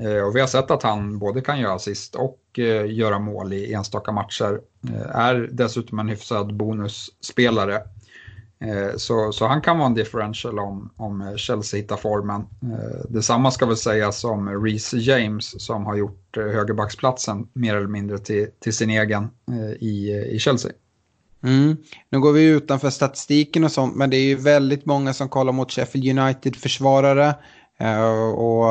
Eh, 0.00 0.26
och 0.26 0.36
vi 0.36 0.40
har 0.40 0.46
sett 0.46 0.70
att 0.70 0.82
han 0.82 1.18
både 1.18 1.40
kan 1.40 1.60
göra 1.60 1.74
assist 1.74 2.14
och 2.14 2.40
eh, 2.58 2.92
göra 2.92 3.18
mål 3.18 3.52
i 3.52 3.72
enstaka 3.72 4.12
matcher. 4.12 4.60
Är 5.08 5.48
dessutom 5.52 5.98
en 5.98 6.08
hyfsad 6.08 6.54
bonusspelare. 6.54 7.82
Eh, 8.60 8.96
så, 8.96 9.32
så 9.32 9.46
han 9.46 9.62
kan 9.62 9.78
vara 9.78 9.86
en 9.86 9.94
differential 9.94 10.58
om, 10.58 10.90
om 10.96 11.20
eh, 11.20 11.36
Chelsea 11.36 11.80
hittar 11.80 11.96
formen. 11.96 12.40
Eh, 12.40 13.04
detsamma 13.08 13.50
ska 13.50 13.66
väl 13.66 13.76
sägas 13.76 14.24
om 14.24 14.64
Reece 14.64 14.94
James 14.94 15.64
som 15.64 15.86
har 15.86 15.96
gjort 15.96 16.36
högerbacksplatsen 16.36 17.48
mer 17.52 17.76
eller 17.76 17.88
mindre 17.88 18.18
till, 18.18 18.46
till 18.60 18.72
sin 18.72 18.90
egen 18.90 19.30
i, 19.78 20.10
i 20.10 20.38
Chelsea. 20.38 20.72
Mm. 21.42 21.76
Nu 22.10 22.20
går 22.20 22.32
vi 22.32 22.44
utanför 22.44 22.90
statistiken 22.90 23.64
och 23.64 23.72
sånt, 23.72 23.96
men 23.96 24.10
det 24.10 24.16
är 24.16 24.24
ju 24.24 24.34
väldigt 24.34 24.86
många 24.86 25.12
som 25.12 25.28
kollar 25.28 25.52
mot 25.52 25.72
Sheffield 25.72 26.18
United-försvarare. 26.18 27.34
Och 28.34 28.64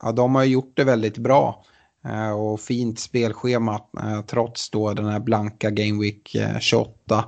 ja, 0.00 0.12
de 0.16 0.34
har 0.34 0.44
gjort 0.44 0.72
det 0.76 0.84
väldigt 0.84 1.18
bra. 1.18 1.64
Eh, 2.08 2.30
och 2.30 2.60
fint 2.60 2.98
spelschema 2.98 3.80
eh, 4.00 4.20
trots 4.20 4.70
då 4.70 4.94
den 4.94 5.06
här 5.06 5.20
blanka 5.20 5.70
Game 5.70 6.00
Week 6.02 6.34
eh, 6.34 6.58
28. 6.58 7.24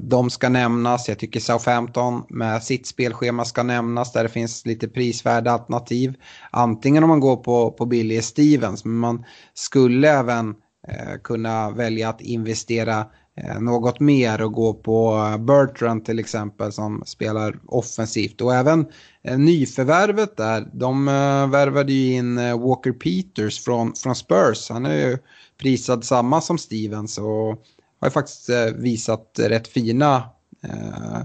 De 0.00 0.30
ska 0.30 0.48
nämnas, 0.48 1.08
jag 1.08 1.18
tycker 1.18 1.40
Southampton 1.40 2.22
med 2.28 2.62
sitt 2.62 2.86
spelschema 2.86 3.44
ska 3.44 3.62
nämnas 3.62 4.12
där 4.12 4.22
det 4.22 4.28
finns 4.28 4.66
lite 4.66 4.88
prisvärda 4.88 5.50
alternativ. 5.50 6.14
Antingen 6.50 7.02
om 7.02 7.08
man 7.08 7.20
går 7.20 7.36
på, 7.36 7.70
på 7.70 7.86
Billy 7.86 8.22
Stevens, 8.22 8.84
men 8.84 8.94
man 8.94 9.24
skulle 9.54 10.10
även 10.10 10.54
kunna 11.22 11.70
välja 11.70 12.08
att 12.08 12.20
investera 12.20 13.06
Eh, 13.36 13.60
något 13.60 14.00
mer 14.00 14.42
och 14.42 14.52
gå 14.52 14.74
på 14.74 15.26
Bertrand 15.38 16.04
till 16.04 16.18
exempel 16.18 16.72
som 16.72 17.02
spelar 17.06 17.58
offensivt. 17.66 18.40
Och 18.40 18.54
även 18.54 18.86
eh, 19.22 19.38
nyförvärvet 19.38 20.36
där, 20.36 20.68
de 20.72 21.08
eh, 21.08 21.48
värvade 21.48 21.92
ju 21.92 22.12
in 22.12 22.36
Walker 22.60 22.92
Peters 22.92 23.64
från, 23.64 23.94
från 23.94 24.14
Spurs. 24.14 24.70
Han 24.70 24.86
är 24.86 25.08
ju 25.08 25.18
prisad 25.58 26.04
samma 26.04 26.40
som 26.40 26.58
Stevens 26.58 27.18
och 27.18 27.64
har 28.00 28.08
ju 28.08 28.10
faktiskt 28.10 28.50
visat 28.74 29.36
rätt 29.38 29.68
fina, 29.68 30.22
eh, 30.62 31.22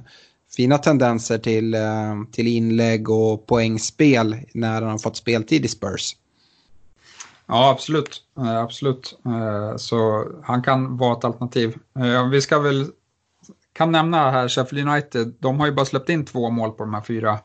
fina 0.55 0.77
tendenser 0.77 1.37
till, 1.37 1.73
eh, 1.73 2.15
till 2.31 2.47
inlägg 2.47 3.09
och 3.09 3.47
poängspel 3.47 4.37
när 4.53 4.81
han 4.81 4.91
har 4.91 4.97
fått 4.97 5.17
speltid 5.17 5.65
i 5.65 5.67
Spurs. 5.67 6.15
Ja, 7.45 7.69
absolut. 7.69 8.23
Eh, 8.39 8.61
absolut. 8.61 9.19
Eh, 9.25 9.75
så 9.77 10.27
han 10.43 10.63
kan 10.63 10.97
vara 10.97 11.17
ett 11.17 11.23
alternativ. 11.23 11.77
Eh, 11.99 12.29
vi 12.29 12.41
ska 12.41 12.59
väl 12.59 12.91
kan 13.79 13.91
nämna 13.91 14.31
här 14.31 14.47
Sheffield 14.47 14.89
United, 14.89 15.33
de 15.39 15.59
har 15.59 15.67
ju 15.67 15.73
bara 15.73 15.85
släppt 15.85 16.09
in 16.09 16.25
två 16.25 16.49
mål 16.49 16.71
på 16.71 16.83
de 16.83 16.93
här 16.93 17.01
fyra 17.01 17.39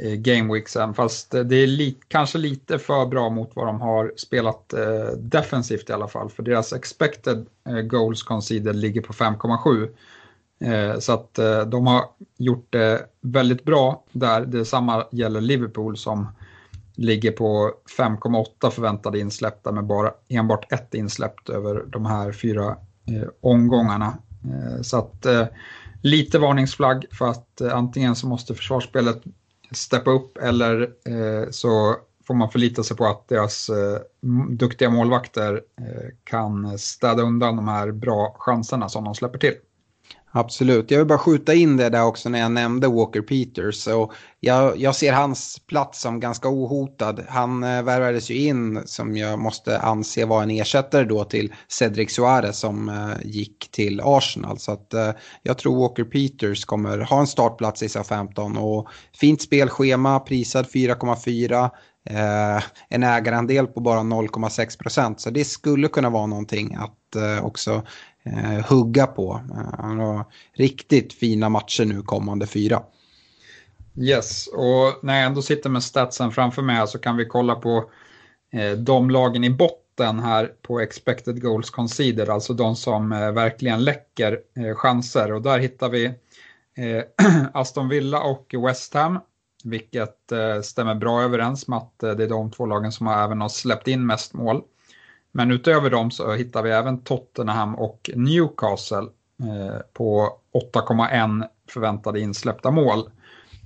eh, 0.00 0.12
gameweeksen, 0.14 0.94
fast 0.94 1.34
eh, 1.34 1.42
det 1.42 1.56
är 1.56 1.66
li 1.66 1.96
kanske 2.08 2.38
lite 2.38 2.78
för 2.78 3.06
bra 3.06 3.30
mot 3.30 3.50
vad 3.54 3.66
de 3.66 3.80
har 3.80 4.12
spelat 4.16 4.72
eh, 4.72 5.08
defensivt 5.18 5.90
i 5.90 5.92
alla 5.92 6.08
fall, 6.08 6.30
för 6.30 6.42
deras 6.42 6.72
expected 6.72 7.46
goals 7.84 8.22
conceded 8.22 8.76
ligger 8.76 9.00
på 9.00 9.12
5,7. 9.12 9.88
Så 11.00 11.12
att 11.12 11.34
de 11.66 11.86
har 11.86 12.04
gjort 12.36 12.66
det 12.70 13.06
väldigt 13.20 13.64
bra 13.64 14.04
där. 14.12 14.40
Detsamma 14.40 15.06
gäller 15.10 15.40
Liverpool 15.40 15.96
som 15.96 16.28
ligger 16.96 17.32
på 17.32 17.72
5,8 17.98 18.70
förväntade 18.70 19.18
insläppta 19.18 19.72
med 19.72 19.84
bara 19.84 20.12
enbart 20.28 20.72
ett 20.72 20.94
insläppt 20.94 21.48
över 21.48 21.84
de 21.86 22.06
här 22.06 22.32
fyra 22.32 22.66
eh, 23.06 23.28
omgångarna. 23.40 24.18
Eh, 24.44 24.82
så 24.82 24.98
att 24.98 25.26
eh, 25.26 25.46
lite 26.02 26.38
varningsflagg 26.38 27.06
för 27.12 27.28
att 27.28 27.60
eh, 27.60 27.76
antingen 27.76 28.16
så 28.16 28.28
måste 28.28 28.54
försvarsspelet 28.54 29.22
steppa 29.70 30.10
upp 30.10 30.38
eller 30.38 30.82
eh, 30.82 31.50
så 31.50 31.96
får 32.26 32.34
man 32.34 32.50
förlita 32.50 32.82
sig 32.82 32.96
på 32.96 33.06
att 33.06 33.28
deras 33.28 33.68
eh, 33.68 33.98
duktiga 34.50 34.90
målvakter 34.90 35.62
eh, 35.80 36.08
kan 36.24 36.78
städa 36.78 37.22
undan 37.22 37.56
de 37.56 37.68
här 37.68 37.90
bra 37.92 38.36
chanserna 38.38 38.88
som 38.88 39.04
de 39.04 39.14
släpper 39.14 39.38
till. 39.38 39.54
Absolut, 40.38 40.90
jag 40.90 40.98
vill 40.98 41.06
bara 41.06 41.18
skjuta 41.18 41.54
in 41.54 41.76
det 41.76 41.88
där 41.88 42.04
också 42.04 42.28
när 42.28 42.38
jag 42.38 42.52
nämnde 42.52 42.88
Walker 42.88 43.22
Peters. 43.22 43.76
Så 43.76 44.12
jag, 44.40 44.78
jag 44.78 44.94
ser 44.94 45.12
hans 45.12 45.60
plats 45.66 46.00
som 46.00 46.20
ganska 46.20 46.48
ohotad. 46.48 47.24
Han 47.28 47.64
eh, 47.64 47.82
värvades 47.82 48.30
ju 48.30 48.34
in 48.34 48.82
som 48.86 49.16
jag 49.16 49.38
måste 49.38 49.78
anse 49.78 50.24
vara 50.24 50.42
en 50.42 50.50
ersättare 50.50 51.04
då 51.04 51.24
till 51.24 51.54
Cedric 51.68 52.14
Suarez 52.14 52.58
som 52.58 52.88
eh, 52.88 53.26
gick 53.30 53.70
till 53.70 54.00
Arsenal. 54.04 54.58
Så 54.58 54.72
att, 54.72 54.94
eh, 54.94 55.10
jag 55.42 55.58
tror 55.58 55.80
Walker 55.80 56.04
Peters 56.04 56.64
kommer 56.64 56.98
ha 56.98 57.20
en 57.20 57.26
startplats 57.26 57.82
i 57.82 57.88
SA-15 57.88 58.58
och 58.58 58.88
fint 59.20 59.42
spelschema, 59.42 60.20
prisad 60.20 60.66
4,4. 60.66 61.70
Eh, 62.10 62.62
en 62.88 63.02
ägarandel 63.02 63.66
på 63.66 63.80
bara 63.80 64.00
0,6 64.00 64.78
procent. 64.78 65.20
Så 65.20 65.30
det 65.30 65.44
skulle 65.44 65.88
kunna 65.88 66.10
vara 66.10 66.26
någonting 66.26 66.74
att 66.74 67.16
eh, 67.16 67.44
också 67.44 67.82
eh, 68.26 68.66
hugga 68.68 69.06
på. 69.06 69.40
Eh, 69.50 69.78
han 69.78 69.98
har 69.98 70.24
riktigt 70.52 71.12
fina 71.12 71.48
matcher 71.48 71.84
nu 71.84 72.02
kommande 72.02 72.46
fyra. 72.46 72.82
Yes, 73.98 74.46
och 74.46 75.04
när 75.04 75.16
jag 75.16 75.26
ändå 75.26 75.42
sitter 75.42 75.70
med 75.70 75.82
statsen 75.82 76.32
framför 76.32 76.62
mig 76.62 76.88
så 76.88 76.98
kan 76.98 77.16
vi 77.16 77.26
kolla 77.26 77.54
på 77.54 77.90
eh, 78.52 78.72
de 78.72 79.10
lagen 79.10 79.44
i 79.44 79.50
botten 79.50 80.18
här 80.18 80.52
på 80.62 80.80
expected 80.80 81.42
goals 81.42 81.70
conceded, 81.70 82.28
alltså 82.28 82.54
de 82.54 82.76
som 82.76 83.12
eh, 83.12 83.32
verkligen 83.32 83.84
läcker 83.84 84.40
eh, 84.56 84.74
chanser. 84.74 85.32
Och 85.32 85.42
där 85.42 85.58
hittar 85.58 85.88
vi 85.88 86.04
eh, 86.76 87.02
Aston 87.54 87.88
Villa 87.88 88.20
och 88.22 88.54
West 88.66 88.94
Ham, 88.94 89.18
vilket 89.64 90.32
eh, 90.32 90.60
stämmer 90.60 90.94
bra 90.94 91.22
överens 91.22 91.68
med 91.68 91.76
att 91.76 92.02
eh, 92.02 92.10
det 92.10 92.24
är 92.24 92.28
de 92.28 92.50
två 92.50 92.66
lagen 92.66 92.92
som 92.92 93.06
har 93.06 93.24
även 93.24 93.40
har 93.40 93.48
släppt 93.48 93.88
in 93.88 94.06
mest 94.06 94.34
mål. 94.34 94.62
Men 95.36 95.50
utöver 95.50 95.90
dem 95.90 96.10
så 96.10 96.32
hittar 96.32 96.62
vi 96.62 96.70
även 96.70 97.00
Tottenham 97.00 97.74
och 97.74 98.10
Newcastle 98.14 99.06
eh, 99.42 99.80
på 99.92 100.38
8,1 100.74 101.44
förväntade 101.68 102.20
insläppta 102.20 102.70
mål. 102.70 103.10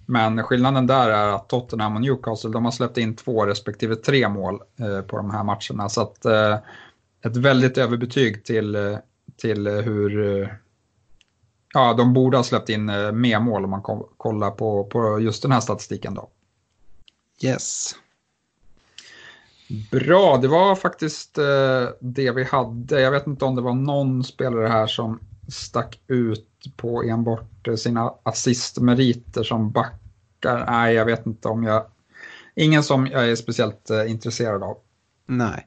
Men 0.07 0.43
skillnaden 0.43 0.87
där 0.87 1.11
är 1.11 1.29
att 1.29 1.49
Tottenham 1.49 1.95
och 1.95 2.01
Newcastle 2.01 2.51
de 2.51 2.65
har 2.65 2.73
släppt 2.73 2.99
in 2.99 3.17
två 3.17 3.47
respektive 3.47 3.97
tre 3.97 4.29
mål 4.29 4.61
eh, 4.81 5.01
på 5.01 5.17
de 5.17 5.31
här 5.31 5.45
matcherna. 5.45 5.89
Så 5.89 6.01
att, 6.01 6.25
eh, 6.25 6.59
ett 7.25 7.37
väldigt 7.37 7.79
överbetyg 7.79 8.45
till, 8.45 8.99
till 9.37 9.69
hur 9.69 10.49
ja, 11.75 11.95
de 11.95 12.15
borde 12.15 12.37
ha 12.37 12.45
släppt 12.45 12.69
in 12.69 12.87
mer 13.21 13.41
mål 13.41 13.65
om 13.65 13.71
man 13.71 13.83
kollar 14.17 14.51
på, 14.51 14.85
på 14.85 15.21
just 15.21 15.43
den 15.43 15.53
här 15.53 15.61
statistiken. 15.61 16.15
Då. 16.15 16.31
Yes. 17.43 17.95
Bra, 19.91 20.37
det 20.37 20.49
var 20.49 20.75
faktiskt 20.75 21.39
eh, 21.39 21.89
det 22.01 22.31
vi 22.31 22.45
hade. 22.45 23.01
Jag 23.01 23.11
vet 23.11 23.27
inte 23.27 23.45
om 23.45 23.57
det 23.57 23.63
var 23.63 23.75
någon 23.75 24.25
spelare 24.25 24.69
här 24.69 24.87
som 24.87 25.19
stack 25.49 26.01
ut 26.07 26.47
på 26.77 27.03
enbart 27.03 27.69
eh, 27.69 27.75
sina 27.75 28.15
assistmeriter 28.23 29.43
som 29.43 29.71
backar. 29.71 30.67
Nej, 30.67 30.95
jag 30.95 31.05
vet 31.05 31.27
inte 31.27 31.49
om 31.49 31.65
jag... 31.65 31.85
Ingen 32.55 32.83
som 32.83 33.07
jag 33.07 33.31
är 33.31 33.37
speciellt 33.37 33.91
eh, 33.91 34.11
intresserad 34.11 34.63
av. 34.63 34.77
Nej. 35.31 35.67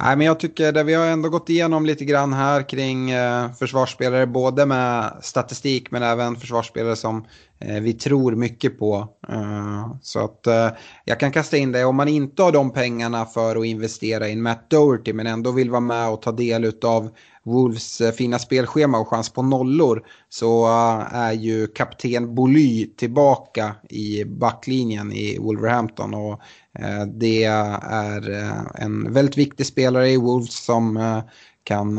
Nej, 0.00 0.16
men 0.16 0.26
jag 0.26 0.40
tycker 0.40 0.72
det. 0.72 0.82
vi 0.82 0.94
har 0.94 1.06
ändå 1.06 1.28
gått 1.28 1.48
igenom 1.48 1.86
lite 1.86 2.04
grann 2.04 2.32
här 2.32 2.68
kring 2.68 3.10
eh, 3.10 3.52
försvarsspelare, 3.52 4.26
både 4.26 4.66
med 4.66 5.12
statistik 5.22 5.90
men 5.90 6.02
även 6.02 6.36
försvarsspelare 6.36 6.96
som 6.96 7.26
eh, 7.58 7.80
vi 7.80 7.92
tror 7.92 8.32
mycket 8.34 8.78
på. 8.78 9.08
Eh, 9.28 9.94
så 10.02 10.24
att 10.24 10.46
eh, 10.46 10.68
jag 11.04 11.20
kan 11.20 11.32
kasta 11.32 11.56
in 11.56 11.72
det, 11.72 11.84
om 11.84 11.96
man 11.96 12.08
inte 12.08 12.42
har 12.42 12.52
de 12.52 12.70
pengarna 12.70 13.24
för 13.24 13.56
att 13.56 13.66
investera 13.66 14.28
i 14.28 14.32
en 14.32 14.42
Matt 14.42 14.70
Doherty 14.70 15.12
men 15.12 15.26
ändå 15.26 15.50
vill 15.50 15.70
vara 15.70 15.80
med 15.80 16.08
och 16.08 16.22
ta 16.22 16.32
del 16.32 16.72
av 16.82 17.10
Wolves 17.48 18.00
eh, 18.00 18.12
fina 18.12 18.38
spelschema 18.38 18.98
och 18.98 19.08
chans 19.08 19.30
på 19.30 19.42
nollor 19.42 20.02
så 20.28 20.66
eh, 20.66 21.14
är 21.14 21.32
ju 21.32 21.66
kapten 21.66 22.34
Boly 22.34 22.86
tillbaka 22.96 23.74
i 23.88 24.24
backlinjen 24.24 25.12
i 25.12 25.38
Wolverhampton 25.38 26.14
och 26.14 26.40
Eh, 26.78 27.06
det 27.06 27.44
är 27.44 28.30
eh, 28.30 28.62
en 28.74 29.12
väldigt 29.12 29.36
viktig 29.36 29.66
spelare 29.66 30.10
i 30.10 30.16
Wolves 30.16 30.64
som 30.64 30.96
eh, 30.96 31.22
kan, 31.64 31.98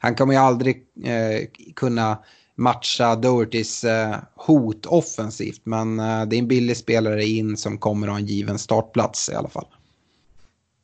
han 0.00 0.14
kommer 0.14 0.34
ju 0.34 0.40
aldrig 0.40 0.82
kunna 1.76 2.18
matcha 2.54 3.16
Dohertys 3.16 3.84
hot 4.34 4.86
offensivt. 4.86 5.60
Men 5.64 5.96
det 5.96 6.36
är 6.36 6.38
en 6.38 6.48
billig 6.48 6.76
spelare 6.76 7.24
in 7.24 7.56
som 7.56 7.78
kommer 7.78 8.06
att 8.06 8.12
ha 8.12 8.18
en 8.18 8.26
given 8.26 8.58
startplats 8.58 9.28
i 9.28 9.34
alla 9.34 9.48
fall. 9.48 9.66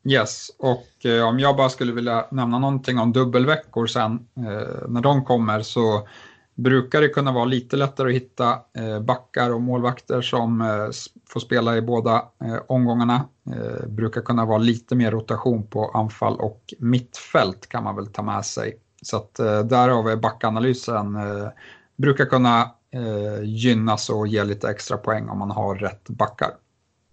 Yes, 0.03 0.51
och 0.57 1.05
eh, 1.05 1.27
om 1.27 1.39
jag 1.39 1.55
bara 1.55 1.69
skulle 1.69 1.91
vilja 1.91 2.25
nämna 2.31 2.59
någonting 2.59 2.99
om 2.99 3.13
dubbelveckor 3.13 3.87
sen 3.87 4.27
eh, 4.37 4.87
när 4.87 5.01
de 5.01 5.25
kommer 5.25 5.61
så 5.61 6.07
brukar 6.55 7.01
det 7.01 7.09
kunna 7.09 7.31
vara 7.31 7.45
lite 7.45 7.75
lättare 7.75 8.09
att 8.09 8.15
hitta 8.15 8.59
eh, 8.77 8.99
backar 8.99 9.49
och 9.49 9.61
målvakter 9.61 10.21
som 10.21 10.61
eh, 10.61 10.67
får 11.29 11.39
spela 11.39 11.77
i 11.77 11.81
båda 11.81 12.15
eh, 12.43 12.57
omgångarna. 12.67 13.25
brukar 13.87 14.21
kunna 14.21 14.45
vara 14.45 14.57
lite 14.57 14.95
mer 14.95 15.11
rotation 15.11 15.67
på 15.67 15.85
anfall 15.85 16.39
och 16.39 16.73
mittfält 16.79 17.69
kan 17.69 17.83
man 17.83 17.95
väl 17.95 18.07
ta 18.07 18.21
med 18.21 18.45
sig 18.45 18.77
så 19.01 19.17
att 19.17 19.39
eh, 19.39 19.59
därav 19.59 20.09
är 20.09 20.15
backanalysen 20.15 21.17
brukar 21.97 22.25
kunna 22.25 22.71
gynnas 23.43 24.09
och 24.09 24.27
ge 24.27 24.43
lite 24.43 24.69
extra 24.69 24.97
poäng 24.97 25.29
om 25.29 25.39
man 25.39 25.51
har 25.51 25.75
rätt 25.75 26.09
backar. 26.09 26.51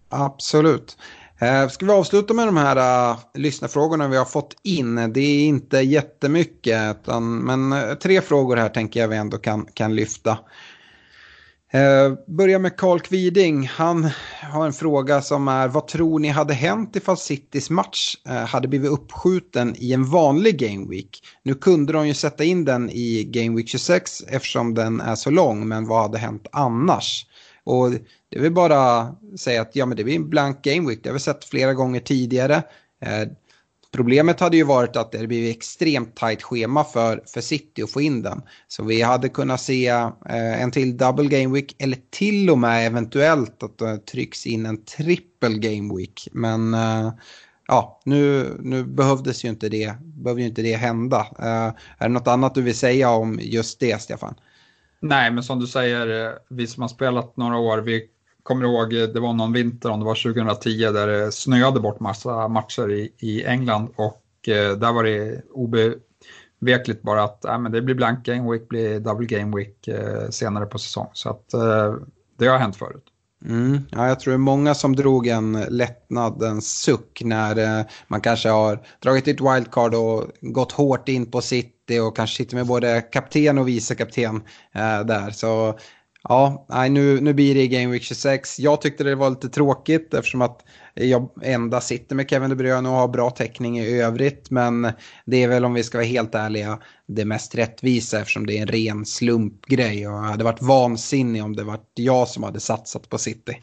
Absolut. 0.08 0.96
Eh, 1.40 1.68
ska 1.68 1.86
vi 1.86 1.92
avsluta 1.92 2.34
med 2.34 2.48
de 2.48 2.56
här 2.56 3.10
uh, 3.12 3.18
lyssnarfrågorna 3.34 4.08
vi 4.08 4.16
har 4.16 4.24
fått 4.24 4.56
in? 4.62 5.12
Det 5.12 5.20
är 5.20 5.46
inte 5.46 5.78
jättemycket, 5.78 6.96
utan, 6.96 7.38
men 7.38 7.72
uh, 7.72 7.94
tre 7.94 8.20
frågor 8.20 8.56
här 8.56 8.68
tänker 8.68 9.00
jag 9.00 9.08
vi 9.08 9.16
ändå 9.16 9.38
kan, 9.38 9.66
kan 9.74 9.94
lyfta. 9.94 10.38
Uh, 11.74 12.18
börja 12.26 12.58
med 12.58 12.76
Carl 12.76 13.00
Kviding. 13.00 13.66
Han 13.66 14.10
har 14.52 14.66
en 14.66 14.72
fråga 14.72 15.22
som 15.22 15.48
är 15.48 15.68
vad 15.68 15.86
tror 15.86 16.18
ni 16.18 16.28
hade 16.28 16.54
hänt 16.54 16.96
ifall 16.96 17.16
Citys 17.16 17.70
match 17.70 18.16
uh, 18.28 18.32
hade 18.32 18.68
blivit 18.68 18.90
uppskjuten 18.90 19.74
i 19.78 19.92
en 19.92 20.04
vanlig 20.04 20.58
Game 20.58 20.90
Week? 20.90 21.22
Nu 21.42 21.54
kunde 21.54 21.92
de 21.92 22.08
ju 22.08 22.14
sätta 22.14 22.44
in 22.44 22.64
den 22.64 22.90
i 22.90 23.24
Game 23.24 23.56
Week 23.56 23.68
26 23.68 24.22
eftersom 24.28 24.74
den 24.74 25.00
är 25.00 25.14
så 25.14 25.30
lång, 25.30 25.68
men 25.68 25.86
vad 25.86 26.02
hade 26.02 26.18
hänt 26.18 26.46
annars? 26.52 27.26
Och 27.68 27.90
det 28.28 28.38
vill 28.38 28.52
bara 28.52 29.14
säga 29.38 29.62
att 29.62 29.76
ja, 29.76 29.86
men 29.86 29.96
det 29.96 30.04
blir 30.04 30.16
en 30.16 30.30
blank 30.30 30.62
game 30.62 30.88
week. 30.88 31.00
Det 31.02 31.08
har 31.08 31.14
vi 31.14 31.20
sett 31.20 31.44
flera 31.44 31.74
gånger 31.74 32.00
tidigare. 32.00 32.62
Eh, 33.00 33.28
Problemet 33.92 34.40
hade 34.40 34.56
ju 34.56 34.64
varit 34.64 34.96
att 34.96 35.12
det 35.12 35.26
blivit 35.26 35.56
extremt 35.56 36.16
tajt 36.16 36.42
schema 36.42 36.84
för, 36.84 37.22
för 37.26 37.40
City 37.40 37.82
att 37.82 37.90
få 37.90 38.00
in 38.00 38.22
den. 38.22 38.42
Så 38.68 38.84
vi 38.84 39.02
hade 39.02 39.28
kunnat 39.28 39.60
se 39.60 39.86
eh, 39.88 40.62
en 40.62 40.70
till 40.70 40.96
double 40.96 41.28
game 41.28 41.54
week 41.54 41.76
eller 41.78 41.98
till 42.10 42.50
och 42.50 42.58
med 42.58 42.86
eventuellt 42.86 43.62
att 43.62 43.78
det 43.78 43.98
trycks 43.98 44.46
in 44.46 44.66
en 44.66 44.84
triple 44.84 45.58
game 45.58 45.96
week. 45.96 46.28
Men 46.32 46.74
eh, 46.74 47.12
ja, 47.66 48.00
nu, 48.04 48.56
nu 48.60 48.84
behövdes 48.84 49.44
ju 49.44 49.48
inte 49.48 49.68
det, 49.68 49.94
behöver 50.00 50.40
ju 50.40 50.46
inte 50.48 50.62
det 50.62 50.76
hända. 50.76 51.26
Eh, 51.38 51.74
är 51.98 52.08
det 52.08 52.08
något 52.08 52.28
annat 52.28 52.54
du 52.54 52.62
vill 52.62 52.78
säga 52.78 53.10
om 53.10 53.38
just 53.42 53.80
det, 53.80 54.02
Stefan? 54.02 54.34
Nej, 55.00 55.30
men 55.30 55.42
som 55.42 55.60
du 55.60 55.66
säger, 55.66 56.26
eh, 56.26 56.36
vi 56.48 56.66
som 56.66 56.80
har 56.80 56.88
spelat 56.88 57.36
några 57.36 57.56
år, 57.56 57.78
vi 57.78 58.08
kommer 58.42 58.64
ihåg, 58.64 58.92
eh, 58.92 59.08
det 59.08 59.20
var 59.20 59.32
någon 59.32 59.52
vinter, 59.52 59.90
om 59.90 60.00
det 60.00 60.06
var 60.06 60.14
2010, 60.14 60.92
där 60.92 61.06
det 61.06 61.32
snöade 61.32 61.80
bort 61.80 62.00
massa 62.00 62.48
matcher 62.48 62.90
i, 62.90 63.12
i 63.18 63.44
England 63.44 63.88
och 63.96 64.48
eh, 64.48 64.78
där 64.78 64.92
var 64.92 65.04
det 65.04 65.42
obevekligt 65.50 67.02
bara 67.02 67.22
att 67.22 67.44
äh, 67.44 67.58
men 67.58 67.72
det 67.72 67.82
blir 67.82 67.94
blank 67.94 68.24
game 68.24 68.52
week, 68.52 68.68
blir 68.68 69.00
double 69.00 69.26
game 69.26 69.56
week 69.56 69.88
eh, 69.88 70.28
senare 70.30 70.66
på 70.66 70.78
säsong. 70.78 71.10
Så 71.12 71.30
att 71.30 71.54
eh, 71.54 71.94
det 72.38 72.46
har 72.46 72.58
hänt 72.58 72.76
förut. 72.76 73.04
Mm. 73.44 73.78
Ja, 73.90 74.08
jag 74.08 74.20
tror 74.20 74.32
det 74.32 74.36
är 74.36 74.38
många 74.38 74.74
som 74.74 74.96
drog 74.96 75.26
en 75.26 75.52
lättnad, 75.68 76.42
en 76.42 76.62
suck 76.62 77.22
när 77.24 77.78
eh, 77.78 77.86
man 78.08 78.20
kanske 78.20 78.48
har 78.48 78.80
dragit 79.02 79.28
ett 79.28 79.40
wildcard 79.40 79.94
och 79.94 80.24
gått 80.40 80.72
hårt 80.72 81.08
in 81.08 81.30
på 81.30 81.40
City 81.40 81.98
och 81.98 82.16
kanske 82.16 82.36
sitter 82.36 82.56
med 82.56 82.66
både 82.66 83.00
kapten 83.00 83.58
och 83.58 83.68
vice 83.68 83.94
kapten 83.94 84.36
eh, 84.74 85.00
där. 85.00 85.30
Så 85.30 85.78
Ja, 86.28 86.66
nej, 86.68 86.90
nu, 86.90 87.20
nu 87.20 87.34
blir 87.34 87.54
det 87.54 87.62
i 87.62 87.68
Game 87.68 87.92
Week 87.92 88.02
26. 88.02 88.58
Jag 88.58 88.80
tyckte 88.80 89.04
det 89.04 89.14
var 89.14 89.30
lite 89.30 89.48
tråkigt 89.48 90.14
eftersom 90.14 90.42
att 90.42 90.64
jag 91.00 91.30
enda 91.42 91.80
sitter 91.80 92.16
med 92.16 92.30
Kevin 92.30 92.50
De 92.50 92.56
Bruyne 92.56 92.88
och 92.88 92.94
har 92.94 93.08
bra 93.08 93.30
täckning 93.30 93.78
i 93.78 94.00
övrigt. 94.00 94.50
Men 94.50 94.92
det 95.24 95.42
är 95.42 95.48
väl 95.48 95.64
om 95.64 95.74
vi 95.74 95.82
ska 95.82 95.98
vara 95.98 96.06
helt 96.06 96.34
ärliga 96.34 96.78
det 97.06 97.24
mest 97.24 97.54
rättvisa 97.54 98.20
eftersom 98.20 98.46
det 98.46 98.58
är 98.58 98.62
en 98.62 98.68
ren 98.68 99.06
slumpgrej. 99.06 100.08
Och 100.08 100.14
jag 100.14 100.22
hade 100.22 100.44
varit 100.44 100.62
vansinnig 100.62 101.44
om 101.44 101.56
det 101.56 101.64
varit 101.64 101.92
jag 101.94 102.28
som 102.28 102.42
hade 102.42 102.60
satsat 102.60 103.08
på 103.08 103.18
City. 103.18 103.62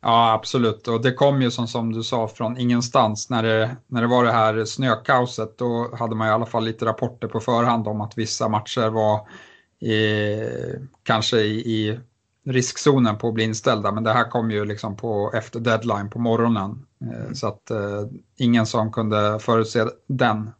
Ja, 0.00 0.32
absolut. 0.32 0.88
Och 0.88 1.02
det 1.02 1.12
kom 1.12 1.42
ju 1.42 1.50
som, 1.50 1.68
som 1.68 1.92
du 1.92 2.02
sa 2.02 2.28
från 2.28 2.58
ingenstans. 2.58 3.30
När 3.30 3.42
det, 3.42 3.76
när 3.86 4.00
det 4.00 4.08
var 4.08 4.24
det 4.24 4.32
här 4.32 4.64
snökaoset 4.64 5.58
då 5.58 5.96
hade 5.98 6.14
man 6.14 6.28
i 6.28 6.30
alla 6.30 6.46
fall 6.46 6.64
lite 6.64 6.84
rapporter 6.84 7.28
på 7.28 7.40
förhand 7.40 7.88
om 7.88 8.00
att 8.00 8.18
vissa 8.18 8.48
matcher 8.48 8.88
var 8.88 9.20
i, 9.88 10.36
kanske 11.02 11.40
i, 11.40 11.58
i 11.58 12.00
riskzonen 12.48 13.18
på 13.18 13.28
att 13.28 13.34
bli 13.34 13.44
inställda. 13.44 13.92
Men 13.92 14.04
det 14.04 14.12
här 14.12 14.30
kom 14.30 14.50
ju 14.50 14.64
liksom 14.64 14.96
på 14.96 15.32
efter 15.34 15.60
deadline 15.60 16.10
på 16.10 16.18
morgonen. 16.18 16.86
Mm. 17.00 17.34
Så 17.34 17.46
att 17.46 17.70
eh, 17.70 18.04
ingen 18.36 18.66
som 18.66 18.92
kunde 18.92 19.38
förutse 19.40 19.84
den. 20.06 20.50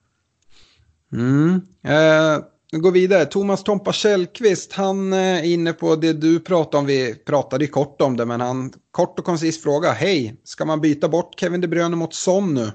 Mm. 1.13 1.61
Eh, 1.83 2.45
vi 2.73 2.79
går 2.79 2.93
vidare. 2.93 3.25
Thomas 3.25 3.63
Tompa 3.65 3.93
Källqvist, 3.93 4.73
han 4.73 5.13
eh, 5.13 5.19
är 5.19 5.43
inne 5.43 5.73
på 5.73 5.97
det 5.97 6.13
du 6.13 6.41
pratade 6.41 6.79
om. 6.79 6.87
Vi 6.87 7.15
pratade 7.15 7.65
ju 7.65 7.71
kort 7.71 8.01
om 8.01 8.17
det, 8.17 8.25
men 8.25 8.41
han 8.41 8.73
kort 8.91 9.19
och 9.19 9.25
koncis 9.25 9.63
fråga. 9.63 9.93
Hej, 9.93 10.41
ska 10.45 10.65
man 10.65 10.81
byta 10.81 11.09
bort 11.09 11.41
Kevin 11.41 11.61
De 11.61 11.69
Bruyne 11.69 11.97
mot 11.97 12.15
Son 12.15 12.55
nu? 12.55 12.73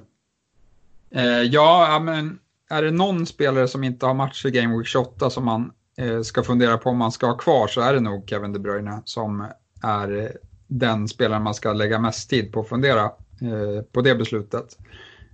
Eh, 1.15 1.41
ja, 1.41 2.01
men 2.03 2.39
är 2.69 2.83
det 2.83 2.91
någon 2.91 3.25
spelare 3.25 3.67
som 3.67 3.83
inte 3.83 4.05
har 4.05 4.13
match 4.13 4.45
i 4.45 4.51
Game 4.51 4.77
Week 4.77 4.87
28 4.87 5.29
som 5.29 5.45
man 5.45 5.71
Eh, 5.71 5.82
Eh, 5.97 6.21
ska 6.21 6.43
fundera 6.43 6.77
på 6.77 6.89
om 6.89 6.97
man 6.97 7.11
ska 7.11 7.25
ha 7.25 7.37
kvar 7.37 7.67
så 7.67 7.81
är 7.81 7.93
det 7.93 7.99
nog 7.99 8.29
Kevin 8.29 8.53
De 8.53 8.59
Bruyne 8.59 9.01
som 9.05 9.47
är 9.81 10.37
den 10.67 11.07
spelaren 11.07 11.43
man 11.43 11.53
ska 11.53 11.73
lägga 11.73 11.99
mest 11.99 12.29
tid 12.29 12.51
på 12.51 12.59
att 12.59 12.69
fundera 12.69 13.03
eh, 13.41 13.83
på 13.91 14.01
det 14.01 14.15
beslutet. 14.15 14.77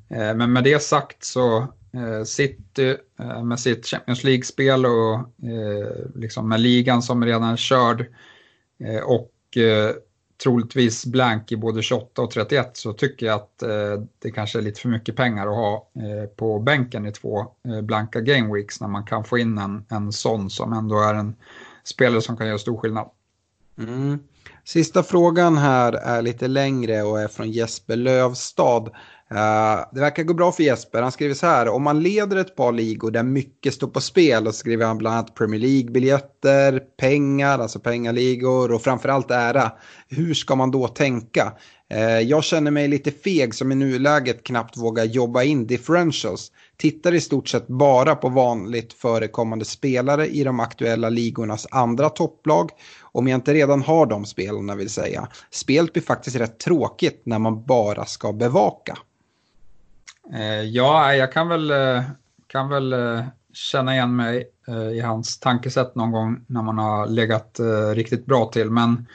Eh, 0.10 0.36
men 0.36 0.53
med 0.53 0.64
det 0.64 0.84
sagt 0.84 1.24
så 1.24 1.68
City 2.26 2.97
med 3.43 3.60
sitt 3.60 3.86
Champions 3.86 4.24
League-spel 4.24 4.86
och 4.86 5.20
liksom 6.16 6.49
med 6.49 6.60
ligan 6.60 7.01
som 7.01 7.26
redan 7.26 7.43
är 7.43 7.55
körd 7.55 8.05
och 9.03 9.57
troligtvis 10.43 11.05
blank 11.05 11.51
i 11.51 11.57
både 11.57 11.81
28 11.81 12.21
och 12.21 12.31
31 12.31 12.69
så 12.73 12.93
tycker 12.93 13.25
jag 13.25 13.35
att 13.35 13.61
eh, 13.61 14.03
det 14.19 14.31
kanske 14.31 14.59
är 14.59 14.61
lite 14.61 14.81
för 14.81 14.89
mycket 14.89 15.15
pengar 15.15 15.47
att 15.47 15.55
ha 15.55 15.89
eh, 15.95 16.29
på 16.29 16.59
bänken 16.59 17.05
i 17.05 17.11
två 17.11 17.39
eh, 17.39 17.81
blanka 17.81 18.21
game 18.21 18.53
weeks 18.55 18.81
när 18.81 18.87
man 18.87 19.05
kan 19.05 19.23
få 19.23 19.37
in 19.37 19.57
en, 19.57 19.85
en 19.89 20.11
sån 20.11 20.49
som 20.49 20.73
ändå 20.73 20.99
är 20.99 21.13
en 21.13 21.35
spelare 21.83 22.21
som 22.21 22.37
kan 22.37 22.47
göra 22.47 22.57
stor 22.57 22.77
skillnad. 22.77 23.09
Mm. 23.77 24.19
Sista 24.63 25.03
frågan 25.03 25.57
här 25.57 25.93
är 25.93 26.21
lite 26.21 26.47
längre 26.47 27.03
och 27.03 27.21
är 27.21 27.27
från 27.27 27.51
Jesper 27.51 27.95
Lövstad. 27.95 28.89
Uh, 29.34 29.86
det 29.91 29.99
verkar 29.99 30.23
gå 30.23 30.34
bra 30.34 30.51
för 30.51 30.63
Jesper. 30.63 31.01
Han 31.01 31.11
skriver 31.11 31.34
så 31.34 31.47
här. 31.47 31.67
Om 31.67 31.84
man 31.84 32.03
leder 32.03 32.38
ett 32.38 32.55
par 32.55 32.71
ligor 32.71 33.11
där 33.11 33.23
mycket 33.23 33.73
står 33.73 33.88
på 33.88 34.01
spel 34.01 34.47
och 34.47 34.55
skriver 34.55 34.86
han 34.86 34.97
bland 34.97 35.15
annat 35.15 35.36
Premier 35.36 35.61
League-biljetter, 35.61 36.80
pengar, 36.99 37.59
alltså 37.59 37.80
pengaligor 37.80 38.71
och 38.71 38.82
framförallt 38.82 39.32
ära. 39.32 39.71
Hur 40.07 40.34
ska 40.34 40.55
man 40.55 40.71
då 40.71 40.88
tänka? 40.88 41.53
Uh, 41.93 42.21
jag 42.21 42.43
känner 42.43 42.71
mig 42.71 42.88
lite 42.88 43.11
feg 43.11 43.55
som 43.55 43.71
i 43.71 43.75
nuläget 43.75 44.43
knappt 44.43 44.77
vågar 44.77 45.05
jobba 45.05 45.43
in 45.43 45.67
differentials. 45.67 46.51
Tittar 46.77 47.13
i 47.13 47.21
stort 47.21 47.47
sett 47.47 47.67
bara 47.67 48.15
på 48.15 48.30
vanligt 48.30 48.93
förekommande 48.93 49.65
spelare 49.65 50.27
i 50.27 50.43
de 50.43 50.59
aktuella 50.59 51.09
ligornas 51.09 51.67
andra 51.71 52.09
topplag 52.09 52.69
om 53.01 53.27
jag 53.27 53.38
inte 53.38 53.53
redan 53.53 53.82
har 53.82 54.05
de 54.05 54.25
spelarna 54.25 54.75
vill 54.75 54.89
säga. 54.89 55.27
Spelet 55.51 55.93
blir 55.93 56.03
faktiskt 56.03 56.36
rätt 56.36 56.59
tråkigt 56.59 57.21
när 57.25 57.39
man 57.39 57.65
bara 57.65 58.05
ska 58.05 58.34
bevaka. 58.34 58.97
Eh, 60.34 60.61
ja, 60.61 61.15
jag 61.15 61.32
kan 61.32 61.47
väl, 61.47 61.71
eh, 61.71 62.03
kan 62.47 62.69
väl 62.69 62.93
eh, 62.93 63.23
känna 63.53 63.93
igen 63.93 64.15
mig 64.15 64.49
i 64.93 64.99
hans 64.99 65.39
tankesätt 65.39 65.95
någon 65.95 66.11
gång 66.11 66.45
när 66.47 66.61
man 66.61 66.77
har 66.77 67.07
legat 67.07 67.59
riktigt 67.93 68.25
bra 68.25 68.45
till. 68.45 68.69
Men 68.69 69.07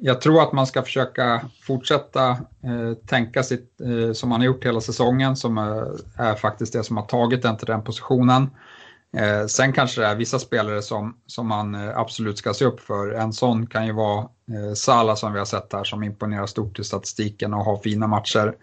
jag 0.00 0.20
tror 0.20 0.42
att 0.42 0.52
man 0.52 0.66
ska 0.66 0.82
försöka 0.82 1.40
fortsätta 1.62 2.36
tänka 3.06 3.42
sitt, 3.42 3.80
som 4.14 4.28
man 4.28 4.40
har 4.40 4.46
gjort 4.46 4.64
hela 4.64 4.80
säsongen, 4.80 5.36
som 5.36 5.58
är 6.16 6.34
faktiskt 6.34 6.72
det 6.72 6.84
som 6.84 6.96
har 6.96 7.04
tagit 7.04 7.44
en 7.44 7.56
till 7.56 7.66
den 7.66 7.84
positionen. 7.84 8.50
Sen 9.48 9.72
kanske 9.72 10.00
det 10.00 10.06
är 10.06 10.14
vissa 10.14 10.38
spelare 10.38 10.82
som, 10.82 11.16
som 11.26 11.46
man 11.46 11.74
absolut 11.74 12.38
ska 12.38 12.54
se 12.54 12.64
upp 12.64 12.80
för. 12.80 13.10
En 13.10 13.32
sån 13.32 13.66
kan 13.66 13.86
ju 13.86 13.92
vara 13.92 14.28
Sala 14.74 15.16
som 15.16 15.32
vi 15.32 15.38
har 15.38 15.46
sett 15.46 15.72
här 15.72 15.84
som 15.84 16.02
imponerar 16.02 16.46
stort 16.46 16.78
i 16.78 16.84
statistiken 16.84 17.54
och 17.54 17.64
har 17.64 17.76
fina 17.76 18.06
matcher. 18.06 18.54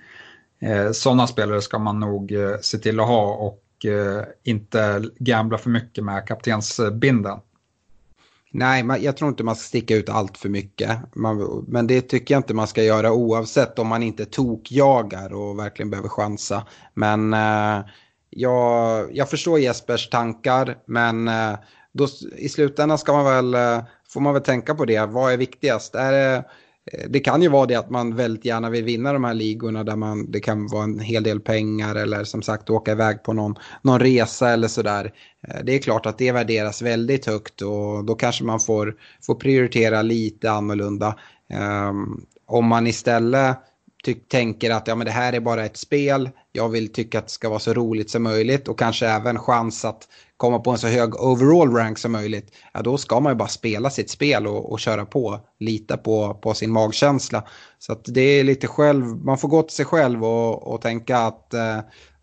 Eh, 0.62 0.92
Sådana 0.92 1.28
spelare 1.28 1.62
ska 1.62 1.80
man 1.80 2.00
nog 2.00 2.32
eh, 2.32 2.58
se 2.62 2.78
till 2.78 3.00
att 3.00 3.08
ha 3.08 3.34
och 3.34 3.86
eh, 3.86 4.24
inte 4.44 5.04
gambla 5.20 5.58
för 5.58 5.70
mycket 5.70 6.04
med 6.04 6.28
kaptensbinden. 6.28 7.40
Nej, 8.54 8.86
jag 9.00 9.18
tror 9.18 9.30
inte 9.30 9.44
man 9.44 9.56
ska 9.56 9.64
sticka 9.64 9.96
ut 9.96 10.10
allt 10.10 10.38
för 10.38 10.50
mycket. 10.50 10.98
men 11.68 11.88
det 11.88 12.02
tycker 12.02 12.34
jag 12.34 12.40
inte 12.40 12.54
man 12.54 12.68
ska 12.68 12.84
göra 12.84 13.12
oavsett 13.12 13.80
om 13.80 13.88
man 13.88 14.04
inte 14.04 14.26
tokjagar 14.26 15.34
och 15.34 15.60
verkligen 15.60 15.90
behöver 15.90 16.10
chansa. 16.10 16.68
Men 16.94 17.34
eh, 17.34 17.86
jag, 18.30 19.10
jag 19.16 19.30
förstår 19.30 19.60
Jespers 19.60 20.10
tankar, 20.10 20.78
men 20.86 21.28
eh, 21.28 21.54
då, 21.92 22.08
i 22.38 22.50
slutändan 22.50 22.98
ska 22.98 23.14
man 23.14 23.26
väl, 23.26 23.54
eh, 23.54 23.84
får 24.10 24.22
man 24.22 24.34
väl 24.34 24.44
tänka 24.44 24.76
på 24.76 24.86
det. 24.86 25.06
Vad 25.06 25.34
är 25.34 25.38
viktigast? 25.38 25.96
Är 25.96 26.12
det 26.12 26.46
Eh, 26.94 27.10
det 27.10 27.20
kan 27.20 27.42
ju 27.42 27.48
vara 27.48 27.66
det 27.66 27.76
att 27.76 27.90
man 27.90 28.16
väldigt 28.16 28.46
gärna 28.46 28.70
vill 28.70 28.84
vinna 28.84 29.14
de 29.14 29.24
här 29.24 29.34
ligorna 29.34 29.84
där 29.84 29.96
man, 29.96 30.32
det 30.32 30.40
kan 30.40 30.68
vara 30.68 30.84
en 30.84 31.00
hel 31.00 31.24
del 31.24 31.40
pengar 31.40 31.96
eller 31.96 32.24
som 32.24 32.42
sagt 32.42 32.70
åka 32.70 32.92
iväg 32.92 33.24
på 33.24 33.34
någon, 33.34 33.56
någon 33.82 34.00
resa 34.00 34.50
eller 34.50 34.68
sådär. 34.68 35.14
Eh, 35.48 35.64
det 35.64 35.76
är 35.76 35.80
klart 35.80 36.06
att 36.06 36.18
det 36.18 36.32
värderas 36.32 36.82
väldigt 36.82 37.26
högt 37.26 37.62
och 37.62 38.06
då 38.06 38.16
kanske 38.16 38.44
man 38.44 38.60
får, 38.60 38.96
får 39.22 39.36
prioritera 39.36 40.02
lite 40.02 40.52
annorlunda. 40.52 41.16
Um, 41.90 42.26
om 42.48 42.66
man 42.66 42.88
istället 42.88 43.58
tänker 44.32 44.72
att 44.72 44.88
ja, 44.88 44.96
men 44.96 45.06
det 45.06 45.12
här 45.12 45.34
är 45.34 45.40
bara 45.40 45.66
ett 45.66 45.78
spel, 45.78 46.30
jag 46.52 46.70
vill 46.70 46.94
tycka 46.94 47.20
att 47.20 47.26
det 47.26 47.32
ska 47.32 47.50
vara 47.50 47.60
så 47.60 47.74
roligt 47.74 48.10
som 48.10 48.24
möjligt 48.24 48.68
och 48.68 48.80
kanske 48.80 49.08
även 49.08 49.40
chans 49.40 49.86
att 49.86 50.08
komma 50.42 50.60
på 50.60 50.72
en 50.72 50.78
så 50.78 50.88
hög 50.88 51.16
overall 51.16 51.76
rank 51.76 51.98
som 51.98 52.12
möjligt, 52.12 52.52
ja, 52.74 52.82
då 52.82 52.98
ska 52.98 53.20
man 53.20 53.32
ju 53.32 53.38
bara 53.38 53.48
spela 53.48 53.90
sitt 53.90 54.10
spel 54.10 54.48
och, 54.48 54.72
och 54.72 54.80
köra 54.80 55.06
på, 55.06 55.40
lita 55.60 55.98
på, 55.98 56.34
på 56.34 56.54
sin 56.54 56.72
magkänsla. 56.72 57.44
Så 57.80 57.94
att 57.94 58.06
det 58.06 58.22
är 58.22 58.44
lite 58.44 58.68
själv, 58.68 59.06
man 59.06 59.38
får 59.38 59.48
gå 59.48 59.62
till 59.62 59.76
sig 59.76 59.86
själv 59.86 60.26
och, 60.26 60.74
och 60.74 60.82
tänka 60.82 61.18
att 61.18 61.54
eh, 61.54 61.80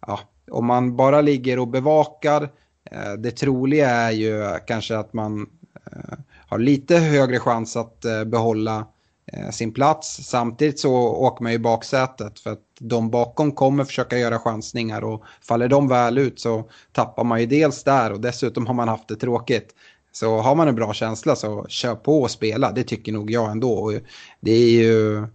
ja, 0.06 0.20
om 0.50 0.66
man 0.66 0.96
bara 0.96 1.20
ligger 1.20 1.58
och 1.58 1.68
bevakar, 1.68 2.42
eh, 2.90 3.12
det 3.12 3.30
troliga 3.30 3.90
är 3.90 4.10
ju 4.10 4.58
kanske 4.66 4.98
att 4.98 5.12
man 5.12 5.46
eh, 5.92 6.18
har 6.48 6.58
lite 6.58 6.96
högre 6.96 7.38
chans 7.38 7.76
att 7.76 8.04
eh, 8.04 8.24
behålla 8.24 8.78
Eh, 8.78 8.84
Eh, 9.32 9.50
sin 9.50 9.72
plats. 9.72 10.20
Samtidigt 10.24 10.80
så 10.80 10.94
åker 10.94 11.42
man 11.42 11.52
ju 11.52 11.58
baksätet 11.58 12.40
för 12.40 12.50
att 12.50 12.62
de 12.80 13.10
bakom 13.10 13.52
kommer 13.52 13.84
försöka 13.84 14.18
göra 14.18 14.38
chansningar 14.38 15.04
och 15.04 15.24
faller 15.42 15.68
de 15.68 15.88
väl 15.88 16.18
ut 16.18 16.40
så 16.40 16.70
tappar 16.92 17.24
man 17.24 17.40
ju 17.40 17.46
dels 17.46 17.84
där 17.84 18.12
och 18.12 18.20
dessutom 18.20 18.66
har 18.66 18.74
man 18.74 18.88
haft 18.88 19.08
det 19.08 19.16
tråkigt. 19.16 19.74
Så 20.12 20.38
har 20.38 20.54
man 20.54 20.68
en 20.68 20.74
bra 20.74 20.92
känsla 20.92 21.36
så 21.36 21.66
kör 21.68 21.94
på 21.94 22.22
och 22.22 22.30
spela, 22.30 22.72
det 22.72 22.82
tycker 22.82 23.12
nog 23.12 23.30
jag 23.30 23.50
ändå. 23.50 23.72
Och 23.72 23.92
det 24.40 24.52
är 24.52 24.70
ju, 24.70 25.26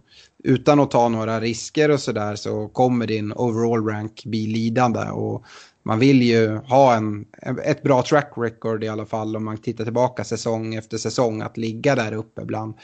utan 0.44 0.80
att 0.80 0.90
ta 0.90 1.08
några 1.08 1.40
risker 1.40 1.90
och 1.90 2.00
sådär 2.00 2.36
så 2.36 2.68
kommer 2.68 3.06
din 3.06 3.32
overall 3.32 3.86
rank 3.86 4.24
bli 4.24 4.46
lidande. 4.46 5.00
Och 5.00 5.44
man 5.82 5.98
vill 5.98 6.22
ju 6.22 6.56
ha 6.56 6.94
en, 6.94 7.24
ett 7.64 7.82
bra 7.82 8.02
track 8.02 8.32
record 8.36 8.84
i 8.84 8.88
alla 8.88 9.06
fall 9.06 9.36
om 9.36 9.44
man 9.44 9.58
tittar 9.58 9.84
tillbaka 9.84 10.24
säsong 10.24 10.74
efter 10.74 10.98
säsong 10.98 11.42
att 11.42 11.56
ligga 11.56 11.94
där 11.94 12.12
uppe 12.12 12.44
bland 12.44 12.74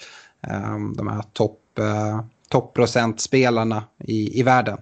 de 0.97 1.09
här 1.09 1.22
topp 1.32 1.61
uh, 1.78 2.20
topprocentspelarna 2.51 3.84
i, 3.99 4.41
i 4.41 4.43
världen. 4.43 4.78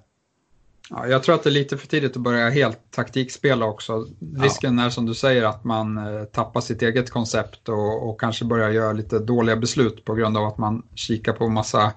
Ja, 0.90 1.06
jag 1.06 1.22
tror 1.22 1.34
att 1.34 1.42
det 1.42 1.50
är 1.50 1.52
lite 1.52 1.76
för 1.76 1.86
tidigt 1.86 2.16
att 2.16 2.22
börja 2.22 2.50
helt 2.50 2.78
taktikspela 2.90 3.66
också. 3.66 4.06
Risken 4.36 4.78
ja. 4.78 4.84
är 4.84 4.90
som 4.90 5.06
du 5.06 5.14
säger 5.14 5.44
att 5.44 5.64
man 5.64 5.98
eh, 5.98 6.24
tappar 6.24 6.60
sitt 6.60 6.82
eget 6.82 7.10
koncept 7.10 7.68
och, 7.68 8.08
och, 8.08 8.20
kanske 8.20 8.44
börjar 8.44 8.70
göra 8.70 8.92
lite 8.92 9.18
dåliga 9.18 9.56
beslut 9.56 10.04
på 10.04 10.14
grund 10.14 10.36
av 10.36 10.44
att 10.44 10.58
man 10.58 10.82
kikar 10.94 11.32
på 11.32 11.48
massa 11.48 11.92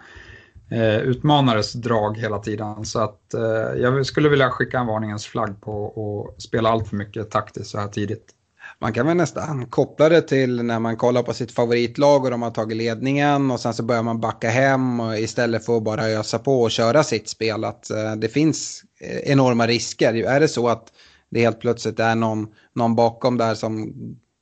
eh, 0.70 0.98
utmanares 0.98 1.74
drag 1.74 2.18
hela 2.18 2.40
tiden. 2.40 2.86
Så 2.86 3.00
att 3.00 3.34
eh, 3.34 3.82
jag 3.82 4.06
skulle 4.06 4.30
vilja 4.30 4.50
skicka 4.50 4.80
en 4.80 4.88
varningens 4.88 5.26
flagg 5.26 5.62
på 5.62 6.34
att 6.36 6.42
spela 6.42 6.70
allt 6.70 6.88
för 6.88 6.96
mycket 6.96 7.32
taktiskt 7.32 7.70
så 7.70 7.80
här 7.80 7.88
tidigt. 7.88 8.36
Man 8.82 8.94
kan 8.94 9.08
väl 9.08 9.18
nästan 9.18 9.66
koppla 9.66 10.10
det 10.10 10.22
till 10.22 10.64
när 10.64 10.80
man 10.80 10.98
kollar 10.98 11.24
på 11.24 11.34
sitt 11.34 11.52
favoritlag 11.52 12.24
och 12.24 12.32
de 12.32 12.42
har 12.42 12.52
tagit 12.52 12.78
ledningen 12.78 13.52
och 13.52 13.60
sen 13.60 13.74
så 13.74 13.84
börjar 13.84 14.04
man 14.04 14.20
backa 14.20 14.50
hem 14.50 15.00
och 15.00 15.18
istället 15.18 15.66
för 15.66 15.78
att 15.78 15.84
bara 15.84 16.06
ösa 16.06 16.40
på 16.40 16.62
och 16.62 16.72
köra 16.72 17.04
sitt 17.04 17.30
spel. 17.30 17.64
Att 17.64 17.90
eh, 17.90 18.16
det 18.16 18.28
finns 18.28 18.84
eh, 19.00 19.32
enorma 19.32 19.68
risker. 19.68 20.14
Är 20.14 20.40
det 20.40 20.48
så 20.48 20.68
att 20.68 20.88
det 21.30 21.42
helt 21.42 21.60
plötsligt 21.60 22.00
är 22.00 22.16
någon, 22.16 22.48
någon 22.74 22.96
bakom 22.96 23.38
där 23.38 23.56
som, 23.56 23.94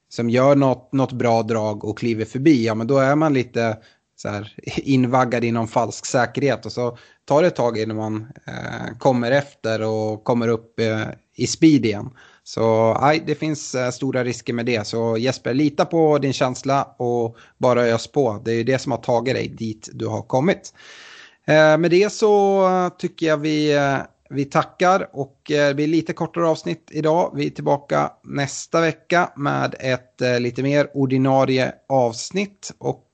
som 0.10 0.30
gör 0.30 0.56
något, 0.56 0.94
något 0.94 1.12
bra 1.12 1.44
drag 1.44 1.84
och 1.84 1.98
kliver 1.98 2.26
förbi, 2.26 2.66
ja 2.66 2.76
men 2.76 2.88
då 2.88 2.98
är 2.98 3.16
man 3.16 3.34
lite 3.34 3.78
så 4.16 4.30
här, 4.30 4.54
invaggad 4.78 5.44
i 5.44 5.52
någon 5.52 5.68
falsk 5.68 6.06
säkerhet 6.06 6.66
och 6.66 6.72
så 6.72 6.98
tar 7.26 7.42
det 7.42 7.48
ett 7.48 7.56
tag 7.56 7.78
innan 7.78 7.98
man 7.98 8.28
eh, 8.48 8.98
kommer 8.98 9.32
efter 9.32 9.82
och 9.82 10.24
kommer 10.24 10.48
upp 10.48 10.80
eh, 10.80 11.08
i 11.36 11.48
speed 11.48 11.86
igen. 11.86 12.10
Så 12.50 12.96
aj, 13.00 13.24
det 13.26 13.36
finns 13.36 13.76
eh, 13.76 13.92
stora 13.92 14.24
risker 14.24 14.54
med 14.54 14.66
det. 14.66 14.88
Så 14.88 15.18
Jesper, 15.18 15.54
lita 15.54 15.86
på 15.86 16.18
din 16.18 16.34
känsla 16.34 16.84
och 16.98 17.38
bara 17.58 17.82
ös 17.82 18.08
på. 18.08 18.42
Det 18.46 18.52
är 18.54 18.64
det 18.64 18.80
som 18.80 18.92
har 18.92 19.00
tagit 19.00 19.36
dig 19.36 19.48
dit 19.48 19.90
du 19.94 20.08
har 20.08 20.22
kommit. 20.22 20.74
Eh, 21.48 21.78
med 21.78 21.92
det 21.92 22.14
så 22.14 22.90
tycker 22.98 23.26
jag 23.26 23.38
vi, 23.38 23.76
eh, 23.76 23.98
vi 24.30 24.46
tackar 24.46 25.10
och 25.14 25.38
det 25.48 25.76
blir 25.76 25.88
lite 25.88 26.14
kortare 26.14 26.48
avsnitt 26.48 26.90
idag. 26.92 27.32
Vi 27.36 27.46
är 27.46 27.50
tillbaka 27.50 28.12
nästa 28.24 28.82
vecka 28.82 29.32
med 29.36 29.76
ett 29.80 30.22
lite 30.40 30.64
mer 30.64 30.90
ordinarie 30.94 31.74
avsnitt. 31.90 32.72
Och 32.78 33.06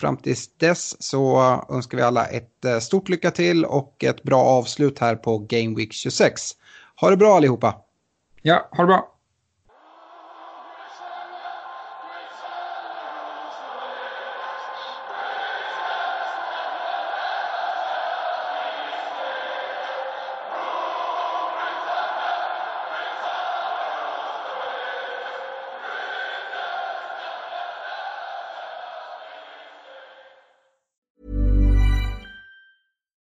fram 0.00 0.16
tills 0.16 0.58
dess 0.58 1.02
så 1.02 1.38
önskar 1.70 1.98
vi 1.98 2.04
alla 2.04 2.26
ett 2.26 2.82
stort 2.82 3.08
lycka 3.08 3.30
till 3.30 3.64
och 3.64 4.04
ett 4.04 4.22
bra 4.22 4.42
avslut 4.42 4.98
här 4.98 5.16
på 5.16 5.38
Game 5.38 5.76
Week 5.76 5.92
26. 5.92 6.42
Ha 7.00 7.10
det 7.10 7.16
bra 7.16 7.36
allihopa! 7.36 7.85
Ja, 8.46 8.68
ha 8.72 8.82
det 8.82 8.86
bra. 8.86 9.12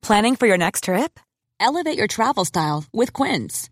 Planning 0.02 0.36
for 0.36 0.46
your 0.46 0.58
next 0.58 0.84
trip? 0.84 1.20
Elevate 1.60 1.96
your 1.98 2.06
travel 2.06 2.44
style 2.44 2.84
with 2.92 3.12
Quince. 3.12 3.71